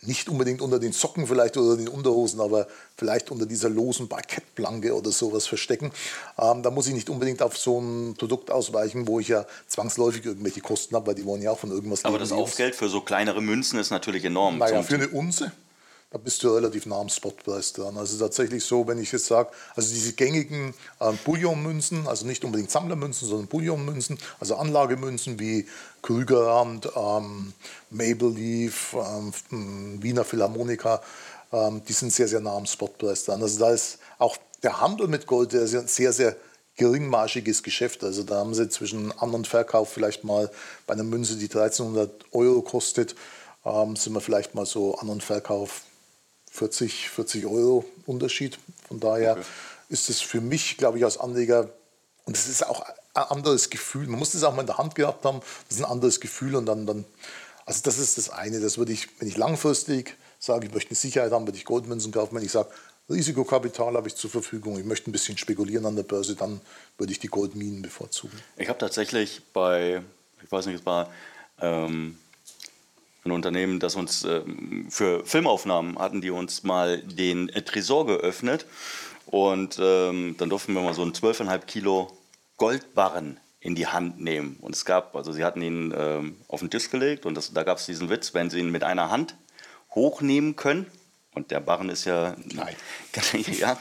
nicht 0.03 0.29
unbedingt 0.29 0.61
unter 0.61 0.79
den 0.79 0.93
Socken 0.93 1.27
vielleicht 1.27 1.57
oder 1.57 1.77
den 1.77 1.87
Unterhosen, 1.87 2.41
aber 2.41 2.67
vielleicht 2.97 3.29
unter 3.29 3.45
dieser 3.45 3.69
losen 3.69 4.07
Parkettplanke 4.07 4.95
oder 4.95 5.11
sowas 5.11 5.45
verstecken. 5.45 5.91
Ähm, 6.39 6.63
da 6.63 6.71
muss 6.71 6.87
ich 6.87 6.93
nicht 6.93 7.09
unbedingt 7.09 7.41
auf 7.41 7.57
so 7.57 7.79
ein 7.79 8.15
Produkt 8.15 8.49
ausweichen, 8.49 9.07
wo 9.07 9.19
ich 9.19 9.27
ja 9.27 9.45
zwangsläufig 9.67 10.25
irgendwelche 10.25 10.61
Kosten 10.61 10.95
habe, 10.95 11.07
weil 11.07 11.15
die 11.15 11.25
wollen 11.25 11.41
ja 11.41 11.51
auch 11.51 11.59
von 11.59 11.71
irgendwas 11.71 12.03
Aber 12.03 12.17
das 12.17 12.31
Aufgeld 12.31 12.75
für 12.75 12.89
so 12.89 13.01
kleinere 13.01 13.41
Münzen 13.41 13.79
ist 13.79 13.91
natürlich 13.91 14.25
enorm. 14.25 14.57
Naja, 14.57 14.81
für 14.81 14.95
eine 14.95 15.09
Unze 15.09 15.51
da 16.11 16.17
bist 16.17 16.43
du 16.43 16.53
relativ 16.53 16.85
nah 16.85 16.99
am 16.99 17.07
Spotpreis 17.07 17.71
dran. 17.71 17.97
Also 17.97 18.19
tatsächlich 18.19 18.65
so, 18.65 18.85
wenn 18.85 18.99
ich 18.99 19.13
jetzt 19.13 19.27
sage, 19.27 19.49
also 19.75 19.93
diese 19.93 20.11
gängigen 20.11 20.73
äh, 20.99 21.13
Bullion-Münzen, 21.23 22.05
also 22.05 22.25
nicht 22.25 22.43
unbedingt 22.43 22.69
Sammlermünzen, 22.69 23.29
sondern 23.29 23.47
Bullion-Münzen, 23.47 24.19
also 24.39 24.57
Anlagemünzen 24.57 25.39
wie 25.39 25.67
Krügerrand, 26.01 26.89
ähm, 26.97 27.53
Maple 27.91 28.29
Leaf, 28.29 28.93
ähm, 28.93 30.03
Wiener 30.03 30.25
Philharmonika, 30.25 31.01
ähm, 31.53 31.81
die 31.87 31.93
sind 31.93 32.11
sehr, 32.11 32.27
sehr 32.27 32.41
nah 32.41 32.57
am 32.57 32.65
Spotpreis 32.65 33.23
dran. 33.23 33.41
Also 33.41 33.59
da 33.59 33.71
ist 33.71 33.99
auch 34.17 34.35
der 34.63 34.81
Handel 34.81 35.07
mit 35.07 35.25
Gold 35.27 35.53
der 35.53 35.61
ist 35.61 35.95
sehr, 35.95 36.11
sehr 36.11 36.35
geringmarschiges 36.75 37.63
Geschäft. 37.63 38.03
Also 38.03 38.23
da 38.23 38.35
haben 38.35 38.53
sie 38.53 38.67
zwischen 38.67 39.13
An- 39.13 39.33
und 39.33 39.47
Verkauf 39.47 39.93
vielleicht 39.93 40.25
mal 40.25 40.51
bei 40.87 40.93
einer 40.93 41.03
Münze, 41.03 41.37
die 41.37 41.47
1300 41.47 42.25
Euro 42.33 42.61
kostet, 42.63 43.15
ähm, 43.63 43.95
sind 43.95 44.11
wir 44.11 44.19
vielleicht 44.19 44.55
mal 44.55 44.65
so 44.65 44.95
An- 44.95 45.07
und 45.07 45.23
Verkauf 45.23 45.83
40, 46.51 47.09
40 47.09 47.45
Euro 47.45 47.85
Unterschied. 48.05 48.59
Von 48.87 48.99
daher 48.99 49.33
okay. 49.33 49.43
ist 49.89 50.09
es 50.09 50.21
für 50.21 50.41
mich, 50.41 50.77
glaube 50.77 50.97
ich, 50.97 51.05
als 51.05 51.17
Anleger, 51.17 51.69
und 52.25 52.37
es 52.37 52.47
ist 52.47 52.65
auch 52.67 52.81
ein 53.13 53.23
anderes 53.23 53.69
Gefühl. 53.69 54.07
Man 54.07 54.19
muss 54.19 54.31
das 54.31 54.43
auch 54.43 54.53
mal 54.53 54.61
in 54.61 54.67
der 54.67 54.77
Hand 54.77 54.95
gehabt 54.95 55.25
haben. 55.25 55.41
Das 55.67 55.77
ist 55.77 55.83
ein 55.83 55.91
anderes 55.91 56.19
Gefühl 56.19 56.55
und 56.55 56.65
dann, 56.65 56.85
dann 56.85 57.05
also 57.65 57.81
das 57.83 57.97
ist 57.97 58.17
das 58.17 58.29
eine. 58.29 58.59
Das 58.59 58.77
würde 58.77 58.91
ich, 58.91 59.07
wenn 59.19 59.27
ich 59.27 59.37
langfristig 59.37 60.17
sage, 60.39 60.67
ich 60.67 60.73
möchte 60.73 60.91
eine 60.91 60.95
Sicherheit 60.95 61.31
haben, 61.31 61.47
würde 61.47 61.57
ich 61.57 61.65
Goldmünzen 61.65 62.11
kaufen. 62.11 62.35
Wenn 62.35 62.43
ich 62.43 62.51
sage, 62.51 62.69
Risikokapital 63.09 63.95
habe 63.95 64.07
ich 64.07 64.15
zur 64.15 64.29
Verfügung. 64.29 64.79
Ich 64.79 64.85
möchte 64.85 65.09
ein 65.09 65.11
bisschen 65.11 65.37
spekulieren 65.37 65.85
an 65.85 65.95
der 65.95 66.03
Börse, 66.03 66.35
dann 66.35 66.61
würde 66.97 67.11
ich 67.11 67.19
die 67.19 67.27
Goldminen 67.27 67.81
bevorzugen. 67.81 68.39
Ich 68.57 68.69
habe 68.69 68.79
tatsächlich 68.79 69.41
bei, 69.53 70.01
ich 70.43 70.51
weiß 70.51 70.67
nicht, 70.67 70.79
es 70.79 70.85
war 70.85 71.11
ähm, 71.59 72.17
ein 73.23 73.31
Unternehmen, 73.31 73.79
das 73.79 73.95
uns 73.95 74.23
ähm, 74.23 74.87
für 74.89 75.25
Filmaufnahmen 75.25 75.99
hatten, 75.99 76.21
die 76.21 76.31
uns 76.31 76.63
mal 76.63 76.99
den 76.99 77.47
Tresor 77.47 78.05
geöffnet. 78.07 78.65
Und 79.27 79.79
ähm, 79.81 80.35
dann 80.37 80.49
durften 80.49 80.73
wir 80.73 80.81
mal 80.81 80.93
so 80.93 81.03
einen 81.03 81.13
12,5 81.13 81.59
Kilo 81.65 82.17
Goldbarren 82.57 83.39
in 83.59 83.75
die 83.75 83.87
Hand 83.87 84.19
nehmen. 84.19 84.57
Und 84.59 84.75
es 84.75 84.85
gab, 84.85 85.15
also 85.15 85.31
sie 85.31 85.45
hatten 85.45 85.61
ihn 85.61 85.93
ähm, 85.95 86.37
auf 86.47 86.59
den 86.61 86.69
Tisch 86.69 86.89
gelegt 86.89 87.25
und 87.25 87.35
das, 87.35 87.53
da 87.53 87.63
gab 87.63 87.77
es 87.77 87.85
diesen 87.85 88.09
Witz, 88.09 88.33
wenn 88.33 88.49
sie 88.49 88.59
ihn 88.59 88.71
mit 88.71 88.83
einer 88.83 89.11
Hand 89.11 89.35
hochnehmen 89.91 90.55
können, 90.55 90.87
und 91.33 91.49
der 91.49 91.61
Barren 91.61 91.87
ist 91.87 92.03
ja 92.03 92.35
Nein. 92.53 92.75
ja. 93.57 93.77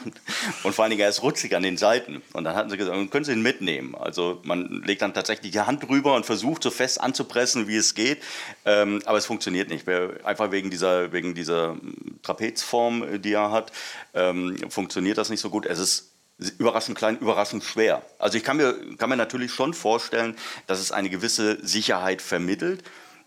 Und 0.63 0.73
vor 0.73 0.83
allen 0.83 0.91
Dingen, 0.91 1.01
er 1.01 1.09
ist 1.09 1.21
rutschig 1.21 1.53
an 1.53 1.63
den 1.63 1.75
Seiten. 1.75 2.21
Und 2.31 2.45
dann 2.45 2.55
hatten 2.55 2.69
sie 2.69 2.77
gesagt, 2.77 3.11
können 3.11 3.25
Sie 3.25 3.33
ihn 3.33 3.41
mitnehmen. 3.41 3.93
Also 3.93 4.39
man 4.43 4.81
legt 4.85 5.01
dann 5.01 5.13
tatsächlich 5.13 5.51
die 5.51 5.59
Hand 5.59 5.83
drüber 5.83 6.15
und 6.15 6.25
versucht 6.25 6.63
so 6.63 6.71
fest 6.71 7.01
anzupressen, 7.01 7.67
wie 7.67 7.75
es 7.75 7.93
geht. 7.93 8.23
Ähm, 8.63 9.01
aber 9.05 9.17
es 9.17 9.25
funktioniert 9.25 9.69
nicht. 9.69 9.85
Einfach 10.23 10.51
wegen 10.51 10.69
dieser, 10.69 11.11
wegen 11.11 11.35
dieser 11.35 11.75
Trapezform, 12.23 13.21
die 13.21 13.33
er 13.33 13.51
hat, 13.51 13.73
ähm, 14.13 14.57
funktioniert 14.69 15.17
das 15.17 15.29
nicht 15.29 15.41
so 15.41 15.49
gut. 15.49 15.65
Es 15.65 15.79
ist 15.79 16.11
überraschend 16.57 16.97
klein, 16.97 17.17
überraschend 17.19 17.65
schwer. 17.65 18.01
Also 18.17 18.37
ich 18.37 18.45
kann 18.45 18.57
mir, 18.57 18.75
kann 18.97 19.09
mir 19.09 19.17
natürlich 19.17 19.53
schon 19.53 19.73
vorstellen, 19.73 20.37
dass 20.67 20.79
es 20.79 20.93
eine 20.93 21.09
gewisse 21.09 21.65
Sicherheit 21.65 22.21
vermittelt. 22.21 22.83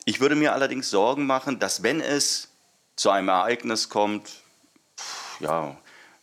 Ich 0.06 0.20
würde 0.20 0.34
mir 0.34 0.54
allerdings 0.54 0.88
Sorgen 0.88 1.26
machen, 1.26 1.58
dass 1.58 1.82
wenn 1.82 2.00
es 2.00 2.53
zu 2.96 3.10
einem 3.10 3.28
Ereignis 3.28 3.88
kommt, 3.88 4.30
ja, 5.40 5.76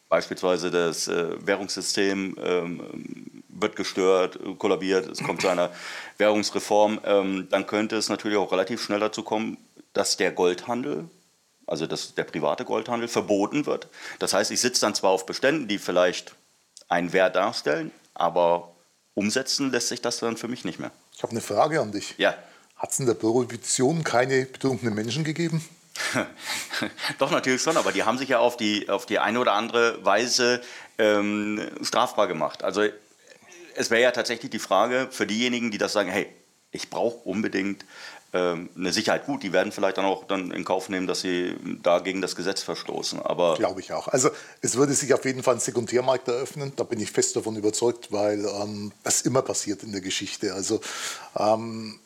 beispielsweise 0.10 0.71
das 0.71 1.07
äh, 1.07 1.36
Währungssystem 1.45 2.36
ähm, 2.41 3.43
wird 3.47 3.75
gestört, 3.75 4.39
kollabiert, 4.57 5.07
es 5.07 5.23
kommt 5.23 5.41
zu 5.41 5.47
einer 5.47 5.71
Währungsreform, 6.17 6.99
ähm, 7.05 7.47
dann 7.49 7.67
könnte 7.67 7.95
es 7.95 8.10
natürlich 8.10 8.38
auch 8.38 8.51
relativ 8.51 8.84
schnell 8.84 8.99
dazu 8.99 9.23
kommen, 9.23 9.57
dass 9.93 10.17
der 10.17 10.31
Goldhandel, 10.31 11.10
also 11.67 11.88
dass 11.88 12.13
der 12.15 12.23
private 12.23 12.65
Goldhandel 12.65 13.07
verboten 13.07 13.65
wird. 13.65 13.88
Das 14.19 14.34
heißt, 14.34 14.51
ich 14.51 14.60
sitze 14.60 14.81
dann 14.81 14.95
zwar 14.95 15.12
auf 15.12 15.25
Beständen, 15.25 15.67
die 15.67 15.77
vielleicht 15.77 16.36
einen 16.88 17.13
Wert 17.13 17.36
darstellen, 17.36 17.91
aber 18.13 18.73
umsetzen 19.13 19.71
lässt 19.71 19.89
sich 19.89 20.01
das 20.01 20.19
dann 20.19 20.38
für 20.38 20.47
mich 20.47 20.65
nicht 20.65 20.79
mehr. 20.79 20.91
Ich 21.15 21.23
habe 21.23 21.31
eine 21.31 21.41
Frage 21.41 21.79
an 21.79 21.91
dich. 21.91 22.15
Ja. 22.17 22.36
Hat 22.75 22.91
es 22.91 22.99
in 22.99 23.05
der 23.05 23.13
Prohibition 23.13 24.03
keine 24.03 24.45
betrunkenen 24.45 24.93
Menschen 24.93 25.23
gegeben? 25.23 25.63
Doch, 27.19 27.32
natürlich 27.32 27.62
schon, 27.62 27.78
aber 27.78 27.91
die 27.91 28.04
haben 28.04 28.17
sich 28.17 28.30
ja 28.30 28.39
auf 28.39 28.58
die, 28.58 28.89
auf 28.89 29.06
die 29.06 29.19
eine 29.19 29.39
oder 29.39 29.54
andere 29.54 30.04
Weise 30.06 30.62
ähm, 30.97 31.62
strafbar 31.82 32.28
gemacht. 32.28 32.63
Also 32.63 32.84
es 33.76 33.89
wäre 33.89 34.02
ja 34.02 34.12
tatsächlich 34.12 34.52
die 34.52 34.60
Frage 34.60 35.08
für 35.12 35.26
diejenigen, 35.26 35.71
die 35.71 35.78
das 35.78 35.93
sagen, 35.93 36.10
hey, 36.10 36.28
ich 36.71 36.89
brauche 36.89 37.17
unbedingt 37.28 37.86
ähm, 38.34 38.69
eine 38.78 38.93
Sicherheit. 38.93 39.26
Gut, 39.26 39.43
die 39.43 39.52
werden 39.52 39.71
vielleicht 39.71 39.97
dann 39.97 40.06
auch 40.06 40.26
dann 40.26 40.52
in 40.52 40.63
Kauf 40.63 40.88
nehmen, 40.88 41.06
dass 41.08 41.21
sie 41.21 41.56
da 41.84 42.00
gegen 42.00 42.21
das 42.21 42.36
Gesetz 42.36 42.63
verstoßen. 42.63 43.21
Aber 43.21 43.56
Glaube 43.56 43.82
ich 43.82 43.91
auch. 43.91 44.08
Also 44.08 44.30
es 44.62 44.76
würde 44.76 44.93
sich 44.93 45.13
auf 45.13 45.26
jeden 45.26 45.43
Fall 45.43 45.56
ein 45.56 45.60
Sekundärmarkt 45.60 46.28
eröffnen. 46.28 46.71
Da 46.76 46.84
bin 46.84 47.00
ich 47.00 47.12
fest 47.12 47.36
davon 47.36 47.56
überzeugt, 47.58 48.12
weil 48.12 48.45
ähm, 48.45 48.93
das 49.04 49.21
immer 49.24 49.41
passiert 49.41 49.84
in 49.84 49.91
der 49.91 50.02
Geschichte. 50.02 50.54
Also 50.54 50.80
ähm, 51.38 52.00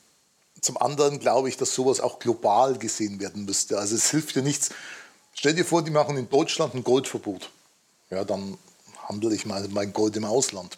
zum 0.65 0.77
anderen 0.77 1.19
glaube 1.19 1.47
ich, 1.47 1.57
dass 1.57 1.73
sowas 1.73 1.99
auch 2.01 2.19
global 2.19 2.77
gesehen 2.77 3.19
werden 3.19 3.45
müsste. 3.45 3.77
Also 3.77 3.95
es 3.95 4.09
hilft 4.09 4.35
dir 4.35 4.41
nichts. 4.41 4.71
Stell 5.33 5.53
dir 5.53 5.65
vor, 5.65 5.83
die 5.83 5.91
machen 5.91 6.17
in 6.17 6.27
Deutschland 6.27 6.73
ein 6.73 6.83
Goldverbot. 6.83 7.51
Ja, 8.09 8.23
dann 8.23 8.57
handle 9.07 9.33
ich 9.33 9.45
mein, 9.45 9.71
mein 9.71 9.93
Gold 9.93 10.15
im 10.15 10.25
Ausland. 10.25 10.77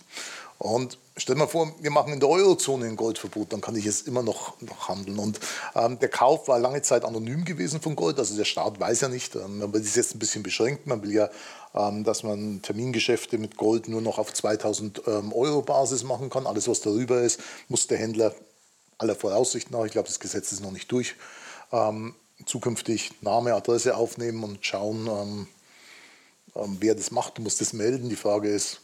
Und 0.60 0.98
stell 1.16 1.36
mal 1.36 1.48
vor, 1.48 1.74
wir 1.80 1.92
machen 1.92 2.12
in 2.12 2.20
der 2.20 2.30
Eurozone 2.30 2.88
ein 2.88 2.96
Goldverbot, 2.96 3.54
dann 3.54 3.62
kann 3.62 3.76
ich 3.76 3.86
es 3.86 4.02
immer 4.02 4.24
noch, 4.24 4.60
noch 4.62 4.90
handeln. 4.90 5.20
Und 5.20 5.40
ähm, 5.76 6.00
der 6.00 6.10
Kauf 6.10 6.48
war 6.48 6.58
lange 6.58 6.82
Zeit 6.82 7.06
anonym 7.06 7.46
gewesen 7.46 7.80
von 7.80 7.96
Gold, 7.96 8.18
also 8.18 8.36
der 8.36 8.46
Staat 8.46 8.80
weiß 8.80 9.02
ja 9.02 9.08
nicht, 9.08 9.36
ähm, 9.36 9.60
man 9.60 9.72
will 9.72 9.82
es 9.82 9.96
jetzt 9.96 10.16
ein 10.16 10.20
bisschen 10.20 10.42
beschränkt. 10.42 10.88
Man 10.88 11.04
will 11.04 11.14
ja, 11.14 11.30
ähm, 11.76 12.04
dass 12.04 12.24
man 12.24 12.62
Termingeschäfte 12.64 13.38
mit 13.38 13.56
Gold 13.56 13.88
nur 13.88 14.02
noch 14.02 14.18
auf 14.18 14.34
2000 14.34 15.04
ähm, 15.06 15.32
Euro 15.32 15.62
Basis 15.62 16.04
machen 16.04 16.32
kann. 16.32 16.48
Alles, 16.48 16.68
was 16.68 16.82
darüber 16.82 17.22
ist, 17.22 17.40
muss 17.70 17.86
der 17.86 18.00
Händler 18.00 18.34
aller 18.98 19.16
Voraussicht 19.16 19.72
nach, 19.72 19.86
ich 19.86 19.92
glaube, 19.92 20.08
das 20.08 20.20
Gesetz 20.20 20.52
ist 20.52 20.62
noch 20.62 20.72
nicht 20.72 20.92
durch, 20.92 21.16
ähm, 21.72 22.16
zukünftig 22.46 23.12
Name, 23.22 23.54
Adresse 23.54 23.96
aufnehmen 23.96 24.44
und 24.44 24.66
schauen, 24.66 25.08
ähm, 25.08 25.48
ähm, 26.56 26.78
wer 26.80 26.96
das 26.96 27.12
macht. 27.12 27.38
Du 27.38 27.42
musst 27.42 27.62
das 27.62 27.74
melden. 27.74 28.10
Die 28.10 28.16
Frage 28.16 28.50
ist, 28.50 28.82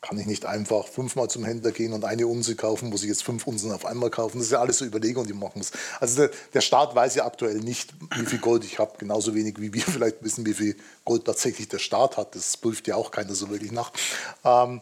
kann 0.00 0.18
ich 0.18 0.26
nicht 0.26 0.46
einfach 0.46 0.86
fünfmal 0.86 1.28
zum 1.28 1.44
Händler 1.44 1.72
gehen 1.72 1.92
und 1.92 2.04
eine 2.04 2.26
Unse 2.26 2.56
kaufen, 2.56 2.88
muss 2.88 3.02
ich 3.02 3.08
jetzt 3.08 3.22
fünf 3.22 3.46
Unsen 3.46 3.70
auf 3.70 3.84
einmal 3.84 4.08
kaufen? 4.08 4.38
Das 4.38 4.46
ist 4.46 4.52
ja 4.52 4.60
alles 4.60 4.78
so 4.78 4.86
Überlegungen, 4.86 5.26
die 5.26 5.34
man 5.34 5.44
machen 5.44 5.58
muss. 5.58 5.72
Also 6.00 6.22
der, 6.22 6.30
der 6.54 6.60
Staat 6.62 6.94
weiß 6.94 7.16
ja 7.16 7.26
aktuell 7.26 7.58
nicht, 7.58 7.92
wie 8.16 8.24
viel 8.24 8.38
Gold 8.38 8.64
ich 8.64 8.78
habe, 8.78 8.96
genauso 8.96 9.34
wenig 9.34 9.60
wie 9.60 9.74
wir 9.74 9.82
vielleicht 9.86 10.22
wissen, 10.24 10.46
wie 10.46 10.54
viel 10.54 10.76
Gold 11.04 11.26
tatsächlich 11.26 11.68
der 11.68 11.78
Staat 11.78 12.16
hat. 12.16 12.34
Das 12.34 12.56
prüft 12.56 12.88
ja 12.88 12.96
auch 12.96 13.10
keiner 13.10 13.34
so 13.34 13.50
wirklich 13.50 13.72
nach. 13.72 13.92
Ähm, 14.44 14.80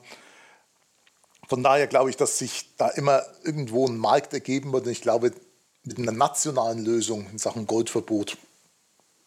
von 1.49 1.63
daher 1.63 1.87
glaube 1.87 2.11
ich, 2.11 2.17
dass 2.17 2.39
sich 2.39 2.67
da 2.77 2.89
immer 2.89 3.23
irgendwo 3.43 3.89
ein 3.89 3.97
Markt 3.97 4.35
ergeben 4.35 4.73
wird. 4.73 4.85
Und 4.85 4.93
ich 4.93 5.01
glaube, 5.01 5.33
mit 5.83 5.99
einer 5.99 6.13
nationalen 6.13 6.85
Lösung 6.85 7.27
in 7.33 7.39
Sachen 7.39 7.67
Goldverbot 7.67 8.37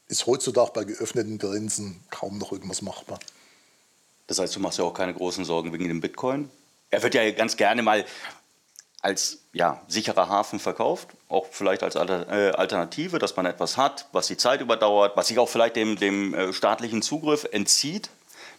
ist 0.08 0.28
heutzutage 0.28 0.72
bei 0.72 0.84
geöffneten 0.84 1.40
Grenzen 1.40 2.04
kaum 2.12 2.38
noch 2.38 2.52
irgendwas 2.52 2.84
machbar. 2.84 3.20
Das 4.28 4.38
heißt, 4.38 4.56
du 4.56 4.60
machst 4.60 4.78
ja 4.78 4.86
auch 4.86 4.94
keine 4.94 5.16
großen 5.16 5.46
Sorgen 5.46 5.74
wegen 5.74 5.88
dem 5.88 6.00
Bitcoin? 6.00 6.50
Er 6.92 7.02
wird 7.02 7.16
ja 7.16 7.30
ganz 7.32 7.58
gerne 7.58 7.82
mal 7.82 8.06
als 9.02 9.40
ja, 9.52 9.82
sicherer 9.88 10.30
Hafen 10.30 10.60
verkauft, 10.60 11.10
auch 11.28 11.48
vielleicht 11.50 11.82
als 11.82 11.96
äh, 11.96 12.00
Alternative, 12.56 13.18
dass 13.18 13.36
man 13.36 13.48
etwas 13.48 13.78
hat, 13.78 14.08
was 14.12 14.28
die 14.28 14.38
Zeit 14.38 14.62
überdauert, 14.62 15.18
was 15.18 15.30
sich 15.30 15.40
auch 15.40 15.50
vielleicht 15.50 15.76
dem, 15.76 15.96
dem 15.96 16.36
äh, 16.36 16.54
staatlichen 16.54 17.02
Zugriff 17.02 17.48
entzieht. 17.52 18.10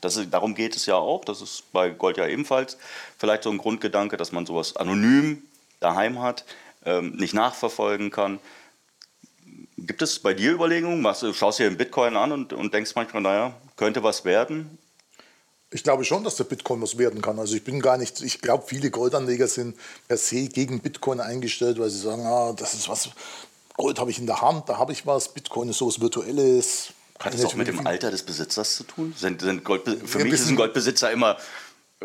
Das 0.02 0.16
ist, 0.16 0.30
darum 0.30 0.54
geht 0.54 0.76
es 0.76 0.84
ja 0.84 0.96
auch. 0.96 1.24
Das 1.24 1.40
ist 1.40 1.72
bei 1.72 1.88
Gold 1.88 2.18
ja 2.18 2.26
ebenfalls 2.26 2.76
vielleicht 3.16 3.44
so 3.44 3.50
ein 3.50 3.56
Grundgedanke, 3.56 4.18
dass 4.18 4.32
man 4.32 4.44
sowas 4.44 4.76
anonym 4.76 5.42
daheim 5.80 6.20
hat, 6.20 6.44
ähm, 6.84 7.16
nicht 7.16 7.32
nachverfolgen 7.32 8.10
kann. 8.10 8.38
Gibt 9.78 10.02
es 10.02 10.18
bei 10.18 10.34
dir 10.34 10.52
Überlegungen? 10.52 11.02
Was, 11.02 11.20
du 11.20 11.32
schaust 11.32 11.60
dir 11.60 11.70
den 11.70 11.78
Bitcoin 11.78 12.16
an 12.16 12.32
und, 12.32 12.52
und 12.52 12.74
denkst 12.74 12.92
manchmal, 12.94 13.22
naja, 13.22 13.54
könnte 13.76 14.02
was 14.02 14.24
werden? 14.24 14.78
Ich 15.70 15.84
glaube 15.84 16.04
schon, 16.04 16.22
dass 16.22 16.36
der 16.36 16.44
Bitcoin 16.44 16.82
was 16.82 16.98
werden 16.98 17.22
kann. 17.22 17.38
Also 17.38 17.56
ich 17.56 17.64
bin 17.64 17.80
gar 17.80 17.96
nicht, 17.96 18.20
ich 18.20 18.40
glaube, 18.40 18.64
viele 18.66 18.90
Goldanleger 18.90 19.46
sind 19.46 19.76
per 20.06 20.18
se 20.18 20.48
gegen 20.48 20.80
Bitcoin 20.80 21.20
eingestellt, 21.20 21.78
weil 21.78 21.88
sie 21.88 22.00
sagen, 22.00 22.26
ah, 22.26 22.52
das 22.52 22.74
ist 22.74 22.88
was, 22.88 23.08
Gold 23.76 23.98
habe 23.98 24.10
ich 24.10 24.18
in 24.18 24.26
der 24.26 24.42
Hand, 24.42 24.68
da 24.68 24.78
habe 24.78 24.92
ich 24.92 25.06
was, 25.06 25.32
Bitcoin 25.32 25.70
ist 25.70 25.78
sowas 25.78 26.00
Virtuelles, 26.00 26.92
hat 27.20 27.34
das 27.34 27.44
auch 27.44 27.54
mit 27.54 27.68
dem 27.68 27.86
Alter 27.86 28.10
des 28.10 28.22
Besitzers 28.22 28.76
zu 28.76 28.84
tun? 28.84 29.14
Sind, 29.16 29.42
sind 29.42 29.62
für 30.04 30.18
mich 30.18 30.32
ist 30.32 30.48
ein 30.48 30.56
Goldbesitzer 30.56 31.10
immer, 31.10 31.36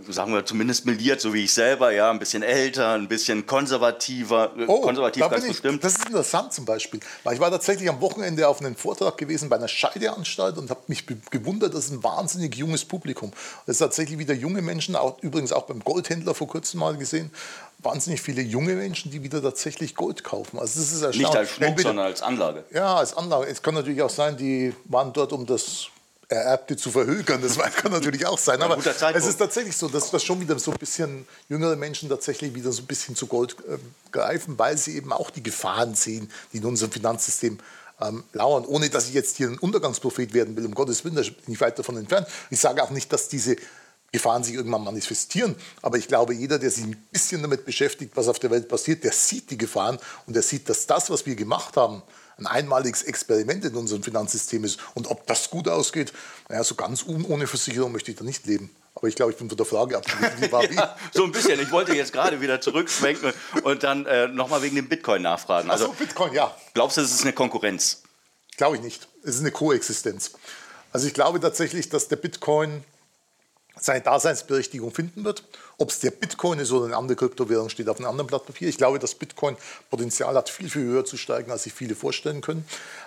sagen 0.10 0.34
wir 0.34 0.46
zumindest 0.46 0.86
miliert, 0.86 1.22
so 1.22 1.34
wie 1.34 1.44
ich 1.44 1.54
selber, 1.54 1.92
ja, 1.92 2.10
ein 2.12 2.20
bisschen 2.20 2.44
älter, 2.44 2.94
ein 2.94 3.08
bisschen 3.08 3.46
konservativer, 3.46 4.52
äh, 4.58 4.66
oh, 4.68 4.82
konservativ 4.82 5.24
da 5.24 5.30
ganz 5.30 5.44
ich, 5.44 5.52
bestimmt. 5.52 5.84
Das 5.84 5.96
ist 5.96 6.06
interessant 6.06 6.54
zum 6.54 6.66
Beispiel, 6.66 7.00
weil 7.24 7.36
ich 7.36 7.40
war 7.40 7.50
tatsächlich 7.50 7.90
am 7.90 8.02
Wochenende 8.02 8.48
auf 8.48 8.62
einem 8.62 8.76
Vortrag 8.76 9.18
gewesen 9.18 9.50
bei 9.50 9.56
einer 9.56 9.68
Scheideanstalt 9.68 10.58
und 10.58 10.70
habe 10.70 10.82
mich 10.88 11.06
gewundert, 11.32 11.74
das 11.74 11.86
ist 11.86 11.92
ein 11.92 12.04
wahnsinnig 12.04 12.56
junges 12.56 12.86
Publikum. 12.86 13.32
Das 13.66 13.76
ist 13.76 13.80
tatsächlich 13.80 14.18
wieder 14.20 14.34
junge 14.34 14.62
Menschen, 14.62 14.96
auch, 14.96 15.22
übrigens 15.22 15.52
auch 15.52 15.64
beim 15.64 15.80
Goldhändler 15.80 16.34
vor 16.34 16.48
kurzem 16.48 16.80
mal 16.80 16.98
gesehen, 16.98 17.32
wahnsinnig 17.80 18.22
viele 18.22 18.42
junge 18.42 18.74
Menschen, 18.74 19.12
die 19.12 19.24
wieder 19.24 19.42
tatsächlich 19.42 19.96
Gold 19.96 20.24
kaufen. 20.24 20.60
Also 20.60 20.80
das 20.80 20.92
ist 20.92 21.18
Nicht 21.18 21.36
als 21.36 21.52
Schmuck, 21.52 21.80
sondern 21.80 22.06
als 22.06 22.22
Anlage. 22.22 22.64
Ja, 22.74 22.96
als 22.96 23.16
Anlage. 23.16 23.48
Es 23.48 23.62
kann 23.62 23.76
natürlich 23.76 24.02
auch 24.02 24.10
sein, 24.10 24.38
die 24.38 24.74
waren 24.86 25.14
dort, 25.14 25.34
um 25.34 25.46
das 25.46 25.88
Ererbte 26.30 26.76
zu 26.76 26.92
verhökern. 26.92 27.42
Das 27.42 27.58
kann 27.76 27.92
natürlich 27.92 28.26
auch 28.26 28.38
sein. 28.38 28.62
Aber 28.62 28.78
es 28.78 29.26
ist 29.26 29.38
tatsächlich 29.38 29.78
so, 29.78 29.88
dass 29.88 30.12
das 30.12 30.24
schon 30.24 30.40
wieder 30.40 30.60
so 30.60 30.72
ein 30.72 30.78
bisschen 30.78 31.26
jüngere 31.48 31.76
Menschen 31.76 32.10
tatsächlich 32.10 32.54
wieder 32.54 32.72
so 32.72 32.82
ein 32.82 32.86
bisschen 32.86 33.16
zu 33.16 33.28
Gold 33.28 33.56
äh, 33.68 33.78
greifen, 34.12 34.60
weil 34.60 34.78
sie 34.78 34.96
eben 34.98 35.14
auch 35.14 35.30
die 35.30 35.44
Gefahren 35.44 35.96
sehen, 35.96 36.30
die 36.52 36.58
in 36.58 36.66
unserem 36.66 36.92
Finanzsystem 36.92 37.60
ähm, 38.02 38.24
lauern. 38.34 38.66
Ohne 38.66 38.90
dass 38.90 39.08
ich 39.08 39.14
jetzt 39.14 39.38
hier 39.38 39.48
ein 39.48 39.58
Untergangsprophet 39.58 40.34
werden 40.34 40.56
will, 40.58 40.66
um 40.66 40.76
Gottes 40.76 41.04
Willen, 41.06 41.16
da 41.16 41.22
bin 41.22 41.54
ich 41.54 41.62
weit 41.62 41.80
davon 41.80 41.98
entfernt. 41.98 42.28
Ich 42.50 42.60
sage 42.60 42.84
auch 42.84 42.92
nicht, 42.92 43.12
dass 43.14 43.30
diese 43.30 43.56
Gefahren 44.12 44.44
sich 44.44 44.56
irgendwann 44.56 44.84
manifestieren. 44.84 45.56
Aber 45.82 45.98
ich 45.98 46.08
glaube, 46.08 46.34
jeder, 46.34 46.60
der 46.60 46.72
sich 46.72 46.84
ein 46.84 47.08
bisschen 47.12 47.42
damit 47.42 47.66
beschäftigt, 47.66 48.16
was 48.16 48.28
auf 48.28 48.40
der 48.40 48.52
Welt 48.52 48.68
passiert, 48.68 49.04
der 49.04 49.12
sieht 49.12 49.50
die 49.52 49.58
Gefahren 49.58 49.98
und 50.26 50.36
der 50.36 50.44
sieht, 50.44 50.70
dass 50.70 50.88
das, 50.88 51.10
was 51.10 51.26
wir 51.26 51.36
gemacht 51.36 51.78
haben, 51.78 52.02
ein 52.38 52.48
einmaliges 52.48 53.04
Experiment 53.04 53.66
in 53.66 53.76
unserem 53.76 54.04
Finanzsystem 54.04 54.64
ist. 54.64 54.80
Und 54.94 55.08
ob 55.08 55.26
das 55.28 55.50
gut 55.50 55.68
ausgeht, 55.68 56.14
naja, 56.50 56.64
so 56.64 56.76
ganz 56.76 57.06
ohne 57.08 57.48
Versicherung 57.48 57.92
möchte 57.92 58.12
ich 58.12 58.18
da 58.18 58.24
nicht 58.24 58.46
leben. 58.46 58.76
Aber 58.94 59.08
ich 59.08 59.16
glaube, 59.16 59.32
ich 59.32 59.38
bin 59.38 59.48
von 59.48 59.58
der 59.58 59.66
Frage 59.66 59.98
abgewichen. 59.98 60.76
ja, 60.76 60.96
so 61.14 61.24
ein 61.24 61.32
bisschen. 61.32 61.60
Ich 61.60 61.72
wollte 61.72 61.94
jetzt 61.94 62.14
gerade 62.14 62.42
wieder 62.42 62.62
zurückschwenken 62.62 63.32
und 63.64 63.84
dann 63.84 64.06
äh, 64.08 64.28
nochmal 64.28 64.62
wegen 64.64 64.76
dem 64.76 64.90
Bitcoin 64.90 65.22
nachfragen. 65.22 65.70
Also, 65.70 65.88
so, 65.88 65.92
Bitcoin, 65.94 66.34
ja. 66.34 66.56
Glaubst 66.74 66.98
du, 66.98 67.02
es 67.02 67.12
ist 67.12 67.22
eine 67.22 67.34
Konkurrenz? 67.34 68.02
Glaube 68.58 68.78
ich 68.78 68.82
nicht. 68.82 69.08
Es 69.24 69.36
ist 69.36 69.42
eine 69.42 69.52
Koexistenz. 69.52 70.32
Also 70.92 71.06
ich 71.06 71.14
glaube 71.14 71.40
tatsächlich, 71.40 71.90
dass 71.90 72.08
der 72.08 72.16
Bitcoin 72.16 72.84
seine 73.80 74.02
Daseinsberechtigung 74.02 74.92
finden 74.92 75.24
wird. 75.24 75.44
Ob 75.78 75.90
es 75.90 76.00
der 76.00 76.12
Bitcoin 76.12 76.60
ist 76.60 76.72
oder 76.72 76.86
eine 76.86 76.98
andere 76.98 77.16
Kryptowährung, 77.16 77.70
steht 77.70 77.90
auf 77.90 77.98
einem 77.98 78.08
anderen 78.08 78.28
Blatt 78.28 78.46
Papier. 78.46 78.68
Ich 78.68 78.78
glaube, 78.78 79.00
dass 79.00 79.16
Bitcoin 79.16 79.56
Potenzial 79.90 80.36
hat, 80.36 80.50
viel, 80.50 80.70
viel 80.70 80.84
höher 80.84 81.06
zu 81.06 81.18
steigen, 81.18 81.52
als 81.52 81.64
sich 81.64 81.74
viele 81.74 81.96
vorstellen 81.96 82.42
können. 82.42 82.66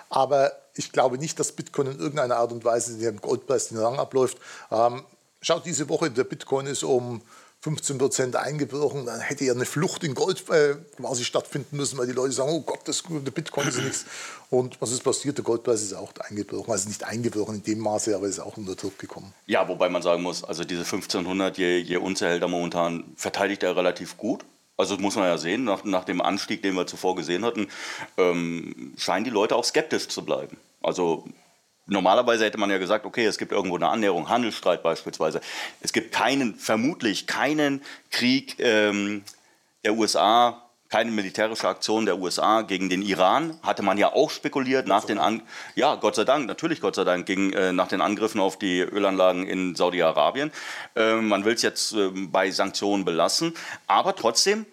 Aber 0.09 0.51
ich 0.75 0.91
glaube 0.91 1.17
nicht, 1.17 1.39
dass 1.39 1.51
Bitcoin 1.51 1.87
in 1.87 1.99
irgendeiner 1.99 2.37
Art 2.37 2.51
und 2.51 2.63
Weise 2.63 2.97
dem 2.97 3.19
Goldpreis 3.19 3.69
den 3.69 3.77
Rang 3.77 3.99
abläuft. 3.99 4.37
Ähm, 4.71 5.03
schaut 5.41 5.65
diese 5.65 5.89
Woche, 5.89 6.11
der 6.11 6.23
Bitcoin 6.23 6.67
ist 6.67 6.83
um 6.83 7.21
15 7.63 7.99
Prozent 7.99 8.35
eingebrochen, 8.35 9.05
dann 9.05 9.19
hätte 9.19 9.45
ja 9.45 9.53
eine 9.53 9.65
Flucht 9.65 10.03
in 10.03 10.15
Gold 10.15 10.43
äh, 10.49 10.75
quasi 10.97 11.23
stattfinden 11.23 11.77
müssen, 11.77 11.97
weil 11.99 12.07
die 12.07 12.13
Leute 12.13 12.31
sagen, 12.31 12.51
oh 12.51 12.61
Gott, 12.61 12.79
das, 12.85 13.03
Bitcoin 13.03 13.67
ist 13.67 13.77
nichts. 13.77 14.05
Und 14.49 14.81
was 14.81 14.91
ist 14.91 15.03
passiert? 15.03 15.37
Der 15.37 15.43
Goldpreis 15.43 15.83
ist 15.83 15.93
auch 15.93 16.11
eingebrochen. 16.27 16.71
Also 16.71 16.89
nicht 16.89 17.03
eingebrochen 17.03 17.55
in 17.55 17.63
dem 17.63 17.79
Maße, 17.79 18.15
aber 18.15 18.25
ist 18.25 18.39
auch 18.39 18.57
unter 18.57 18.75
Druck 18.75 18.97
gekommen. 18.97 19.31
Ja, 19.45 19.67
wobei 19.67 19.89
man 19.89 20.01
sagen 20.01 20.23
muss, 20.23 20.43
also 20.43 20.63
diese 20.63 20.81
1500, 20.81 21.57
je, 21.59 21.77
je 21.77 21.97
Unzerhälter 21.97 22.47
momentan, 22.47 23.03
verteidigt 23.15 23.61
er 23.61 23.75
relativ 23.75 24.17
gut. 24.17 24.43
Also 24.75 24.97
muss 24.97 25.15
man 25.15 25.25
ja 25.25 25.37
sehen, 25.37 25.63
nach, 25.63 25.83
nach 25.83 26.05
dem 26.05 26.19
Anstieg, 26.19 26.63
den 26.63 26.73
wir 26.73 26.87
zuvor 26.87 27.15
gesehen 27.15 27.45
hatten, 27.45 27.67
ähm, 28.17 28.93
scheinen 28.97 29.23
die 29.23 29.29
Leute 29.29 29.55
auch 29.55 29.63
skeptisch 29.63 30.07
zu 30.07 30.25
bleiben. 30.25 30.57
Also 30.81 31.25
Normalerweise 31.91 32.45
hätte 32.45 32.57
man 32.57 32.69
ja 32.69 32.77
gesagt, 32.77 33.05
okay, 33.05 33.25
es 33.25 33.37
gibt 33.37 33.51
irgendwo 33.51 33.75
eine 33.75 33.89
Annäherung, 33.89 34.29
Handelsstreit 34.29 34.81
beispielsweise. 34.81 35.41
Es 35.81 35.91
gibt 35.91 36.13
keinen, 36.13 36.55
vermutlich 36.55 37.27
keinen 37.27 37.81
Krieg 38.11 38.55
ähm, 38.59 39.23
der 39.83 39.95
USA, 39.95 40.63
keine 40.87 41.11
militärische 41.11 41.67
Aktion 41.67 42.05
der 42.05 42.17
USA 42.17 42.61
gegen 42.61 42.87
den 42.87 43.01
Iran. 43.01 43.59
Hatte 43.61 43.83
man 43.83 43.97
ja 43.97 44.13
auch 44.13 44.29
spekuliert 44.29 44.87
nach 44.87 45.03
den 45.03 45.19
An 45.19 45.41
ja 45.75 45.95
Gott 45.95 46.15
sei 46.15 46.23
Dank, 46.23 46.47
natürlich 46.47 46.79
Gott 46.79 46.95
sei 46.95 47.03
Dank, 47.03 47.25
gegen, 47.25 47.51
äh, 47.51 47.73
nach 47.73 47.89
den 47.89 47.99
Angriffen 47.99 48.39
auf 48.39 48.57
die 48.57 48.79
Ölanlagen 48.79 49.45
in 49.45 49.75
Saudi-Arabien. 49.75 50.49
Äh, 50.95 51.15
man 51.15 51.43
will 51.43 51.55
es 51.55 51.61
jetzt 51.61 51.91
äh, 51.91 52.09
bei 52.13 52.51
Sanktionen 52.51 53.03
belassen, 53.03 53.53
aber 53.87 54.15
trotzdem 54.15 54.65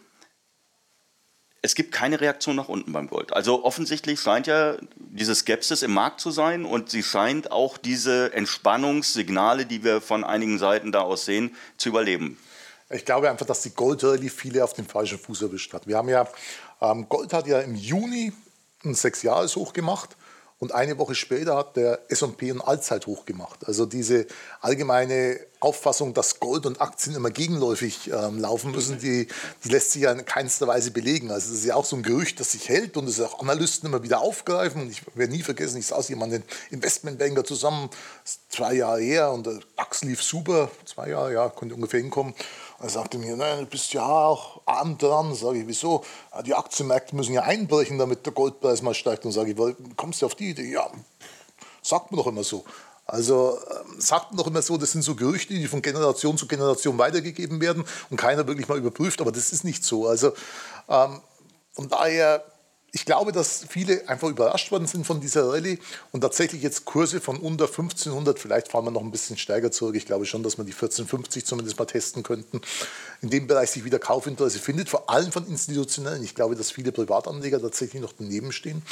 es 1.61 1.75
gibt 1.75 1.93
keine 1.93 2.21
Reaktion 2.21 2.57
nach 2.57 2.69
unten 2.69 2.93
beim 2.93 3.09
Gold. 3.09 3.33
Also 3.33 3.65
offensichtlich 3.65 4.21
scheint 4.21 4.47
ja 4.47 4.77
diese 4.97 5.35
Skepsis 5.35 5.83
im 5.83 5.93
Markt 5.93 6.21
zu 6.21 6.31
sein 6.31 6.65
und 6.65 6.91
sie 6.91 7.03
scheint 7.03 7.51
auch 7.51 7.79
diese 7.79 8.33
Entspannungssignale, 8.33 9.67
die 9.67 9.83
wir 9.83 10.01
von 10.01 10.25
einigen 10.25 10.59
Seiten 10.59 10.93
da 10.93 11.01
aus 11.01 11.25
sehen, 11.25 11.57
zu 11.77 11.89
überleben. 11.89 12.39
Ich 12.91 13.05
glaube 13.05 13.29
einfach, 13.29 13.45
dass 13.45 13.63
die 13.63 13.75
Gold-Rallye 13.75 14.31
viele 14.31 14.65
auf 14.65 14.73
den 14.73 14.87
falschen 14.87 15.19
Fuß 15.19 15.43
erwischt 15.43 15.75
hat. 15.75 15.87
Wir 15.87 15.97
haben 15.97 16.09
ja, 16.09 16.29
ähm, 16.81 17.09
Gold 17.09 17.33
hat 17.33 17.47
ja 17.47 17.61
im 17.61 17.75
Juni 17.75 18.33
ein 18.85 18.95
Sechsjahreshoch 18.95 19.73
gemacht 19.73 20.17
und 20.61 20.73
eine 20.75 20.99
Woche 20.99 21.15
später 21.15 21.57
hat 21.57 21.77
der 21.77 22.01
S&P 22.09 22.51
ein 22.51 22.61
Allzeithoch 22.61 23.25
gemacht. 23.27 23.61
Also 23.67 23.87
diese 23.87 24.27
allgemeine 24.61 25.39
Auffassung, 25.61 26.15
dass 26.15 26.41
Gold 26.41 26.67
und 26.67 26.81
Aktien 26.81 27.15
immer 27.15 27.31
gegenläufig 27.31 28.11
ähm, 28.13 28.41
laufen 28.41 28.73
müssen, 28.73 28.99
die, 28.99 29.29
die 29.65 29.69
lässt 29.69 29.93
sich 29.93 30.03
ja 30.03 30.13
in 30.13 30.25
keinster 30.25 30.67
Weise 30.67 30.91
belegen. 30.91 31.31
Also 31.31 31.51
das 31.51 31.61
ist 31.61 31.65
ja 31.65 31.77
auch 31.77 31.85
so 31.85 31.95
ein 31.95 32.03
Gerücht, 32.03 32.41
das 32.41 32.53
sich 32.53 32.69
hält 32.69 32.97
und 32.97 33.07
das 33.07 33.21
auch 33.21 33.41
Analysten 33.41 33.89
immer 33.89 34.03
wieder 34.03 34.21
aufgreifen. 34.21 34.83
Und 34.83 34.91
ich 34.91 35.03
werde 35.15 35.33
nie 35.33 35.43
vergessen, 35.43 35.79
ich 35.79 35.87
saß 35.87 36.09
jemanden 36.09 36.43
Investmentbanker 36.71 37.45
zusammen, 37.45 37.89
zwei 38.49 38.75
Jahre 38.75 39.01
her 39.01 39.31
und 39.31 39.47
der 39.47 39.61
DAX 39.77 40.03
lief 40.03 40.23
super, 40.23 40.71
zwei 40.85 41.11
Jahre, 41.11 41.33
ja, 41.33 41.49
konnte 41.49 41.77
ungefähr 41.77 42.01
hinkommen. 42.01 42.35
Er 42.81 42.89
sagte 42.89 43.19
mir, 43.19 43.37
nein, 43.37 43.61
du 43.61 43.67
bist 43.67 43.93
ja 43.93 44.07
auch 44.07 44.61
arm 44.65 44.99
dran. 44.99 45.35
Sage 45.35 45.61
ich, 45.61 45.67
wieso? 45.67 46.05
Die 46.47 46.55
Aktienmärkte 46.55 47.17
müssen 47.17 47.33
ja 47.33 47.43
einbrechen, 47.43 47.99
damit 47.99 48.25
der 48.25 48.33
Goldpreis 48.33 48.83
mal 48.83 48.95
steigt. 48.95 49.25
Und 49.25 49.33
sage 49.33 49.51
ich, 49.51 49.97
kommst 49.97 50.23
du 50.23 50.27
auf 50.27 50.37
die 50.37 50.51
Idee? 50.51 50.71
Ja, 50.71 50.89
sagt 51.83 52.13
man 52.13 52.19
doch 52.19 52.29
immer 52.29 52.45
so. 52.45 52.65
Also 53.05 53.59
ähm, 53.71 54.01
sagt 54.01 54.31
man 54.31 54.37
doch 54.37 54.47
immer 54.47 54.63
so, 54.63 54.77
das 54.77 54.93
sind 54.93 55.03
so 55.03 55.17
Gerüchte, 55.17 55.55
die 55.55 55.67
von 55.67 55.83
Generation 55.83 56.37
zu 56.37 56.47
Generation 56.47 56.99
weitergegeben 56.99 57.61
werden 57.61 57.85
und 58.11 58.17
keiner 58.19 58.47
wirklich 58.47 58.69
mal 58.69 58.79
überprüft. 58.79 59.21
Aber 59.21 59.33
das 59.33 59.51
ist 59.51 59.65
nicht 59.65 59.83
so. 59.83 60.07
Also 60.07 60.33
ähm, 60.89 61.21
von 61.73 61.89
daher 61.89 62.45
ich 62.93 63.05
glaube, 63.05 63.33
dass 63.33 63.67
viele 63.69 64.09
einfach 64.09 64.29
überrascht 64.29 64.71
worden 64.71 64.87
sind 64.87 65.07
von 65.07 65.21
dieser 65.21 65.49
Rallye 65.49 65.79
und 66.11 66.23
tatsächlich 66.23 66.63
jetzt 66.63 66.87
Kurse 66.87 67.21
von 67.21 67.37
unter 67.37 67.67
1500, 67.67 68.39
vielleicht 68.39 68.69
fahren 68.69 68.87
wir 68.87 68.91
noch 68.91 69.03
ein 69.03 69.11
bisschen 69.11 69.37
stärker 69.37 69.71
zurück. 69.71 69.95
Ich 69.95 70.07
glaube 70.07 70.25
schon, 70.25 70.43
dass 70.43 70.57
wir 70.57 70.65
die 70.65 70.73
1450 70.73 71.45
zumindest 71.45 71.79
mal 71.79 71.85
testen 71.85 72.23
könnten. 72.23 72.63
In 73.21 73.29
dem 73.29 73.47
Bereich 73.47 73.71
sich 73.71 73.85
wieder 73.85 73.99
Kaufinteresse 73.99 74.59
findet, 74.59 74.89
vor 74.89 75.11
allem 75.11 75.33
von 75.33 75.47
Institutionellen. 75.47 76.25
Ich 76.25 76.35
glaube, 76.35 76.57
dass 76.57 76.71
viele 76.71 76.91
Privatanleger 76.91 77.61
tatsächlich 77.61 78.01
noch 78.01 78.15
daneben 78.19 78.53
stehen. 78.53 78.83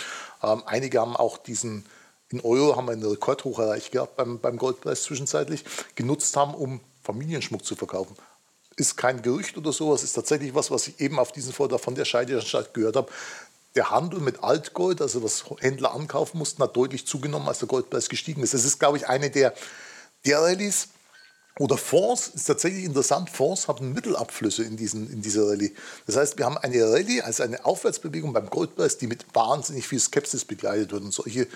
Ähm, 0.42 0.62
einige 0.66 1.00
haben 1.00 1.16
auch 1.16 1.38
diesen, 1.38 1.86
in 2.28 2.40
Euro 2.40 2.76
haben 2.76 2.86
wir 2.86 2.92
einen 2.92 3.06
Rekordhoch 3.06 3.58
erreicht 3.58 3.92
gehabt 3.92 4.16
beim, 4.16 4.40
beim 4.40 4.58
Goldpreis 4.58 5.04
zwischenzeitlich, 5.04 5.64
genutzt 5.94 6.36
haben, 6.36 6.54
um 6.54 6.80
Familienschmuck 7.02 7.64
zu 7.64 7.76
verkaufen 7.76 8.14
ist 8.76 8.96
kein 8.96 9.22
Gerücht 9.22 9.56
oder 9.56 9.72
sowas, 9.72 10.02
ist 10.02 10.12
tatsächlich 10.12 10.54
was, 10.54 10.70
was 10.70 10.88
ich 10.88 11.00
eben 11.00 11.18
auf 11.18 11.32
diesen 11.32 11.52
Vortrag 11.52 11.80
von 11.80 11.94
der 11.94 12.04
Scheideanstalt 12.04 12.74
gehört 12.74 12.96
habe 12.96 13.10
der 13.76 13.90
Handel 13.90 14.20
mit 14.20 14.42
Altgold, 14.42 15.00
also 15.00 15.22
was 15.22 15.44
Händler 15.60 15.94
ankaufen 15.94 16.38
mussten, 16.38 16.62
hat 16.62 16.76
deutlich 16.76 17.06
zugenommen, 17.06 17.48
als 17.48 17.58
der 17.58 17.68
Goldpreis 17.68 18.08
gestiegen 18.08 18.42
ist. 18.42 18.54
Das 18.54 18.64
ist, 18.64 18.78
glaube 18.78 18.96
ich, 18.96 19.08
eine 19.08 19.30
der, 19.30 19.54
der 20.24 20.40
Rallyes. 20.40 20.88
Oder 21.58 21.78
Fonds 21.78 22.28
ist 22.28 22.44
tatsächlich 22.44 22.84
interessant. 22.84 23.30
Fonds 23.30 23.66
haben 23.66 23.94
Mittelabflüsse 23.94 24.62
in, 24.62 24.76
diesen, 24.76 25.10
in 25.10 25.22
dieser 25.22 25.48
Rallye. 25.48 25.72
Das 26.06 26.16
heißt, 26.16 26.36
wir 26.36 26.44
haben 26.44 26.58
eine 26.58 26.84
Rallye, 26.84 27.22
also 27.22 27.42
eine 27.42 27.64
Aufwärtsbewegung 27.64 28.34
beim 28.34 28.50
Goldpreis, 28.50 28.98
die 28.98 29.06
mit 29.06 29.24
wahnsinnig 29.34 29.88
viel 29.88 29.98
Skepsis 29.98 30.44
begleitet 30.44 30.92
wird. 30.92 31.02
Und 31.02 31.14
solche 31.14 31.46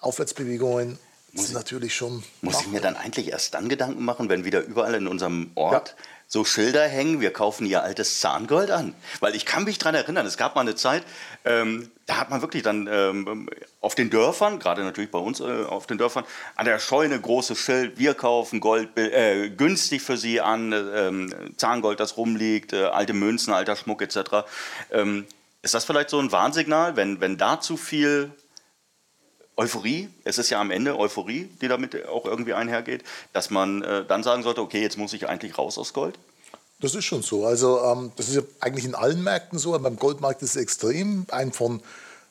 Aufwärtsbewegungen 0.00 0.98
muss 1.32 1.46
sind 1.46 1.54
natürlich 1.54 1.94
schon. 1.94 2.22
Muss 2.42 2.60
ich 2.60 2.66
mir 2.66 2.82
dann 2.82 2.96
eigentlich 2.96 3.28
erst 3.28 3.54
dann 3.54 3.70
Gedanken 3.70 4.04
machen, 4.04 4.28
wenn 4.28 4.44
wieder 4.44 4.62
überall 4.62 4.94
in 4.94 5.08
unserem 5.08 5.52
Ort 5.54 5.96
ja 5.96 6.04
so 6.32 6.44
Schilder 6.44 6.86
hängen, 6.86 7.20
wir 7.20 7.32
kaufen 7.32 7.66
ihr 7.66 7.82
altes 7.82 8.20
Zahngold 8.20 8.70
an. 8.70 8.94
Weil 9.18 9.34
ich 9.34 9.44
kann 9.44 9.64
mich 9.64 9.78
daran 9.78 9.96
erinnern, 9.96 10.24
es 10.26 10.36
gab 10.36 10.54
mal 10.54 10.60
eine 10.60 10.76
Zeit, 10.76 11.02
ähm, 11.44 11.90
da 12.06 12.18
hat 12.18 12.30
man 12.30 12.40
wirklich 12.40 12.62
dann 12.62 12.88
ähm, 12.90 13.50
auf 13.80 13.96
den 13.96 14.10
Dörfern, 14.10 14.60
gerade 14.60 14.84
natürlich 14.84 15.10
bei 15.10 15.18
uns 15.18 15.40
äh, 15.40 15.64
auf 15.64 15.88
den 15.88 15.98
Dörfern, 15.98 16.24
an 16.54 16.66
der 16.66 16.78
Scheune 16.78 17.20
großes 17.20 17.58
Schild, 17.58 17.98
wir 17.98 18.14
kaufen 18.14 18.60
Gold 18.60 18.96
äh, 18.96 19.50
günstig 19.50 20.02
für 20.02 20.16
sie 20.16 20.40
an, 20.40 20.72
äh, 20.72 21.56
Zahngold, 21.56 21.98
das 21.98 22.16
rumliegt, 22.16 22.74
äh, 22.74 22.84
alte 22.84 23.12
Münzen, 23.12 23.52
alter 23.52 23.74
Schmuck 23.74 24.00
etc. 24.00 24.46
Ähm, 24.92 25.26
ist 25.62 25.74
das 25.74 25.84
vielleicht 25.84 26.10
so 26.10 26.20
ein 26.20 26.30
Warnsignal, 26.30 26.94
wenn, 26.94 27.20
wenn 27.20 27.38
da 27.38 27.60
zu 27.60 27.76
viel 27.76 28.30
Euphorie, 29.60 30.08
es 30.24 30.38
ist 30.38 30.48
ja 30.48 30.58
am 30.58 30.70
Ende 30.70 30.98
Euphorie, 30.98 31.50
die 31.60 31.68
damit 31.68 32.06
auch 32.08 32.24
irgendwie 32.24 32.54
einhergeht, 32.54 33.04
dass 33.34 33.50
man 33.50 33.82
äh, 33.82 34.06
dann 34.06 34.22
sagen 34.22 34.42
sollte, 34.42 34.62
okay, 34.62 34.80
jetzt 34.80 34.96
muss 34.96 35.12
ich 35.12 35.28
eigentlich 35.28 35.58
raus 35.58 35.76
aus 35.76 35.92
Gold? 35.92 36.18
Das 36.80 36.94
ist 36.94 37.04
schon 37.04 37.22
so. 37.22 37.44
Also 37.44 37.78
ähm, 37.84 38.10
das 38.16 38.28
ist 38.28 38.36
ja 38.36 38.42
eigentlich 38.60 38.86
in 38.86 38.94
allen 38.94 39.22
Märkten 39.22 39.58
so, 39.58 39.78
beim 39.78 39.96
Goldmarkt 39.96 40.40
ist 40.40 40.56
es 40.56 40.62
extrem 40.62 41.26
ein 41.30 41.52
von 41.52 41.82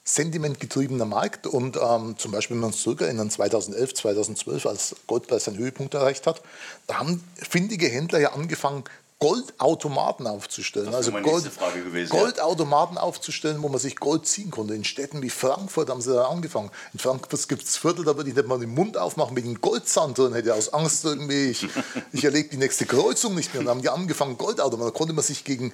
Sentiment 0.03 0.59
getriebener 0.59 1.05
Markt 1.05 1.45
und 1.45 1.77
ähm, 1.77 2.15
zum 2.17 2.31
Beispiel, 2.31 2.55
wenn 2.55 2.61
wir 2.61 2.67
uns 2.67 2.81
zurückerinnern, 2.81 3.29
2011, 3.29 3.93
2012, 3.93 4.65
als 4.65 4.95
Goldpreis 5.05 5.43
seinen 5.43 5.59
Höhepunkt 5.59 5.93
erreicht 5.93 6.25
hat, 6.25 6.41
da 6.87 6.97
haben 6.97 7.23
findige 7.35 7.87
Händler 7.89 8.19
ja 8.19 8.33
angefangen, 8.33 8.85
Goldautomaten 9.19 10.27
aufzustellen. 10.27 10.93
also 10.95 11.11
Gold, 11.11 11.43
gewesen, 11.73 12.09
Goldautomaten 12.09 12.95
ja. 12.95 13.01
aufzustellen, 13.01 13.61
wo 13.61 13.67
man 13.67 13.79
sich 13.79 13.97
Gold 13.97 14.25
ziehen 14.25 14.49
konnte. 14.49 14.73
In 14.73 14.85
Städten 14.85 15.21
wie 15.21 15.29
Frankfurt 15.29 15.89
haben 15.89 15.99
sie 15.99 16.13
da 16.13 16.29
angefangen. 16.29 16.71
In 16.93 16.99
Frankfurt 16.99 17.49
gibt 17.49 17.63
es 17.63 17.75
Viertel, 17.75 18.05
da 18.05 18.15
würde 18.15 18.29
ich 18.29 18.35
nicht 18.35 18.47
mal 18.47 18.59
den 18.59 18.73
Mund 18.73 18.97
aufmachen 18.97 19.33
mit 19.33 19.43
einem 19.43 19.59
Goldzahn 19.59 20.13
drin, 20.13 20.33
hätte 20.33 20.55
aus 20.55 20.71
Angst 20.71 21.03
irgendwie, 21.03 21.49
ich, 21.49 21.67
ich 22.13 22.23
erlebe 22.23 22.47
die 22.47 22.57
nächste 22.57 22.85
Kreuzung 22.85 23.35
nicht 23.35 23.53
mehr. 23.53 23.59
Und 23.59 23.65
dann 23.65 23.75
haben 23.75 23.81
die 23.81 23.89
angefangen, 23.89 24.37
Goldautomaten, 24.37 24.93
da 24.93 24.97
konnte 24.97 25.13
man 25.13 25.23
sich 25.25 25.43
gegen 25.43 25.73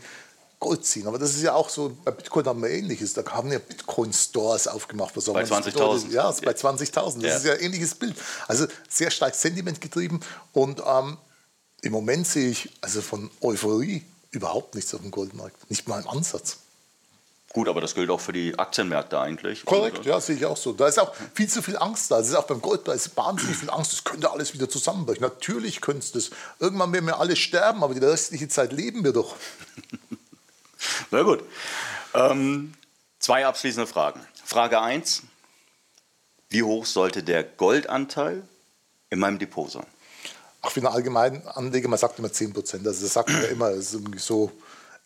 Gold 0.60 0.84
ziehen. 0.84 1.06
Aber 1.06 1.20
das 1.20 1.36
ist 1.36 1.44
ja 1.44 1.54
auch 1.54 1.70
so, 1.70 1.96
bei 2.04 2.10
Bitcoin 2.10 2.48
haben 2.48 2.64
wir 2.64 2.70
ähnliches. 2.70 3.14
Da 3.14 3.24
haben 3.28 3.52
ja 3.52 3.60
Bitcoin-Stores 3.60 4.68
aufgemacht. 4.68 5.16
Was 5.16 5.26
bei 5.26 5.44
20.000. 5.44 6.12
Ja, 6.12 6.32
bei 6.44 6.54
20.000. 6.54 6.94
Das 6.96 7.16
ja. 7.22 7.36
ist 7.36 7.46
ja 7.46 7.54
ein 7.54 7.60
ähnliches 7.60 7.94
Bild. 7.94 8.16
Also 8.48 8.66
sehr 8.90 9.12
stark 9.12 9.36
Sentiment 9.36 9.80
getrieben. 9.82 10.20
Und 10.54 10.82
ähm, 10.84 11.18
im 11.86 11.92
Moment 11.92 12.26
sehe 12.26 12.50
ich 12.50 12.70
also 12.82 13.02
von 13.02 13.30
Euphorie 13.42 14.04
überhaupt 14.32 14.74
nichts 14.74 14.94
auf 14.96 15.02
dem 15.02 15.12
Goldmarkt. 15.12 15.70
Nicht 15.70 15.88
mal 15.88 16.02
im 16.02 16.08
Ansatz. 16.08 16.58
Gut, 17.54 17.70
aber 17.70 17.80
das 17.80 17.94
gilt 17.94 18.10
auch 18.10 18.20
für 18.20 18.34
die 18.34 18.58
Aktienmärkte 18.58 19.20
eigentlich. 19.20 19.64
Korrekt, 19.64 20.04
ja, 20.04 20.20
sehe 20.20 20.36
ich 20.36 20.46
auch 20.46 20.58
so. 20.58 20.74
Da 20.74 20.88
ist 20.88 21.00
auch 21.00 21.14
viel 21.34 21.48
zu 21.48 21.62
viel 21.62 21.78
Angst 21.78 22.10
da. 22.10 22.20
Es 22.20 22.28
ist 22.28 22.36
auch 22.36 22.48
beim 22.48 22.60
Gold, 22.60 22.88
da 22.88 22.94
ist 22.94 23.16
wahnsinnig 23.16 23.56
viel 23.56 23.70
Angst, 23.70 23.94
es 23.94 24.04
könnte 24.04 24.32
alles 24.32 24.54
wieder 24.54 24.68
zusammenbrechen. 24.68 25.22
Natürlich 25.22 25.80
könnte 25.80 26.00
es 26.00 26.12
das. 26.12 26.32
Irgendwann 26.60 26.92
werden 26.92 27.06
wir 27.06 27.20
alle 27.20 27.36
sterben, 27.36 27.84
aber 27.84 27.94
die 27.94 28.04
restliche 28.04 28.50
Zeit 28.50 28.74
leben 28.74 29.04
wir 29.04 29.14
doch. 29.14 29.36
Na 31.12 31.22
gut. 31.22 31.44
Ähm, 32.16 32.74
zwei 33.20 33.46
abschließende 33.46 33.88
Fragen. 33.88 34.20
Frage 34.44 34.82
1. 34.82 35.22
Wie 36.50 36.64
hoch 36.64 36.86
sollte 36.86 37.24
der 37.24 37.44
Goldanteil 37.44 38.42
in 39.12 39.20
meinem 39.20 39.40
Depot 39.40 39.72
sein? 39.72 39.86
Für 40.70 40.80
einen 40.80 40.88
allgemeinen 40.88 41.48
Anleger, 41.48 41.88
man 41.88 42.00
sagt 42.00 42.20
immer 42.20 42.32
10 42.32 42.54
Prozent. 42.54 42.88
Also 42.88 43.04
das 43.04 43.14
sagt 43.14 43.30
man 43.30 43.42
ja 43.42 43.48
immer, 43.50 43.70
das 43.70 43.80
ist 43.80 43.94
irgendwie 43.94 44.20
so 44.20 44.52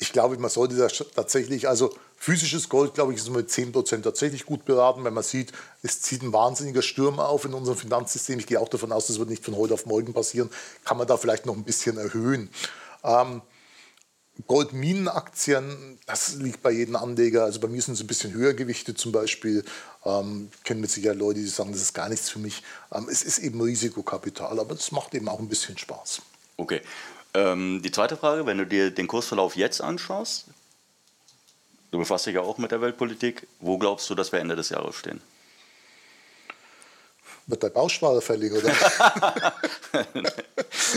ich 0.02 0.14
glaube, 0.14 0.38
man 0.38 0.50
sollte 0.50 0.76
das 0.76 1.04
tatsächlich, 1.14 1.68
also 1.68 1.94
physisches 2.16 2.70
Gold, 2.70 2.94
glaube 2.94 3.14
ich, 3.14 3.20
ist 3.20 3.30
mit 3.30 3.50
10% 3.50 4.02
tatsächlich 4.02 4.46
gut 4.46 4.64
beraten, 4.64 5.04
wenn 5.04 5.14
man 5.14 5.24
sieht, 5.24 5.52
es 5.84 6.02
zieht 6.02 6.24
ein 6.24 6.32
wahnsinniger 6.32 6.82
Sturm 6.82 7.20
auf 7.20 7.44
in 7.44 7.54
unserem 7.54 7.78
Finanzsystem. 7.78 8.40
Ich 8.40 8.48
gehe 8.48 8.62
auch 8.62 8.70
davon 8.70 8.94
aus, 8.94 9.08
das 9.08 9.20
wird 9.20 9.30
nicht 9.30 9.44
von 9.44 9.58
heute 9.58 9.74
auf 9.74 9.86
morgen 9.86 10.14
passieren. 10.14 10.50
Kann 10.86 10.98
man 10.98 11.06
da 11.06 11.18
vielleicht 11.18 11.46
noch 11.46 11.56
ein 11.56 11.66
bisschen 11.66 11.98
erhöhen. 11.98 12.50
Ähm, 13.04 13.42
Goldminenaktien, 14.48 16.00
das 16.06 16.36
liegt 16.36 16.62
bei 16.62 16.72
jedem 16.72 16.96
Anleger. 16.96 17.44
Also 17.44 17.60
bei 17.60 17.68
mir 17.68 17.82
sind 17.82 17.96
sie 17.96 18.04
ein 18.04 18.08
bisschen 18.08 18.34
höher 18.34 18.54
gewichtet 18.54 18.98
zum 18.98 19.12
Beispiel. 19.12 19.64
Ähm, 20.06 20.50
kennen 20.64 20.82
mit 20.82 20.90
Sicherheit 20.90 21.18
Leute, 21.18 21.40
die 21.40 21.48
sagen, 21.48 21.72
das 21.72 21.82
ist 21.82 21.94
gar 21.94 22.10
nichts 22.10 22.30
für 22.30 22.40
mich. 22.40 22.64
Ähm, 22.92 23.08
es 23.12 23.22
ist 23.22 23.40
eben 23.40 23.62
Risikokapital, 23.62 24.60
aber 24.60 24.76
das 24.76 24.92
macht 24.92 25.14
eben 25.14 25.28
auch 25.28 25.40
ein 25.40 25.50
bisschen 25.50 25.78
Spaß. 25.78 26.22
Okay. 26.58 26.82
Ähm, 27.34 27.82
die 27.84 27.92
zweite 27.92 28.18
Frage, 28.18 28.46
wenn 28.46 28.58
du 28.58 28.66
dir 28.66 28.92
den 28.92 29.08
Kursverlauf 29.08 29.56
jetzt 29.56 29.82
anschaust, 29.82 30.46
du 31.92 32.00
befasst 32.00 32.26
dich 32.26 32.36
ja 32.36 32.42
auch 32.42 32.58
mit 32.58 32.72
der 32.72 32.82
Weltpolitik, 32.82 33.48
wo 33.60 33.78
glaubst 33.78 34.10
du, 34.10 34.16
dass 34.16 34.32
wir 34.32 34.40
Ende 34.40 34.56
des 34.56 34.70
Jahres 34.70 34.96
stehen? 34.96 35.22
Wird 37.50 37.64
der 37.64 37.70
Bausparer 37.70 38.22
fällig, 38.22 38.54
oder? 38.54 38.72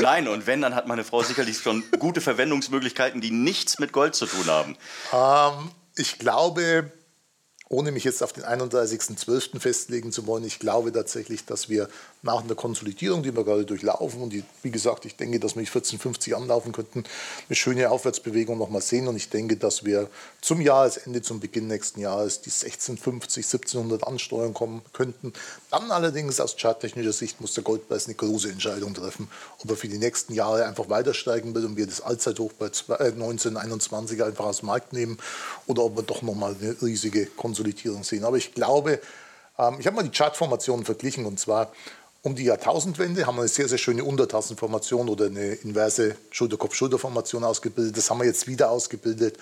Nein, 0.02 0.28
und 0.28 0.46
wenn, 0.46 0.60
dann 0.60 0.74
hat 0.74 0.86
meine 0.86 1.02
Frau 1.02 1.22
sicherlich 1.22 1.56
schon 1.56 1.82
gute 1.98 2.20
Verwendungsmöglichkeiten, 2.20 3.22
die 3.22 3.30
nichts 3.30 3.78
mit 3.78 3.92
Gold 3.92 4.14
zu 4.14 4.26
tun 4.26 4.46
haben. 4.48 4.76
Ähm, 5.14 5.70
ich 5.96 6.18
glaube, 6.18 6.92
ohne 7.72 7.90
mich 7.90 8.04
jetzt 8.04 8.22
auf 8.22 8.34
den 8.34 8.44
31.12. 8.44 9.58
festlegen 9.58 10.12
zu 10.12 10.26
wollen, 10.26 10.44
ich 10.44 10.58
glaube 10.58 10.92
tatsächlich, 10.92 11.46
dass 11.46 11.70
wir 11.70 11.88
nach 12.20 12.44
einer 12.44 12.54
Konsolidierung, 12.54 13.22
die 13.22 13.34
wir 13.34 13.44
gerade 13.44 13.64
durchlaufen, 13.64 14.20
und 14.20 14.30
die, 14.30 14.44
wie 14.62 14.70
gesagt, 14.70 15.06
ich 15.06 15.16
denke, 15.16 15.40
dass 15.40 15.56
wir 15.56 15.64
14,50 15.64 16.34
anlaufen 16.34 16.72
könnten, 16.72 17.04
eine 17.48 17.56
schöne 17.56 17.90
Aufwärtsbewegung 17.90 18.58
nochmal 18.58 18.82
sehen. 18.82 19.08
Und 19.08 19.16
ich 19.16 19.30
denke, 19.30 19.56
dass 19.56 19.86
wir 19.86 20.10
zum 20.42 20.60
Jahresende, 20.60 21.22
zum 21.22 21.40
Beginn 21.40 21.66
nächsten 21.66 22.00
Jahres, 22.00 22.42
die 22.42 22.50
1650, 22.50 23.46
1700 23.46 24.06
ansteuern 24.06 24.52
kommen 24.52 24.82
könnten. 24.92 25.32
Dann 25.70 25.90
allerdings 25.90 26.40
aus 26.40 26.56
charttechnischer 26.56 27.14
Sicht 27.14 27.40
muss 27.40 27.54
der 27.54 27.64
Goldpreis 27.64 28.04
eine 28.04 28.14
große 28.16 28.50
Entscheidung 28.50 28.92
treffen, 28.92 29.28
ob 29.60 29.70
er 29.70 29.76
für 29.76 29.88
die 29.88 29.98
nächsten 29.98 30.34
Jahre 30.34 30.66
einfach 30.66 30.90
weiter 30.90 31.14
steigen 31.14 31.54
will 31.54 31.64
und 31.64 31.78
wir 31.78 31.86
das 31.86 32.02
Allzeithoch 32.02 32.52
bei 32.52 32.66
1921 32.66 34.18
äh, 34.18 34.24
einfach 34.24 34.44
aus 34.44 34.58
dem 34.58 34.66
Markt 34.66 34.92
nehmen 34.92 35.16
oder 35.66 35.84
ob 35.84 35.96
wir 35.96 36.02
doch 36.02 36.20
nochmal 36.20 36.54
eine 36.60 36.76
riesige 36.82 37.24
Konsolidierung 37.26 37.61
Konsolidierung 37.62 38.04
sehen. 38.04 38.24
Aber 38.24 38.36
ich 38.36 38.54
glaube, 38.54 39.00
ähm, 39.58 39.76
ich 39.78 39.86
habe 39.86 39.96
mal 39.96 40.02
die 40.02 40.10
Chartformationen 40.10 40.84
verglichen 40.84 41.26
und 41.26 41.38
zwar 41.38 41.72
um 42.24 42.36
die 42.36 42.44
Jahrtausendwende 42.44 43.26
haben 43.26 43.34
wir 43.34 43.42
eine 43.42 43.48
sehr, 43.48 43.68
sehr 43.68 43.78
schöne 43.78 44.04
Untertassenformation 44.04 45.08
oder 45.08 45.26
eine 45.26 45.54
inverse 45.54 46.14
Schulterkopf-Schulterformation 46.30 47.42
ausgebildet. 47.42 47.96
Das 47.96 48.10
haben 48.10 48.18
wir 48.18 48.26
jetzt 48.26 48.46
wieder 48.46 48.70
ausgebildet. 48.70 49.38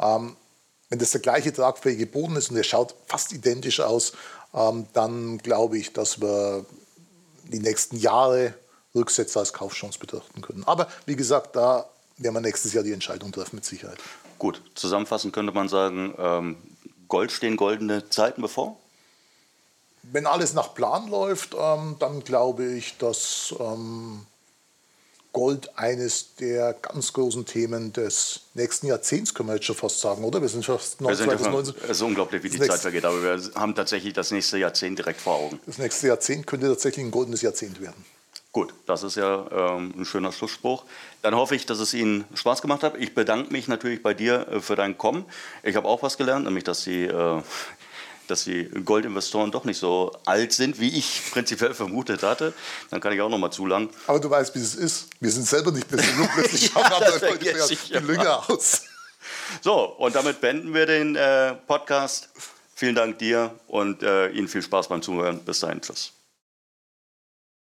Ähm, 0.00 0.36
wenn 0.88 0.98
das 0.98 1.12
der 1.12 1.20
gleiche 1.20 1.52
tragfähige 1.52 2.06
Boden 2.06 2.36
ist 2.36 2.50
und 2.50 2.56
der 2.56 2.64
schaut 2.64 2.94
fast 3.06 3.32
identisch 3.32 3.80
aus, 3.80 4.14
ähm, 4.52 4.86
dann 4.94 5.38
glaube 5.38 5.78
ich, 5.78 5.92
dass 5.92 6.20
wir 6.20 6.66
die 7.44 7.60
nächsten 7.60 7.98
Jahre 7.98 8.54
Rücksätze 8.96 9.38
als 9.38 9.52
Kaufchance 9.52 9.98
betrachten 9.98 10.40
können. 10.40 10.64
Aber 10.66 10.88
wie 11.06 11.16
gesagt, 11.16 11.54
da 11.54 11.88
werden 12.16 12.34
wir 12.34 12.40
nächstes 12.40 12.72
Jahr 12.72 12.82
die 12.82 12.92
Entscheidung 12.92 13.30
treffen 13.30 13.56
mit 13.56 13.64
Sicherheit. 13.64 13.98
Gut, 14.38 14.60
zusammenfassend 14.74 15.32
könnte 15.32 15.52
man 15.52 15.68
sagen, 15.68 16.14
ähm, 16.18 16.56
Gold 17.14 17.30
stehen 17.30 17.56
goldene 17.56 18.10
Zeiten 18.10 18.42
bevor? 18.42 18.76
Wenn 20.02 20.26
alles 20.26 20.52
nach 20.52 20.74
Plan 20.74 21.08
läuft, 21.08 21.54
ähm, 21.54 21.94
dann 22.00 22.24
glaube 22.24 22.64
ich, 22.64 22.98
dass 22.98 23.54
ähm, 23.60 24.26
Gold 25.32 25.78
eines 25.78 26.34
der 26.34 26.72
ganz 26.72 27.12
großen 27.12 27.46
Themen 27.46 27.92
des 27.92 28.40
nächsten 28.54 28.88
Jahrzehnts, 28.88 29.32
können 29.32 29.48
wir 29.48 29.54
jetzt 29.54 29.66
schon 29.66 29.76
fast 29.76 30.00
sagen, 30.00 30.24
oder? 30.24 30.42
Wir 30.42 30.48
sind 30.48 30.64
fast 30.64 31.00
19, 31.00 31.30
wir 31.30 31.38
sind 31.38 31.52
19. 31.52 31.74
Es 31.84 31.90
ist 31.90 32.02
unglaublich, 32.02 32.42
wie 32.42 32.50
die 32.50 32.58
Zeit 32.58 32.80
vergeht, 32.80 33.04
aber 33.04 33.22
wir 33.22 33.40
haben 33.54 33.76
tatsächlich 33.76 34.12
das 34.12 34.32
nächste 34.32 34.58
Jahrzehnt 34.58 34.98
direkt 34.98 35.20
vor 35.20 35.36
Augen. 35.36 35.60
Das 35.66 35.78
nächste 35.78 36.08
Jahrzehnt 36.08 36.48
könnte 36.48 36.66
tatsächlich 36.66 37.04
ein 37.06 37.12
goldenes 37.12 37.42
Jahrzehnt 37.42 37.80
werden. 37.80 38.04
Gut, 38.54 38.72
das 38.86 39.02
ist 39.02 39.16
ja 39.16 39.46
ähm, 39.50 39.92
ein 39.98 40.04
schöner 40.04 40.30
Schlussspruch. 40.30 40.84
Dann 41.22 41.34
hoffe 41.34 41.56
ich, 41.56 41.66
dass 41.66 41.80
es 41.80 41.92
Ihnen 41.92 42.24
Spaß 42.34 42.62
gemacht 42.62 42.84
hat. 42.84 42.94
Ich 42.96 43.12
bedanke 43.12 43.52
mich 43.52 43.66
natürlich 43.66 44.00
bei 44.00 44.14
dir 44.14 44.46
äh, 44.46 44.60
für 44.60 44.76
dein 44.76 44.96
Kommen. 44.96 45.24
Ich 45.64 45.74
habe 45.74 45.88
auch 45.88 46.04
was 46.04 46.16
gelernt, 46.16 46.44
nämlich 46.44 46.62
dass 46.62 46.84
Sie, 46.84 47.02
äh, 47.02 47.42
dass 48.28 48.44
die 48.44 48.66
Goldinvestoren 48.66 49.50
doch 49.50 49.64
nicht 49.64 49.78
so 49.78 50.12
alt 50.24 50.52
sind, 50.52 50.78
wie 50.78 50.96
ich 50.96 51.22
prinzipiell 51.32 51.74
vermutet 51.74 52.22
hatte. 52.22 52.54
Dann 52.90 53.00
kann 53.00 53.12
ich 53.12 53.20
auch 53.22 53.28
noch 53.28 53.38
mal 53.38 53.50
zulangen. 53.50 53.90
Aber 54.06 54.20
du 54.20 54.30
weißt, 54.30 54.54
wie 54.54 54.60
es 54.60 54.76
ist. 54.76 55.08
Wir 55.18 55.32
sind 55.32 55.48
selber 55.48 55.72
nicht 55.72 55.90
so 55.90 55.96
jung. 55.96 56.28
Plötzlich 56.32 56.72
ja, 56.76 56.80
andere 56.80 57.32
Leute 57.32 57.98
Lünger 58.06 58.48
aus. 58.48 58.82
So, 59.62 59.96
und 59.98 60.14
damit 60.14 60.40
beenden 60.40 60.72
wir 60.72 60.86
den 60.86 61.16
äh, 61.16 61.54
Podcast. 61.66 62.28
Vielen 62.76 62.94
Dank 62.94 63.18
dir 63.18 63.52
und 63.66 64.04
äh, 64.04 64.28
Ihnen 64.28 64.46
viel 64.46 64.62
Spaß 64.62 64.86
beim 64.86 65.02
Zuhören. 65.02 65.40
Bis 65.40 65.58
dahin. 65.58 65.80
Tschüss. 65.80 66.13